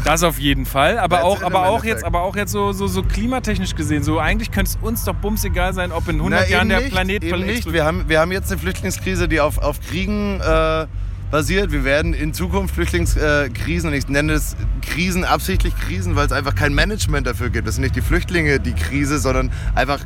Das 0.04 0.22
auf 0.22 0.38
jeden 0.38 0.66
Fall, 0.66 0.98
aber 0.98 1.24
auch, 1.24 1.42
aber 1.42 1.68
auch 1.68 1.82
jetzt, 1.82 2.04
aber 2.04 2.20
auch 2.20 2.36
jetzt 2.36 2.52
so, 2.52 2.72
so, 2.72 2.86
so 2.86 3.02
klimatechnisch 3.02 3.74
gesehen. 3.74 4.02
So 4.02 4.18
eigentlich 4.20 4.52
könnte 4.52 4.70
es 4.70 4.78
uns 4.80 5.04
doch 5.04 5.14
bums 5.14 5.44
egal 5.44 5.72
sein, 5.72 5.92
ob 5.92 6.06
in 6.08 6.16
100 6.16 6.42
Na, 6.42 6.48
Jahren 6.48 6.68
der 6.68 6.80
nicht, 6.80 6.92
Planet 6.92 7.24
eben 7.24 7.40
nicht. 7.40 7.72
Wir 7.72 7.84
haben, 7.84 8.08
wir 8.08 8.20
haben 8.20 8.30
jetzt 8.30 8.52
eine 8.52 8.60
Flüchtlingskrise, 8.60 9.28
die 9.28 9.40
auf, 9.40 9.58
auf 9.58 9.80
Kriegen 9.80 10.40
äh, 10.40 10.86
basiert. 11.30 11.72
Wir 11.72 11.84
werden 11.84 12.14
in 12.14 12.32
Zukunft 12.34 12.74
Flüchtlingskrisen, 12.74 13.90
und 13.90 13.96
ich 13.96 14.08
nenne 14.08 14.32
es 14.32 14.56
Krisen 14.82 15.24
absichtlich 15.24 15.74
Krisen, 15.76 16.16
weil 16.16 16.26
es 16.26 16.32
einfach 16.32 16.54
kein 16.54 16.74
Management 16.74 17.26
dafür 17.26 17.50
gibt. 17.50 17.66
Das 17.66 17.74
sind 17.74 17.82
nicht 17.82 17.96
die 17.96 18.00
Flüchtlinge 18.00 18.60
die 18.60 18.74
Krise, 18.74 19.18
sondern 19.18 19.50
einfach, 19.74 20.00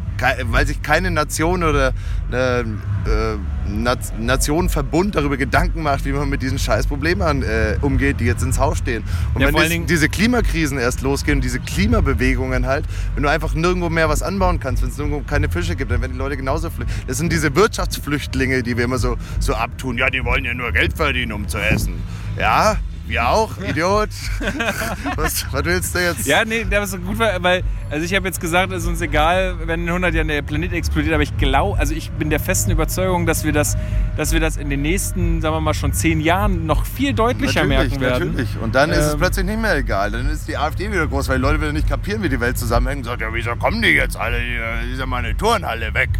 weil 0.45 0.67
sich 0.67 0.83
keine 0.83 1.11
Nation 1.11 1.63
oder 1.63 1.93
äh, 2.33 2.61
äh, 2.61 2.65
Naz- 2.65 3.62
Nationenverbund 3.67 5.15
darüber 5.15 5.37
Gedanken 5.37 5.83
macht, 5.83 6.05
wie 6.05 6.13
man 6.13 6.29
mit 6.29 6.43
diesen 6.43 6.59
scheiß 6.59 6.87
Problemen 6.87 7.43
äh, 7.43 7.77
umgeht, 7.81 8.21
die 8.21 8.25
jetzt 8.25 8.43
ins 8.43 8.59
Haus 8.59 8.79
stehen. 8.79 9.03
Und 9.35 9.41
Ja, 9.41 9.47
wenn 9.47 9.53
vor 9.53 9.61
allen 9.61 9.69
das, 9.69 9.73
Dingen- 9.75 9.87
diese 9.87 10.09
Klimakrisen 10.09 10.79
erst 10.79 11.03
losgehen, 11.03 11.41
diese 11.41 11.61
Klimabewegungen 11.61 12.67
halt, 12.67 12.85
wenn 13.15 13.23
du 13.23 13.29
einfach 13.31 13.55
nirgendwo 13.55 13.89
mehr 13.89 14.09
was 14.09 14.23
anbauen 14.23 14.61
kannst, 14.61 14.83
wenn 14.83 14.91
es 14.91 14.97
nirgendwo 14.99 15.21
keine 15.27 15.49
Fische 15.49 15.77
gibt, 15.77 15.91
dann 15.91 16.01
werden 16.01 16.13
die 16.13 16.19
Leute 16.19 16.37
genauso 16.37 16.71
flüchten. 16.71 16.93
Das 17.07 17.19
sind 17.19 17.33
diese 17.33 17.55
Wirtschaftsflüchtlinge, 17.55 18.63
die 18.63 18.77
wir 18.77 18.85
immer 18.85 18.99
so, 18.99 19.17
so 19.41 19.55
abtun. 19.55 19.99
Ja, 19.99 20.11
die 20.11 20.25
wollen 20.25 20.45
ja 20.45 20.55
nur 20.55 20.73
Geld 20.73 20.95
verdienen, 20.95 21.33
um 21.33 21.49
zu 21.49 21.59
essen. 21.59 21.95
Ja, 22.39 22.77
wir 23.13 23.29
auch, 23.29 23.51
Idiot. 23.59 24.09
was, 25.17 25.47
was 25.53 25.65
willst 25.65 25.95
du 25.95 25.99
jetzt? 26.01 26.27
Ja, 26.27 26.45
nee, 26.45 26.65
das 26.69 26.93
ist 26.95 27.05
gut, 27.05 27.19
weil, 27.19 27.63
also 27.91 28.05
ich 28.05 28.15
habe 28.15 28.27
jetzt 28.27 28.41
gesagt, 28.41 28.73
es 28.73 28.83
ist 28.83 28.89
uns 28.89 29.01
egal, 29.03 29.57
wenn 29.67 29.83
in 29.83 29.89
100 29.89 30.15
Jahren 30.15 30.29
der 30.29 30.43
Planet 30.43 30.73
explodiert, 30.73 31.13
aber 31.15 31.23
ich 31.23 31.37
glaube, 31.37 31.79
also 31.79 31.95
ich 31.95 32.11
bin 32.13 32.31
der 32.31 32.41
festen 32.41 32.71
Überzeugung, 32.71 33.27
dass 33.27 33.45
wir 33.45 33.53
das, 33.53 33.77
dass 34.17 34.33
wir 34.33 34.41
das 34.41 34.57
in 34.57 34.71
den 34.71 34.83
nächsten, 34.83 35.41
sagen 35.43 35.55
wir 35.55 35.61
mal, 35.61 35.75
schon 35.75 35.93
zehn 35.93 36.21
Jahren 36.21 36.67
noch 36.67 36.87
viel 36.87 37.13
deutlicher 37.13 37.65
natürlich, 37.65 37.91
merken 37.99 38.01
werden. 38.01 38.29
natürlich. 38.33 38.59
Und 38.61 38.75
dann 38.75 38.91
ist 38.91 38.99
es 38.99 39.13
Ähm, 39.13 39.19
plötzlich 39.21 39.45
nicht 39.47 39.61
mehr 39.61 39.77
egal. 39.77 40.11
Dann 40.11 40.29
ist 40.31 40.49
die 40.49 40.57
AfD 40.57 40.91
wieder 40.91 41.07
groß, 41.07 41.29
weil 41.29 41.37
die 41.37 41.43
Leute 41.43 41.61
wieder 41.61 41.73
nicht 41.73 41.89
kapieren, 41.89 42.23
wie 42.23 42.29
die 42.31 42.41
Welt 42.41 42.57
zusammenhängt. 42.57 43.01
Und 43.01 43.05
sagen, 43.05 43.21
ja, 43.23 43.29
wieso 43.33 43.55
kommen 43.57 43.83
die 43.83 43.89
jetzt 43.89 44.17
alle? 44.17 44.39
Die 44.41 44.93
ist 44.93 44.99
ja 44.99 45.07
mal 45.07 45.19
eine 45.25 45.37
Turnhalle 45.37 45.93
weg. 45.95 46.11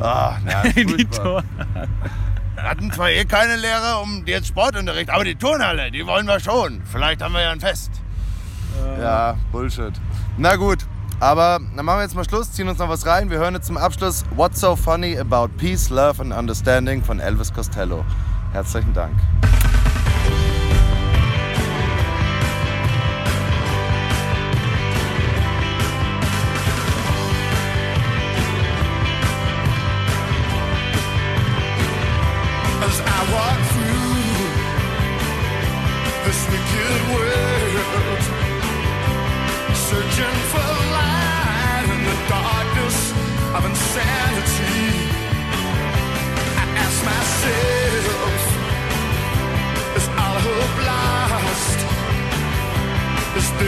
Ah, 0.00 0.36
na, 0.44 0.62
Die 0.76 0.84
furchtbar. 0.84 1.44
Hatten 2.62 2.92
zwar 2.92 3.10
eh 3.10 3.24
keine 3.24 3.56
Lehrer 3.56 4.00
um 4.02 4.24
jetzt 4.26 4.46
Sportunterricht, 4.46 5.10
aber 5.10 5.24
die 5.24 5.34
Turnhalle, 5.34 5.90
die 5.90 6.06
wollen 6.06 6.26
wir 6.26 6.40
schon. 6.40 6.82
Vielleicht 6.84 7.22
haben 7.22 7.34
wir 7.34 7.42
ja 7.42 7.50
ein 7.50 7.60
Fest. 7.60 7.90
Ja, 9.00 9.36
Bullshit. 9.50 9.92
Na 10.38 10.56
gut, 10.56 10.78
aber 11.20 11.60
dann 11.76 11.84
machen 11.84 11.98
wir 11.98 12.02
jetzt 12.02 12.14
mal 12.14 12.24
Schluss, 12.24 12.52
ziehen 12.52 12.68
uns 12.68 12.78
noch 12.78 12.88
was 12.88 13.06
rein. 13.06 13.30
Wir 13.30 13.38
hören 13.38 13.54
jetzt 13.54 13.66
zum 13.66 13.76
Abschluss 13.76 14.24
What's 14.34 14.60
So 14.60 14.76
Funny 14.76 15.18
About 15.18 15.48
Peace, 15.58 15.90
Love 15.90 16.22
and 16.22 16.32
Understanding 16.32 17.02
von 17.02 17.20
Elvis 17.20 17.52
Costello. 17.52 18.04
Herzlichen 18.52 18.92
Dank. 18.94 19.14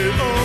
Is 0.05 0.44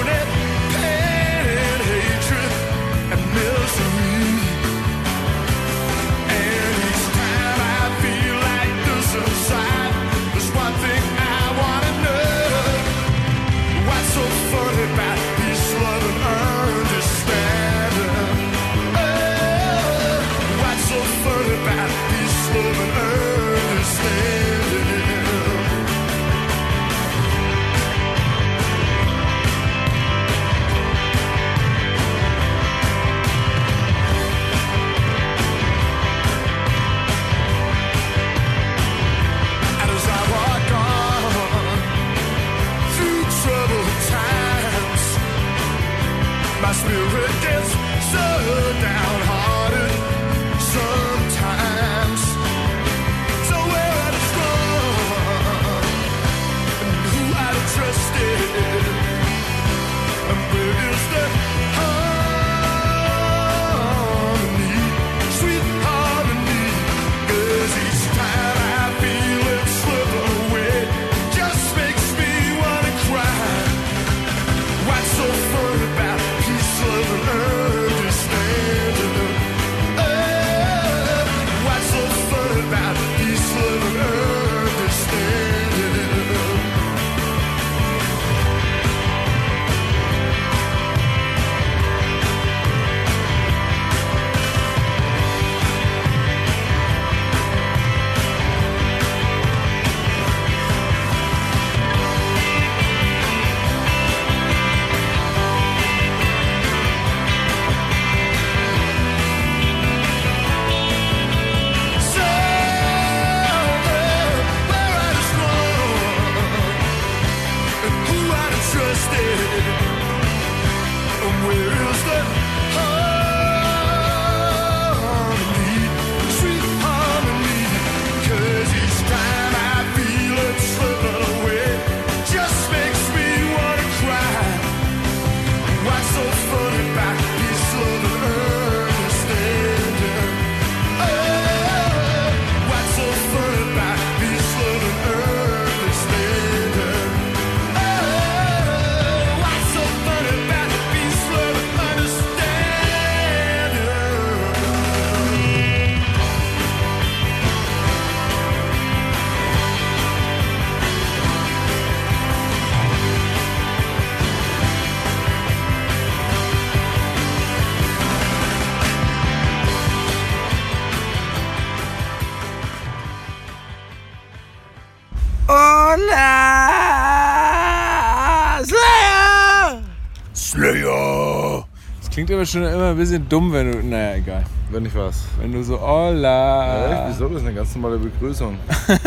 Aber 182.40 182.46
schon 182.46 182.62
immer 182.64 182.88
ein 182.92 182.96
bisschen 182.96 183.29
dumm, 183.29 183.53
wenn 183.53 183.70
du. 183.70 183.83
Naja, 183.87 184.14
egal. 184.16 184.44
Wenn 184.70 184.85
nicht 184.85 184.96
was. 184.96 185.24
Wenn 185.38 185.53
du 185.53 185.62
so 185.62 185.79
Hola. 185.79 187.09
Echt? 187.09 187.14
Wieso? 187.18 187.29
Das 187.29 187.42
ist 187.42 187.46
eine 187.46 187.55
ganz 187.55 187.74
normale 187.76 187.98
Begrüßung. 187.98 188.57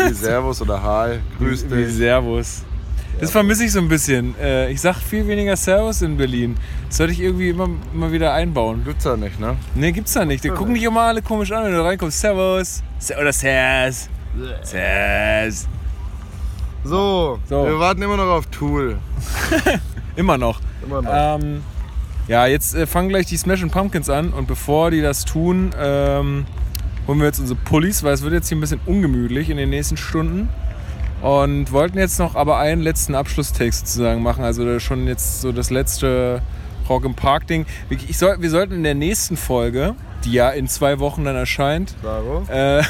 Wie 0.06 0.14
Servus 0.14 0.62
oder 0.62 0.80
Hi. 0.80 1.18
Grüß 1.38 1.68
Wie 1.68 1.74
dich. 1.84 1.94
Servus. 1.94 2.62
Das 3.20 3.32
vermisse 3.32 3.64
ich 3.64 3.72
so 3.72 3.80
ein 3.80 3.88
bisschen. 3.88 4.36
Äh, 4.40 4.70
Ich 4.70 4.80
sag 4.80 4.94
viel 4.98 5.26
weniger 5.26 5.56
Servus 5.56 6.02
in 6.02 6.16
Berlin. 6.16 6.56
Das 6.86 6.98
sollte 6.98 7.12
ich 7.12 7.18
irgendwie 7.20 7.48
immer, 7.48 7.68
immer 7.92 8.12
wieder 8.12 8.32
einbauen. 8.34 8.84
Gibt's 8.84 9.02
da 9.02 9.16
nicht, 9.16 9.40
ne? 9.40 9.56
Ne, 9.74 9.90
gibt's 9.90 10.12
da 10.12 10.24
nicht. 10.24 10.44
Die 10.44 10.50
gucken 10.50 10.74
dich 10.74 10.84
immer 10.84 11.00
alle 11.00 11.20
komisch 11.20 11.50
an, 11.50 11.64
wenn 11.64 11.72
du 11.72 11.82
reinkommst. 11.84 12.20
Servus. 12.20 12.84
Se- 13.00 13.16
Oder 13.20 13.32
Servus. 13.32 14.08
Servus. 14.62 15.66
So, 16.84 17.40
So. 17.48 17.64
wir 17.66 17.80
warten 17.80 18.00
immer 18.00 18.16
noch 18.16 18.26
auf 18.30 18.46
Tool. 18.46 18.96
Immer 20.16 20.38
noch. 20.38 20.60
Immer 20.86 21.02
noch. 21.02 21.10
Ähm, 21.12 21.62
ja, 22.28 22.46
jetzt 22.46 22.74
äh, 22.74 22.86
fangen 22.86 23.08
gleich 23.08 23.26
die 23.26 23.36
Smashing 23.36 23.70
Pumpkins 23.70 24.08
an 24.10 24.32
und 24.32 24.46
bevor 24.46 24.90
die 24.90 25.02
das 25.02 25.24
tun, 25.24 25.70
ähm, 25.78 26.46
holen 27.06 27.18
wir 27.18 27.26
jetzt 27.26 27.38
unsere 27.40 27.58
Pullis, 27.58 28.02
weil 28.02 28.14
es 28.14 28.22
wird 28.22 28.32
jetzt 28.32 28.48
hier 28.48 28.56
ein 28.56 28.60
bisschen 28.60 28.80
ungemütlich 28.86 29.50
in 29.50 29.56
den 29.56 29.70
nächsten 29.70 29.96
Stunden. 29.96 30.48
Und 31.22 31.72
wollten 31.72 31.98
jetzt 31.98 32.18
noch 32.18 32.34
aber 32.34 32.58
einen 32.58 32.82
letzten 32.82 33.14
Abschlusstext 33.14 33.86
sozusagen 33.86 34.22
machen, 34.22 34.44
also 34.44 34.78
schon 34.78 35.06
jetzt 35.06 35.40
so 35.40 35.52
das 35.52 35.70
letzte 35.70 36.42
Rock 36.88 37.04
im 37.06 37.14
Park 37.14 37.46
Ding. 37.46 37.64
Wir- 37.88 37.98
Ich 38.08 38.18
soll, 38.18 38.36
wir 38.42 38.50
sollten 38.50 38.74
in 38.74 38.82
der 38.82 38.94
nächsten 38.94 39.38
Folge, 39.38 39.94
die 40.24 40.32
ja 40.32 40.50
in 40.50 40.68
zwei 40.68 40.98
Wochen 40.98 41.24
dann 41.24 41.34
erscheint, 41.36 41.94
äh, 42.50 42.82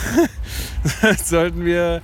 sollten 1.25 1.64
wir, 1.64 2.03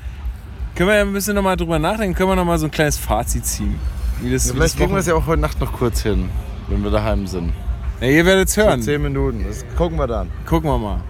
können 0.76 0.88
wir 0.88 0.96
ja 0.96 1.02
ein 1.02 1.12
bisschen 1.12 1.34
nochmal 1.34 1.56
drüber 1.56 1.78
nachdenken, 1.80 2.14
können 2.16 2.28
wir 2.30 2.36
nochmal 2.36 2.58
so 2.58 2.66
ein 2.66 2.70
kleines 2.70 2.96
Fazit 2.96 3.44
ziehen. 3.46 3.76
Wie 4.20 4.30
das, 4.32 4.46
Ja, 4.46 4.50
wie 4.52 4.56
vielleicht 4.56 4.74
das 4.74 4.78
kriegen 4.78 4.92
wir 4.92 4.98
es 5.00 5.06
ja 5.06 5.14
auch 5.14 5.26
heute 5.26 5.40
Nacht 5.40 5.60
noch 5.60 5.72
kurz 5.72 6.02
hin, 6.02 6.28
wenn 6.70 6.82
wir 6.82 6.90
daheim 6.90 7.26
sind. 7.26 7.52
Ja, 8.00 8.06
ihr 8.06 8.24
werdet 8.24 8.48
es 8.48 8.56
hören. 8.56 8.80
zehn 8.80 9.02
Minuten, 9.02 9.44
das 9.46 9.64
gucken 9.76 9.98
wir 9.98 10.06
dann. 10.06 10.30
Gucken 10.46 10.70
wir 10.70 10.78
mal. 10.78 11.00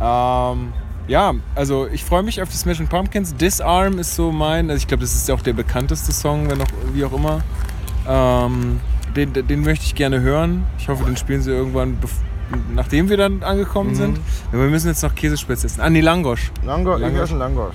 Ähm, 0.00 0.72
ja, 1.08 1.34
also 1.56 1.88
ich 1.88 2.04
freue 2.04 2.22
mich 2.22 2.40
auf 2.40 2.48
die 2.48 2.56
Smashing 2.56 2.86
Pumpkins. 2.86 3.34
Disarm 3.34 3.98
ist 3.98 4.14
so 4.14 4.30
mein, 4.30 4.70
also 4.70 4.78
ich 4.78 4.86
glaube, 4.86 5.00
das 5.00 5.14
ist 5.14 5.28
ja 5.28 5.34
auch 5.34 5.42
der 5.42 5.54
bekannteste 5.54 6.12
Song, 6.12 6.48
wenn 6.48 6.62
auch, 6.62 6.68
wie 6.92 7.04
auch 7.04 7.12
immer. 7.12 7.40
Ähm, 8.08 8.80
den, 9.16 9.32
den 9.32 9.62
möchte 9.62 9.84
ich 9.86 9.96
gerne 9.96 10.20
hören. 10.20 10.64
Ich 10.78 10.88
hoffe, 10.88 11.04
den 11.04 11.16
spielen 11.16 11.42
sie 11.42 11.50
irgendwann, 11.50 11.98
nachdem 12.72 13.08
wir 13.08 13.16
dann 13.16 13.42
angekommen 13.42 13.96
sind. 13.96 14.20
Ja, 14.52 14.58
wir 14.58 14.68
müssen 14.68 14.86
jetzt 14.86 15.02
noch 15.02 15.14
Käsespätzle 15.14 15.66
essen. 15.66 15.80
Ah, 15.80 15.90
nee, 15.90 16.00
Langosch. 16.00 16.52
Langosch, 16.64 17.00
Langosch. 17.00 17.30
einen 17.30 17.38
Langosch. 17.40 17.74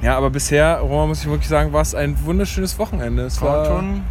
Ja, 0.00 0.16
aber 0.16 0.30
bisher, 0.30 0.78
Roman, 0.78 1.08
muss 1.08 1.20
ich 1.20 1.28
wirklich 1.28 1.48
sagen, 1.48 1.72
war 1.72 1.82
es 1.82 1.94
ein 1.94 2.16
wunderschönes 2.24 2.78
Wochenende. 2.78 3.24
Es 3.24 3.40
war, 3.40 3.66
schon. 3.66 4.02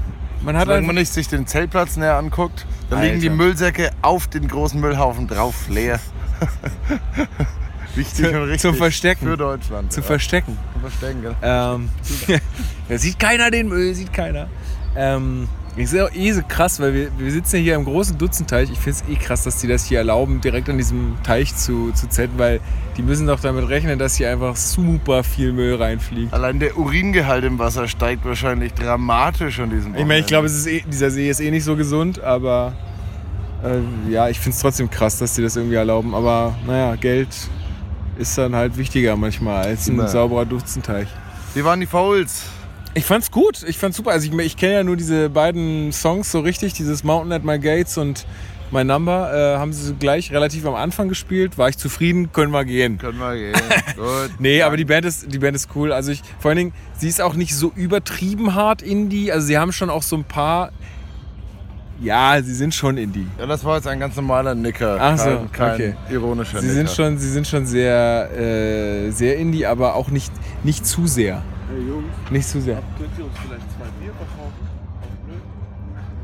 Man 0.44 0.58
hat 0.58 0.70
einfach, 0.70 0.88
man 0.88 0.96
nicht 0.96 1.14
sich 1.14 1.28
den 1.28 1.48
Zeltplatz 1.48 1.98
näher 1.98 2.18
anguckt, 2.18 2.66
dann 2.90 3.02
liegen 3.02 3.20
die. 3.20 3.30
Müllsäcke 3.30 3.92
auf 4.02 4.28
den 4.28 4.48
großen 4.48 4.80
Müllhaufen 4.80 5.28
drauf, 5.28 5.70
leer. 5.70 6.00
Wichtig 7.96 8.26
Zu- 8.26 8.32
und 8.32 8.44
richtig. 8.44 8.62
zum 8.62 8.76
Verstecken. 8.76 9.28
Für 9.28 9.38
Deutschland. 9.38 9.92
zu 9.92 10.00
ja. 10.00 10.06
verstecken. 10.06 10.58
Zum 10.74 10.82
Verstecken, 10.82 11.22
gell? 11.22 11.36
Ähm, 11.42 11.90
da 12.90 12.98
sieht 12.98 13.20
keiner 13.20 13.52
den 13.52 13.68
Müll, 13.68 13.94
sieht 13.94 14.14
keiner. 14.14 14.48
Ähm, 14.96 15.48
ich 15.78 15.90
sehe 15.90 16.06
auch 16.06 16.12
eh 16.14 16.32
so 16.34 16.42
krass, 16.46 16.80
weil 16.80 16.94
wir, 16.94 17.08
wir 17.18 17.32
sitzen 17.32 17.58
ja 17.58 17.62
hier 17.62 17.76
im 17.76 17.86
großen 17.86 18.18
Dutzendteich. 18.18 18.70
Ich 18.72 18.80
finde 18.80 19.00
es 19.04 19.10
eh 19.10 19.16
krass, 19.16 19.44
dass 19.44 19.58
die 19.58 19.68
das 19.68 19.86
hier 19.86 20.00
erlauben, 20.00 20.42
direkt 20.42 20.70
an 20.70 20.78
diesem 20.78 21.16
Teich 21.24 21.56
zu, 21.56 21.92
zu 21.94 22.10
zelten, 22.10 22.38
weil 22.38 22.60
die 22.98 23.02
müssen 23.02 23.26
doch 23.28 23.40
damit 23.40 23.70
rechnen, 23.70 23.98
dass 23.98 24.16
hier 24.16 24.30
einfach 24.30 24.56
super 24.58 25.24
viel 25.24 25.54
Müll 25.54 25.76
reinfliegt. 25.76 26.34
Allein 26.34 26.60
der 26.60 26.78
Uringehalt 26.78 27.46
im 27.46 27.58
Wasser 27.58 27.88
steigt 27.88 28.26
wahrscheinlich 28.26 28.74
dramatisch 28.74 29.60
an 29.60 29.70
diesem 29.70 29.96
Ich 29.96 30.06
meine, 30.06 30.20
ich 30.20 30.26
glaube, 30.26 30.48
es 30.48 30.56
ist 30.56 30.68
eh, 30.68 30.84
dieser 30.86 31.10
See 31.10 31.30
ist 31.30 31.40
eh 31.40 31.52
nicht 31.52 31.64
so 31.64 31.78
gesund, 31.78 32.22
aber 32.22 32.74
äh, 33.64 34.12
ja, 34.12 34.28
ich 34.28 34.40
finde 34.40 34.56
es 34.56 34.62
trotzdem 34.62 34.90
krass, 34.90 35.20
dass 35.20 35.36
die 35.36 35.42
das 35.42 35.56
irgendwie 35.56 35.76
erlauben. 35.76 36.14
Aber 36.14 36.54
naja, 36.68 36.96
Geld 36.96 37.30
ist 38.18 38.38
dann 38.38 38.56
halt 38.56 38.78
wichtiger 38.78 39.16
manchmal 39.16 39.64
als 39.64 39.88
ein 39.88 39.94
Immer. 39.94 40.08
sauberer 40.10 40.46
Dutzendteich. 40.46 41.08
Wie 41.54 41.64
waren 41.64 41.80
die 41.80 41.86
Fouls? 41.86 42.44
Ich 42.94 43.06
fand's 43.06 43.32
gut, 43.32 43.64
ich 43.66 43.78
fand's 43.78 43.96
super. 43.98 44.12
Also 44.12 44.30
ich, 44.32 44.38
ich 44.40 44.58
kenne 44.58 44.74
ja 44.74 44.84
nur 44.84 44.98
diese 44.98 45.30
beiden 45.30 45.94
Songs 45.94 46.32
so 46.32 46.42
richtig, 46.42 46.74
dieses 46.74 47.04
Mountain 47.04 47.32
at 47.32 47.44
My 47.44 47.58
Gates 47.58 47.98
und 47.98 48.26
My 48.72 48.84
Number, 48.84 49.34
äh, 49.34 49.58
haben 49.58 49.72
sie 49.74 49.94
gleich 49.94 50.32
relativ 50.32 50.66
am 50.66 50.76
Anfang 50.76 51.10
gespielt. 51.10 51.58
War 51.58 51.70
ich 51.70 51.78
zufrieden, 51.78 52.32
können 52.32 52.52
wir 52.52 52.66
gehen. 52.66 52.98
Können 52.98 53.20
wir 53.20 53.36
gehen. 53.36 53.54
Gut. 53.96 54.32
Nee, 54.40 54.62
aber 54.62 54.78
die 54.78 54.86
Band 54.86 55.06
ist, 55.06 55.32
die 55.32 55.40
Band 55.40 55.56
ist 55.56 55.70
cool. 55.76 55.92
Also 55.94 56.12
ich, 56.12 56.22
vor 56.40 56.50
allen 56.50 56.58
Dingen, 56.58 56.74
sie 56.98 57.08
ist 57.08 57.22
auch 57.22 57.36
nicht 57.36 57.56
so 57.56 57.72
übertrieben 57.76 58.56
hart 58.56 58.82
Indie. 58.82 59.32
Also 59.32 59.48
sie 59.48 59.58
haben 59.58 59.72
schon 59.72 59.90
auch 59.90 60.04
so 60.04 60.18
ein 60.18 60.24
paar, 60.24 60.72
ja, 62.02 62.42
sie 62.42 62.54
sind 62.54 62.74
schon 62.74 62.98
Indie. 62.98 63.28
Ja, 63.40 63.46
das 63.46 63.64
war 63.64 63.76
jetzt 63.76 63.88
ein 63.88 64.00
ganz 64.00 64.16
normaler 64.16 64.56
Nicker. 64.56 64.98
Ach 65.00 65.18
so, 65.18 65.26
kein, 65.26 65.52
kein 65.52 65.74
okay. 65.74 65.96
ironischer 66.10 66.60
Sie 66.60 66.68
Nicker. 66.68 66.76
sind 66.76 66.90
schon, 66.92 67.18
sie 67.18 67.30
sind 67.30 67.48
schon 67.48 67.66
sehr, 67.66 68.30
äh, 68.38 69.12
sehr 69.12 69.38
Indie, 69.38 69.66
aber 69.66 69.96
auch 69.96 70.10
nicht, 70.10 70.32
nicht 70.64 70.86
zu 70.86 71.08
sehr. 71.08 71.42
Nicht 72.30 72.48
zu 72.48 72.62
sehr. 72.62 72.82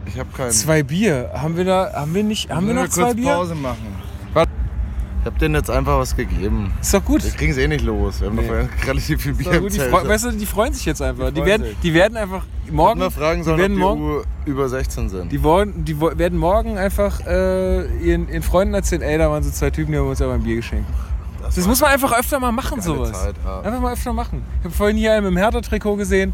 Ich 0.06 0.20
habe 0.20 0.30
keinen. 0.36 0.52
Zwei 0.52 0.84
Bier. 0.84 1.32
Haben 1.34 1.58
wir 1.58 1.66
da, 1.66 1.92
haben 1.94 2.14
wir 2.14 2.24
nicht, 2.24 2.50
haben 2.50 2.68
wir 2.68 2.74
noch 2.74 2.84
kurz 2.84 2.96
zwei 2.96 3.14
Bier? 3.14 3.34
Pause 3.34 3.56
machen. 3.56 4.08
Ich 5.20 5.26
habe 5.30 5.40
denen 5.40 5.56
jetzt 5.56 5.70
einfach 5.70 5.98
was 6.00 6.16
gegeben. 6.16 6.72
Ist 6.80 6.94
doch 6.94 7.04
gut. 7.04 7.22
Wir 7.22 7.32
kriegen 7.32 7.52
es 7.52 7.58
eh 7.58 7.68
nicht 7.68 7.84
los. 7.84 8.22
Wir 8.22 8.30
haben 8.30 8.38
Nee. 8.38 8.48
noch 8.48 8.88
relativ 8.88 9.22
viel 9.22 9.34
Bier 9.34 9.60
gut. 9.60 9.74
Die, 9.74 9.80
weißt 9.80 10.26
du, 10.26 10.32
die 10.32 10.46
freuen 10.46 10.72
sich 10.72 10.86
jetzt 10.86 11.02
einfach. 11.02 11.32
Die, 11.32 11.42
freuen 11.42 11.48
werden, 11.48 11.64
sich. 11.66 11.80
die 11.84 11.94
werden 11.94 12.16
einfach 12.16 12.46
morgen, 12.72 13.00
mal 13.00 13.10
fragen 13.10 13.44
sollen, 13.44 13.58
die 13.58 13.62
werden 13.64 13.84
ob 13.84 14.00
morgen, 14.00 14.24
die 14.46 14.52
U 14.52 14.54
über 14.54 14.70
16 14.70 15.10
sind. 15.10 15.30
die, 15.30 15.44
wollen, 15.44 15.84
die 15.84 16.00
werden 16.00 16.40
morgen 16.40 16.78
einfach 16.78 17.20
äh, 17.28 17.88
ihren, 17.98 18.30
ihren 18.30 18.42
Freunden 18.44 18.74
erzählen, 18.74 19.02
ey, 19.02 19.18
da 19.18 19.30
waren 19.30 19.44
so 19.44 19.50
zwei 19.52 19.70
Typen, 19.70 19.92
die 19.92 19.98
haben 19.98 20.08
uns 20.08 20.22
aber 20.22 20.34
ein 20.34 20.44
Bier 20.44 20.56
geschenkt. 20.56 20.90
Das 21.42 21.66
muss 21.66 21.82
man 21.82 21.92
einfach 21.92 22.18
öfter 22.18 22.40
mal 22.40 22.52
machen, 22.52 22.82
sowas. 22.82 23.12
Zeit, 23.12 23.36
ja. 23.44 23.62
Einfach 23.62 23.80
mal 23.80 23.94
öfter 23.94 24.14
machen. 24.14 24.44
Ich 24.60 24.66
habe 24.66 24.74
vorhin 24.74 24.98
hier 24.98 25.14
einen 25.14 25.24
mit 25.24 25.32
dem 25.32 25.38
Hertha-Trikot 25.38 25.96
gesehen. 25.96 26.34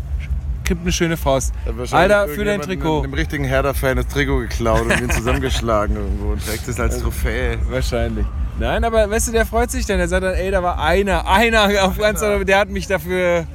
Kriegt 0.64 0.82
eine 0.82 0.92
schöne 0.92 1.18
Faust. 1.18 1.54
Alter, 1.92 2.28
für 2.30 2.46
dein 2.46 2.62
Trikot. 2.62 3.02
Dem 3.02 3.14
richtigen 3.14 3.44
Herder-Fan 3.44 3.98
das 3.98 4.08
Trikot 4.08 4.40
geklaut 4.40 4.82
und 4.82 5.02
ihn 5.02 5.10
zusammengeschlagen 5.12 5.96
irgendwo 5.96 6.32
und 6.32 6.46
trägt 6.46 6.68
es 6.68 6.80
als 6.80 7.00
Trophäe. 7.00 7.58
Wahrscheinlich. 7.70 8.26
Nein, 8.60 8.84
aber 8.84 9.10
weißt 9.10 9.30
du, 9.30 9.32
der 9.34 9.46
freut 9.46 9.72
sich 9.72 9.86
dann. 9.86 9.98
Der 9.98 10.08
sagt 10.08 10.24
dann, 10.24 10.36
ey, 10.36 10.52
da 10.52 10.64
war 10.64 10.80
einer, 10.80 11.28
einer 11.28 11.86
auf 11.86 11.98
ganz, 11.98 12.22
der 12.22 12.58
hat 12.58 12.70
mich 12.70 12.88
dafür 12.88 13.46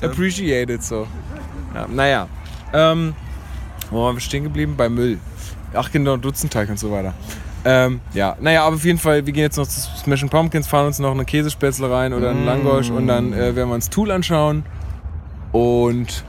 appreciated 0.00 0.82
so. 0.82 1.06
Ja, 1.74 1.86
naja. 1.88 2.28
Ähm, 2.72 3.14
wo 3.90 4.04
waren 4.04 4.16
wir 4.16 4.20
stehen 4.20 4.44
geblieben? 4.44 4.74
Bei 4.76 4.88
Müll. 4.88 5.18
Ach 5.74 5.90
genau, 5.90 6.16
Dutzendteig 6.16 6.68
und 6.68 6.78
so 6.78 6.90
weiter. 6.90 7.14
Ähm, 7.64 8.00
ja, 8.12 8.36
naja, 8.40 8.64
aber 8.64 8.76
auf 8.76 8.84
jeden 8.84 8.98
Fall, 8.98 9.24
wir 9.24 9.32
gehen 9.32 9.42
jetzt 9.42 9.56
noch 9.56 9.66
zu 9.66 9.80
Smashing 9.80 10.28
Pumpkins, 10.28 10.66
fahren 10.66 10.86
uns 10.86 10.98
noch 10.98 11.12
eine 11.12 11.24
Käsespätzle 11.24 11.90
rein 11.90 12.12
oder 12.12 12.30
einen 12.30 12.44
Langosch 12.44 12.90
und 12.90 13.06
dann 13.06 13.32
äh, 13.32 13.56
werden 13.56 13.68
wir 13.68 13.74
uns 13.74 13.88
Tool 13.88 14.10
anschauen. 14.10 14.64
Und 15.52 16.24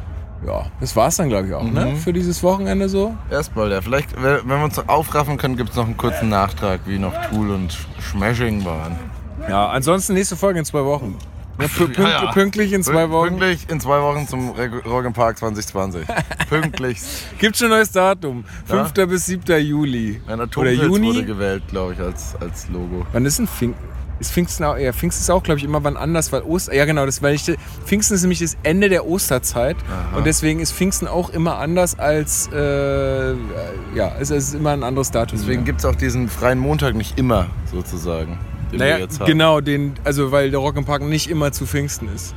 ja, 0.46 0.66
das 0.80 0.96
war's 0.96 1.18
dann, 1.18 1.30
glaube 1.30 1.48
ich, 1.48 1.54
auch, 1.54 1.64
ne? 1.64 1.96
Für 1.96 2.14
dieses 2.14 2.44
Wochenende 2.44 2.88
so. 2.88 3.16
Erstmal, 3.32 3.72
ja. 3.72 3.82
Vielleicht, 3.82 4.16
wenn 4.22 4.48
wenn 4.48 4.60
wir 4.60 4.64
uns 4.64 4.78
noch 4.78 4.88
aufraffen 4.88 5.38
können, 5.38 5.58
gibt 5.58 5.72
es 5.72 5.76
noch 5.76 5.86
einen 5.86 5.98
kurzen 5.98 6.30
Nachtrag, 6.30 6.82
wie 6.86 7.00
noch 7.00 7.14
Tool 7.30 7.50
und 7.50 7.76
Smashing 8.12 8.64
waren. 8.64 8.96
Ja, 9.50 9.68
ansonsten 9.68 10.14
nächste 10.14 10.36
Folge 10.36 10.60
in 10.60 10.66
zwei 10.66 10.86
Wochen. 10.86 11.18
Ja, 11.60 11.68
pü 11.68 11.86
pünkt- 11.86 11.98
Ja, 12.00 12.10
ja. 12.26 12.32
Pünktlich 12.32 12.74
in 12.74 12.84
zwei 12.84 13.10
Wochen. 13.10 13.30
Pünktlich 13.30 13.70
in 13.70 13.80
zwei 13.80 14.02
Wochen 14.02 14.28
zum 14.28 14.52
Reg- 14.52 14.86
Rock 14.86 15.06
im 15.06 15.14
Park 15.14 15.38
2020. 15.38 16.06
Pünktlich. 16.50 17.00
Gibt 17.40 17.56
schon 17.58 17.68
ein 17.68 17.72
neues 17.78 17.92
Datum. 17.92 18.44
Ja. 18.70 18.84
5. 18.86 19.08
bis 19.10 19.26
7. 19.28 19.44
Juli. 19.66 20.22
Ein 20.28 20.42
Oder 20.42 20.72
Juni. 20.72 21.08
wurde 21.08 21.26
gewählt, 21.26 21.64
glaube 21.70 21.94
ich, 21.94 22.00
als, 22.00 22.36
als 22.42 22.68
Logo. 22.70 23.06
Wann 23.14 23.26
ist 23.26 23.40
denn 23.40 23.48
Pfingsten? 23.48 23.96
Ist 24.18 24.32
Pfingsten 24.32 24.64
auch, 24.64 24.78
ja, 24.78 24.94
Pfingsten 24.94 25.24
ist 25.24 25.30
auch, 25.30 25.44
glaube 25.44 25.58
ich, 25.58 25.66
immer 25.66 25.84
wann 25.84 25.98
anders, 25.98 26.32
weil 26.32 26.42
Oster, 26.44 26.74
ja 26.74 26.86
genau, 26.86 27.06
das, 27.06 27.22
weil 27.22 27.36
ich, 27.36 27.52
Pfingsten 27.86 28.16
ist 28.16 28.22
nämlich 28.22 28.40
das 28.40 28.56
Ende 28.64 28.88
der 28.88 29.06
Osterzeit 29.06 29.76
Aha. 29.92 30.16
und 30.18 30.26
deswegen 30.26 30.62
ist 30.62 30.72
Pfingsten 30.72 31.06
auch 31.06 31.32
immer 31.32 31.58
anders 31.58 32.00
als, 32.00 32.48
äh, 32.54 33.34
ja, 33.94 34.14
es 34.18 34.30
ist 34.30 34.54
immer 34.54 34.70
ein 34.72 34.84
anderes 34.84 35.12
Datum. 35.12 35.38
Deswegen 35.38 35.66
gibt 35.66 35.80
es 35.80 35.86
auch 35.86 35.96
diesen 35.96 36.30
freien 36.30 36.60
Montag 36.60 36.96
nicht 36.96 37.20
immer, 37.20 37.48
sozusagen. 37.70 38.40
Den 38.72 38.80
wir 38.80 38.80
naja, 38.80 38.98
jetzt 39.00 39.20
haben. 39.20 39.28
genau, 39.28 39.62
den, 39.62 39.94
also 40.04 40.32
weil 40.32 40.52
der 40.52 40.60
Rock 40.60 40.76
im 40.78 40.86
Park 40.86 41.02
nicht 41.04 41.30
immer 41.30 41.52
zu 41.52 41.66
Pfingsten 41.66 42.08
ist. 42.14 42.34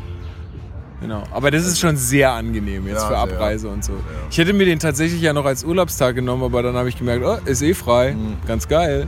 Genau, 1.00 1.22
aber 1.32 1.52
das 1.52 1.64
ist 1.64 1.78
schon 1.78 1.96
sehr 1.96 2.32
angenehm 2.32 2.84
jetzt 2.88 3.02
Ja, 3.02 3.06
für 3.06 3.14
sehr. 3.14 3.18
Abreise 3.36 3.68
und 3.68 3.84
so. 3.84 3.92
Ich 4.32 4.38
hätte 4.38 4.52
mir 4.52 4.64
den 4.66 4.80
tatsächlich 4.80 5.20
ja 5.20 5.32
noch 5.32 5.44
als 5.44 5.62
Urlaubstag 5.62 6.16
genommen, 6.16 6.42
aber 6.42 6.60
dann 6.64 6.74
habe 6.74 6.88
ich 6.88 6.98
gemerkt, 6.98 7.24
oh, 7.24 7.38
ist 7.48 7.62
eh 7.62 7.72
frei, 7.74 8.14
Mhm. 8.14 8.36
ganz 8.48 8.66
geil. 8.66 9.06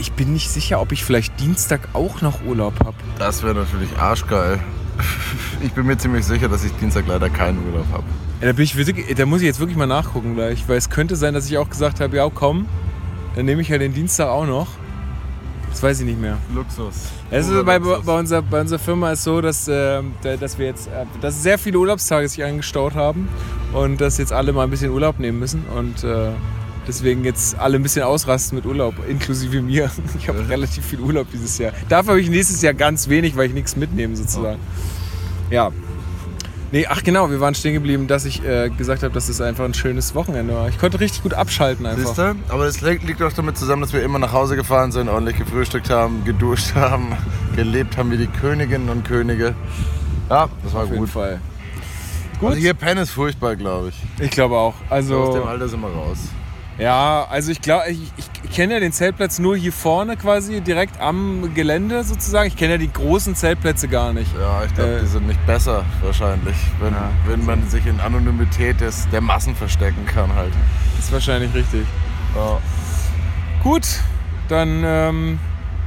Ich 0.00 0.10
bin 0.12 0.32
nicht 0.32 0.50
sicher, 0.50 0.80
ob 0.80 0.90
ich 0.90 1.04
vielleicht 1.04 1.38
Dienstag 1.38 1.88
auch 1.92 2.20
noch 2.20 2.44
Urlaub 2.44 2.74
habe. 2.80 2.94
Das 3.20 3.44
wäre 3.44 3.54
natürlich 3.54 3.96
arschgeil. 3.98 4.58
Ich 5.62 5.72
bin 5.72 5.84
mir 5.86 5.96
ziemlich 5.98 6.24
sicher, 6.24 6.48
dass 6.48 6.64
ich 6.64 6.72
Dienstag 6.72 7.04
leider 7.06 7.28
keinen 7.28 7.58
Urlaub 7.66 7.84
habe. 7.92 8.04
Ja, 8.40 8.46
da, 8.48 8.52
bin 8.54 8.64
ich 8.64 8.74
wirklich, 8.76 9.14
da 9.14 9.26
muss 9.26 9.40
ich 9.42 9.46
jetzt 9.46 9.60
wirklich 9.60 9.76
mal 9.76 9.86
nachgucken 9.86 10.34
gleich, 10.34 10.64
weil 10.68 10.78
es 10.78 10.88
könnte 10.88 11.16
sein, 11.16 11.34
dass 11.34 11.46
ich 11.50 11.58
auch 11.58 11.68
gesagt 11.68 12.00
habe, 12.00 12.16
ja 12.16 12.28
komm, 12.34 12.66
dann 13.36 13.44
nehme 13.44 13.60
ich 13.60 13.68
ja 13.68 13.76
den 13.76 13.92
Dienstag 13.92 14.28
auch 14.28 14.46
noch. 14.46 14.66
Das 15.70 15.82
weiß 15.82 16.00
ich 16.00 16.06
nicht 16.06 16.20
mehr. 16.20 16.36
Luxus. 16.54 16.94
Es 17.30 17.48
ist 17.48 17.64
bei, 17.64 17.78
Luxus. 17.78 18.04
bei, 18.04 18.18
unserer, 18.18 18.42
bei 18.42 18.60
unserer 18.60 18.78
Firma 18.78 19.12
ist 19.12 19.24
so, 19.24 19.40
dass, 19.40 19.68
äh, 19.68 20.02
dass 20.22 20.58
wir 20.58 20.66
jetzt 20.66 20.88
äh, 20.88 21.06
dass 21.20 21.42
sehr 21.42 21.58
viele 21.58 21.78
Urlaubstage 21.78 22.28
sich 22.28 22.42
eingestaut 22.42 22.94
haben 22.94 23.28
und 23.72 24.00
dass 24.00 24.18
jetzt 24.18 24.32
alle 24.32 24.52
mal 24.52 24.64
ein 24.64 24.70
bisschen 24.70 24.90
Urlaub 24.90 25.18
nehmen 25.18 25.38
müssen 25.38 25.64
und 25.76 26.04
äh, 26.04 26.30
deswegen 26.86 27.24
jetzt 27.24 27.58
alle 27.58 27.76
ein 27.76 27.82
bisschen 27.82 28.02
ausrasten 28.02 28.56
mit 28.56 28.66
Urlaub, 28.66 28.94
inklusive 29.08 29.62
mir. 29.62 29.90
Ich 30.18 30.28
habe 30.28 30.48
relativ 30.48 30.84
viel 30.84 31.00
Urlaub 31.00 31.28
dieses 31.32 31.56
Jahr. 31.58 31.72
Dafür 31.88 32.10
habe 32.10 32.20
ich 32.20 32.28
nächstes 32.28 32.60
Jahr 32.62 32.74
ganz 32.74 33.08
wenig, 33.08 33.36
weil 33.36 33.46
ich 33.46 33.54
nichts 33.54 33.76
mitnehme 33.76 34.16
sozusagen. 34.16 34.58
Ja. 35.50 35.70
Nee, 36.72 36.86
ach 36.88 37.02
genau, 37.02 37.30
wir 37.30 37.40
waren 37.40 37.54
stehen 37.56 37.74
geblieben, 37.74 38.06
dass 38.06 38.24
ich 38.24 38.44
äh, 38.44 38.70
gesagt 38.70 39.02
habe, 39.02 39.12
dass 39.12 39.28
es 39.28 39.40
einfach 39.40 39.64
ein 39.64 39.74
schönes 39.74 40.14
Wochenende 40.14 40.54
war. 40.54 40.68
Ich 40.68 40.78
konnte 40.78 41.00
richtig 41.00 41.22
gut 41.22 41.34
abschalten 41.34 41.84
einfach. 41.84 42.06
Siehst 42.06 42.18
du? 42.18 42.36
Aber 42.48 42.64
das 42.64 42.80
liegt 42.80 43.02
liegt 43.02 43.20
doch 43.20 43.32
damit 43.32 43.56
zusammen, 43.58 43.82
dass 43.82 43.92
wir 43.92 44.02
immer 44.04 44.20
nach 44.20 44.32
Hause 44.32 44.54
gefahren 44.54 44.92
sind, 44.92 45.08
ordentlich 45.08 45.36
gefrühstückt 45.36 45.90
haben, 45.90 46.24
geduscht 46.24 46.74
haben, 46.76 47.12
gelebt 47.56 47.96
haben 47.96 48.12
wie 48.12 48.18
die 48.18 48.28
Königinnen 48.28 48.88
und 48.88 49.04
Könige. 49.04 49.54
Ja, 50.28 50.48
das 50.62 50.72
war 50.72 50.84
Auf 50.84 50.90
jeden 50.90 51.00
gut. 51.00 51.10
Fall. 51.10 51.40
Gut. 52.38 52.50
Also 52.50 52.60
hier 52.60 52.74
pennen 52.74 53.02
ist 53.02 53.10
furchtbar, 53.10 53.56
glaube 53.56 53.88
ich. 53.88 54.24
Ich 54.24 54.30
glaube 54.30 54.56
auch. 54.56 54.74
So 54.78 54.94
aus 54.94 55.06
dem 55.34 55.42
Also 55.42 55.44
Alter 55.44 55.68
sind 55.68 55.80
wir 55.80 55.88
raus. 55.88 56.18
Ja, 56.78 57.26
also 57.28 57.50
ich 57.52 57.60
glaube, 57.60 57.90
ich, 57.90 58.00
ich 58.16 58.50
kenne 58.56 58.74
ja 58.74 58.80
den 58.80 58.92
Zeltplatz 58.92 59.38
nur 59.38 59.56
hier 59.56 59.72
vorne 59.72 60.16
quasi 60.16 60.60
direkt 60.60 60.98
am 61.00 61.54
Gelände 61.54 62.02
sozusagen. 62.04 62.48
Ich 62.48 62.56
kenne 62.56 62.72
ja 62.72 62.78
die 62.78 62.92
großen 62.92 63.34
Zeltplätze 63.34 63.86
gar 63.88 64.12
nicht. 64.12 64.30
Ja, 64.38 64.64
ich 64.64 64.74
glaube, 64.74 64.96
Äh, 64.96 65.00
die 65.00 65.06
sind 65.06 65.26
nicht 65.26 65.44
besser 65.46 65.84
wahrscheinlich, 66.02 66.56
wenn, 66.80 66.94
Ja. 66.94 67.10
wenn 67.26 67.44
man 67.44 67.68
sich 67.68 67.84
in 67.86 68.00
Anonymität 68.00 68.80
des, 68.80 69.08
der 69.10 69.20
Massen 69.20 69.54
verstecken 69.54 70.06
kann 70.06 70.34
halt. 70.34 70.52
Das 70.96 71.06
ist 71.06 71.12
wahrscheinlich 71.12 71.52
richtig. 71.54 71.86
Ja. 72.34 72.58
Gut, 73.62 73.86
dann 74.48 74.82
ähm, 74.84 75.38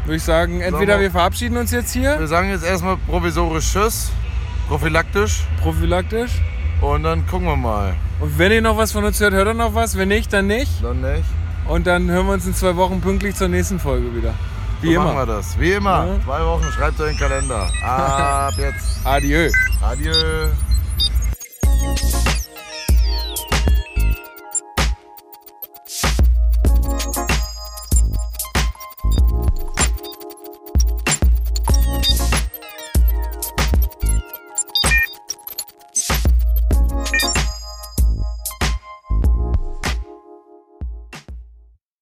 würde 0.06 0.18
ich 0.18 0.24
sagen, 0.24 0.62
entweder 0.62 0.96
wir- 0.98 1.04
wir 1.04 1.12
verabschieden 1.12 1.58
uns 1.58 1.72
jetzt 1.72 1.92
hier 1.94 2.20
Wir 2.20 2.28
sagen 2.28 2.50
jetzt 2.50 2.64
erstmal 2.66 2.98
provisorisch 2.98 3.72
Tschüss, 3.74 4.12
prophylaktisch 4.68 5.42
prophylaktisch. 5.62 6.32
Und 6.84 7.04
dann 7.04 7.26
gucken 7.28 7.48
wir 7.48 7.56
mal. 7.56 7.96
Und 8.20 8.38
wenn 8.38 8.52
ihr 8.52 8.62
noch 8.62 8.78
was 8.78 8.92
von 8.92 9.04
uns 9.04 9.20
hört, 9.20 9.34
hört 9.34 9.48
ihr 9.48 9.54
noch 9.54 9.74
was. 9.74 9.98
Wenn 9.98 10.10
nicht, 10.10 10.32
dann 10.34 10.48
nicht. 10.48 10.84
Dann 10.84 11.02
nicht. 11.02 11.24
Und 11.68 11.88
dann 11.88 12.12
hören 12.12 12.28
wir 12.28 12.34
uns 12.34 12.46
in 12.46 12.54
zwei 12.54 12.76
Wochen 12.76 13.00
pünktlich 13.00 13.36
zur 13.36 13.48
nächsten 13.48 13.80
Folge 13.80 14.14
wieder. 14.16 14.34
Wie 14.82 14.88
so 14.88 14.94
immer. 14.96 15.06
machen 15.06 15.18
wir 15.18 15.26
das. 15.26 15.58
Wie 15.58 15.72
immer. 15.72 16.06
Ja. 16.06 16.26
Zwei 16.26 16.46
Wochen, 16.46 16.66
schreibt 16.74 17.00
euch 17.00 17.12
in 17.12 17.18
den 17.18 17.30
Kalender. 17.30 17.70
Ab 17.86 18.54
jetzt. 18.58 19.00
Adieu. 19.06 19.50
Adieu. 19.82 20.12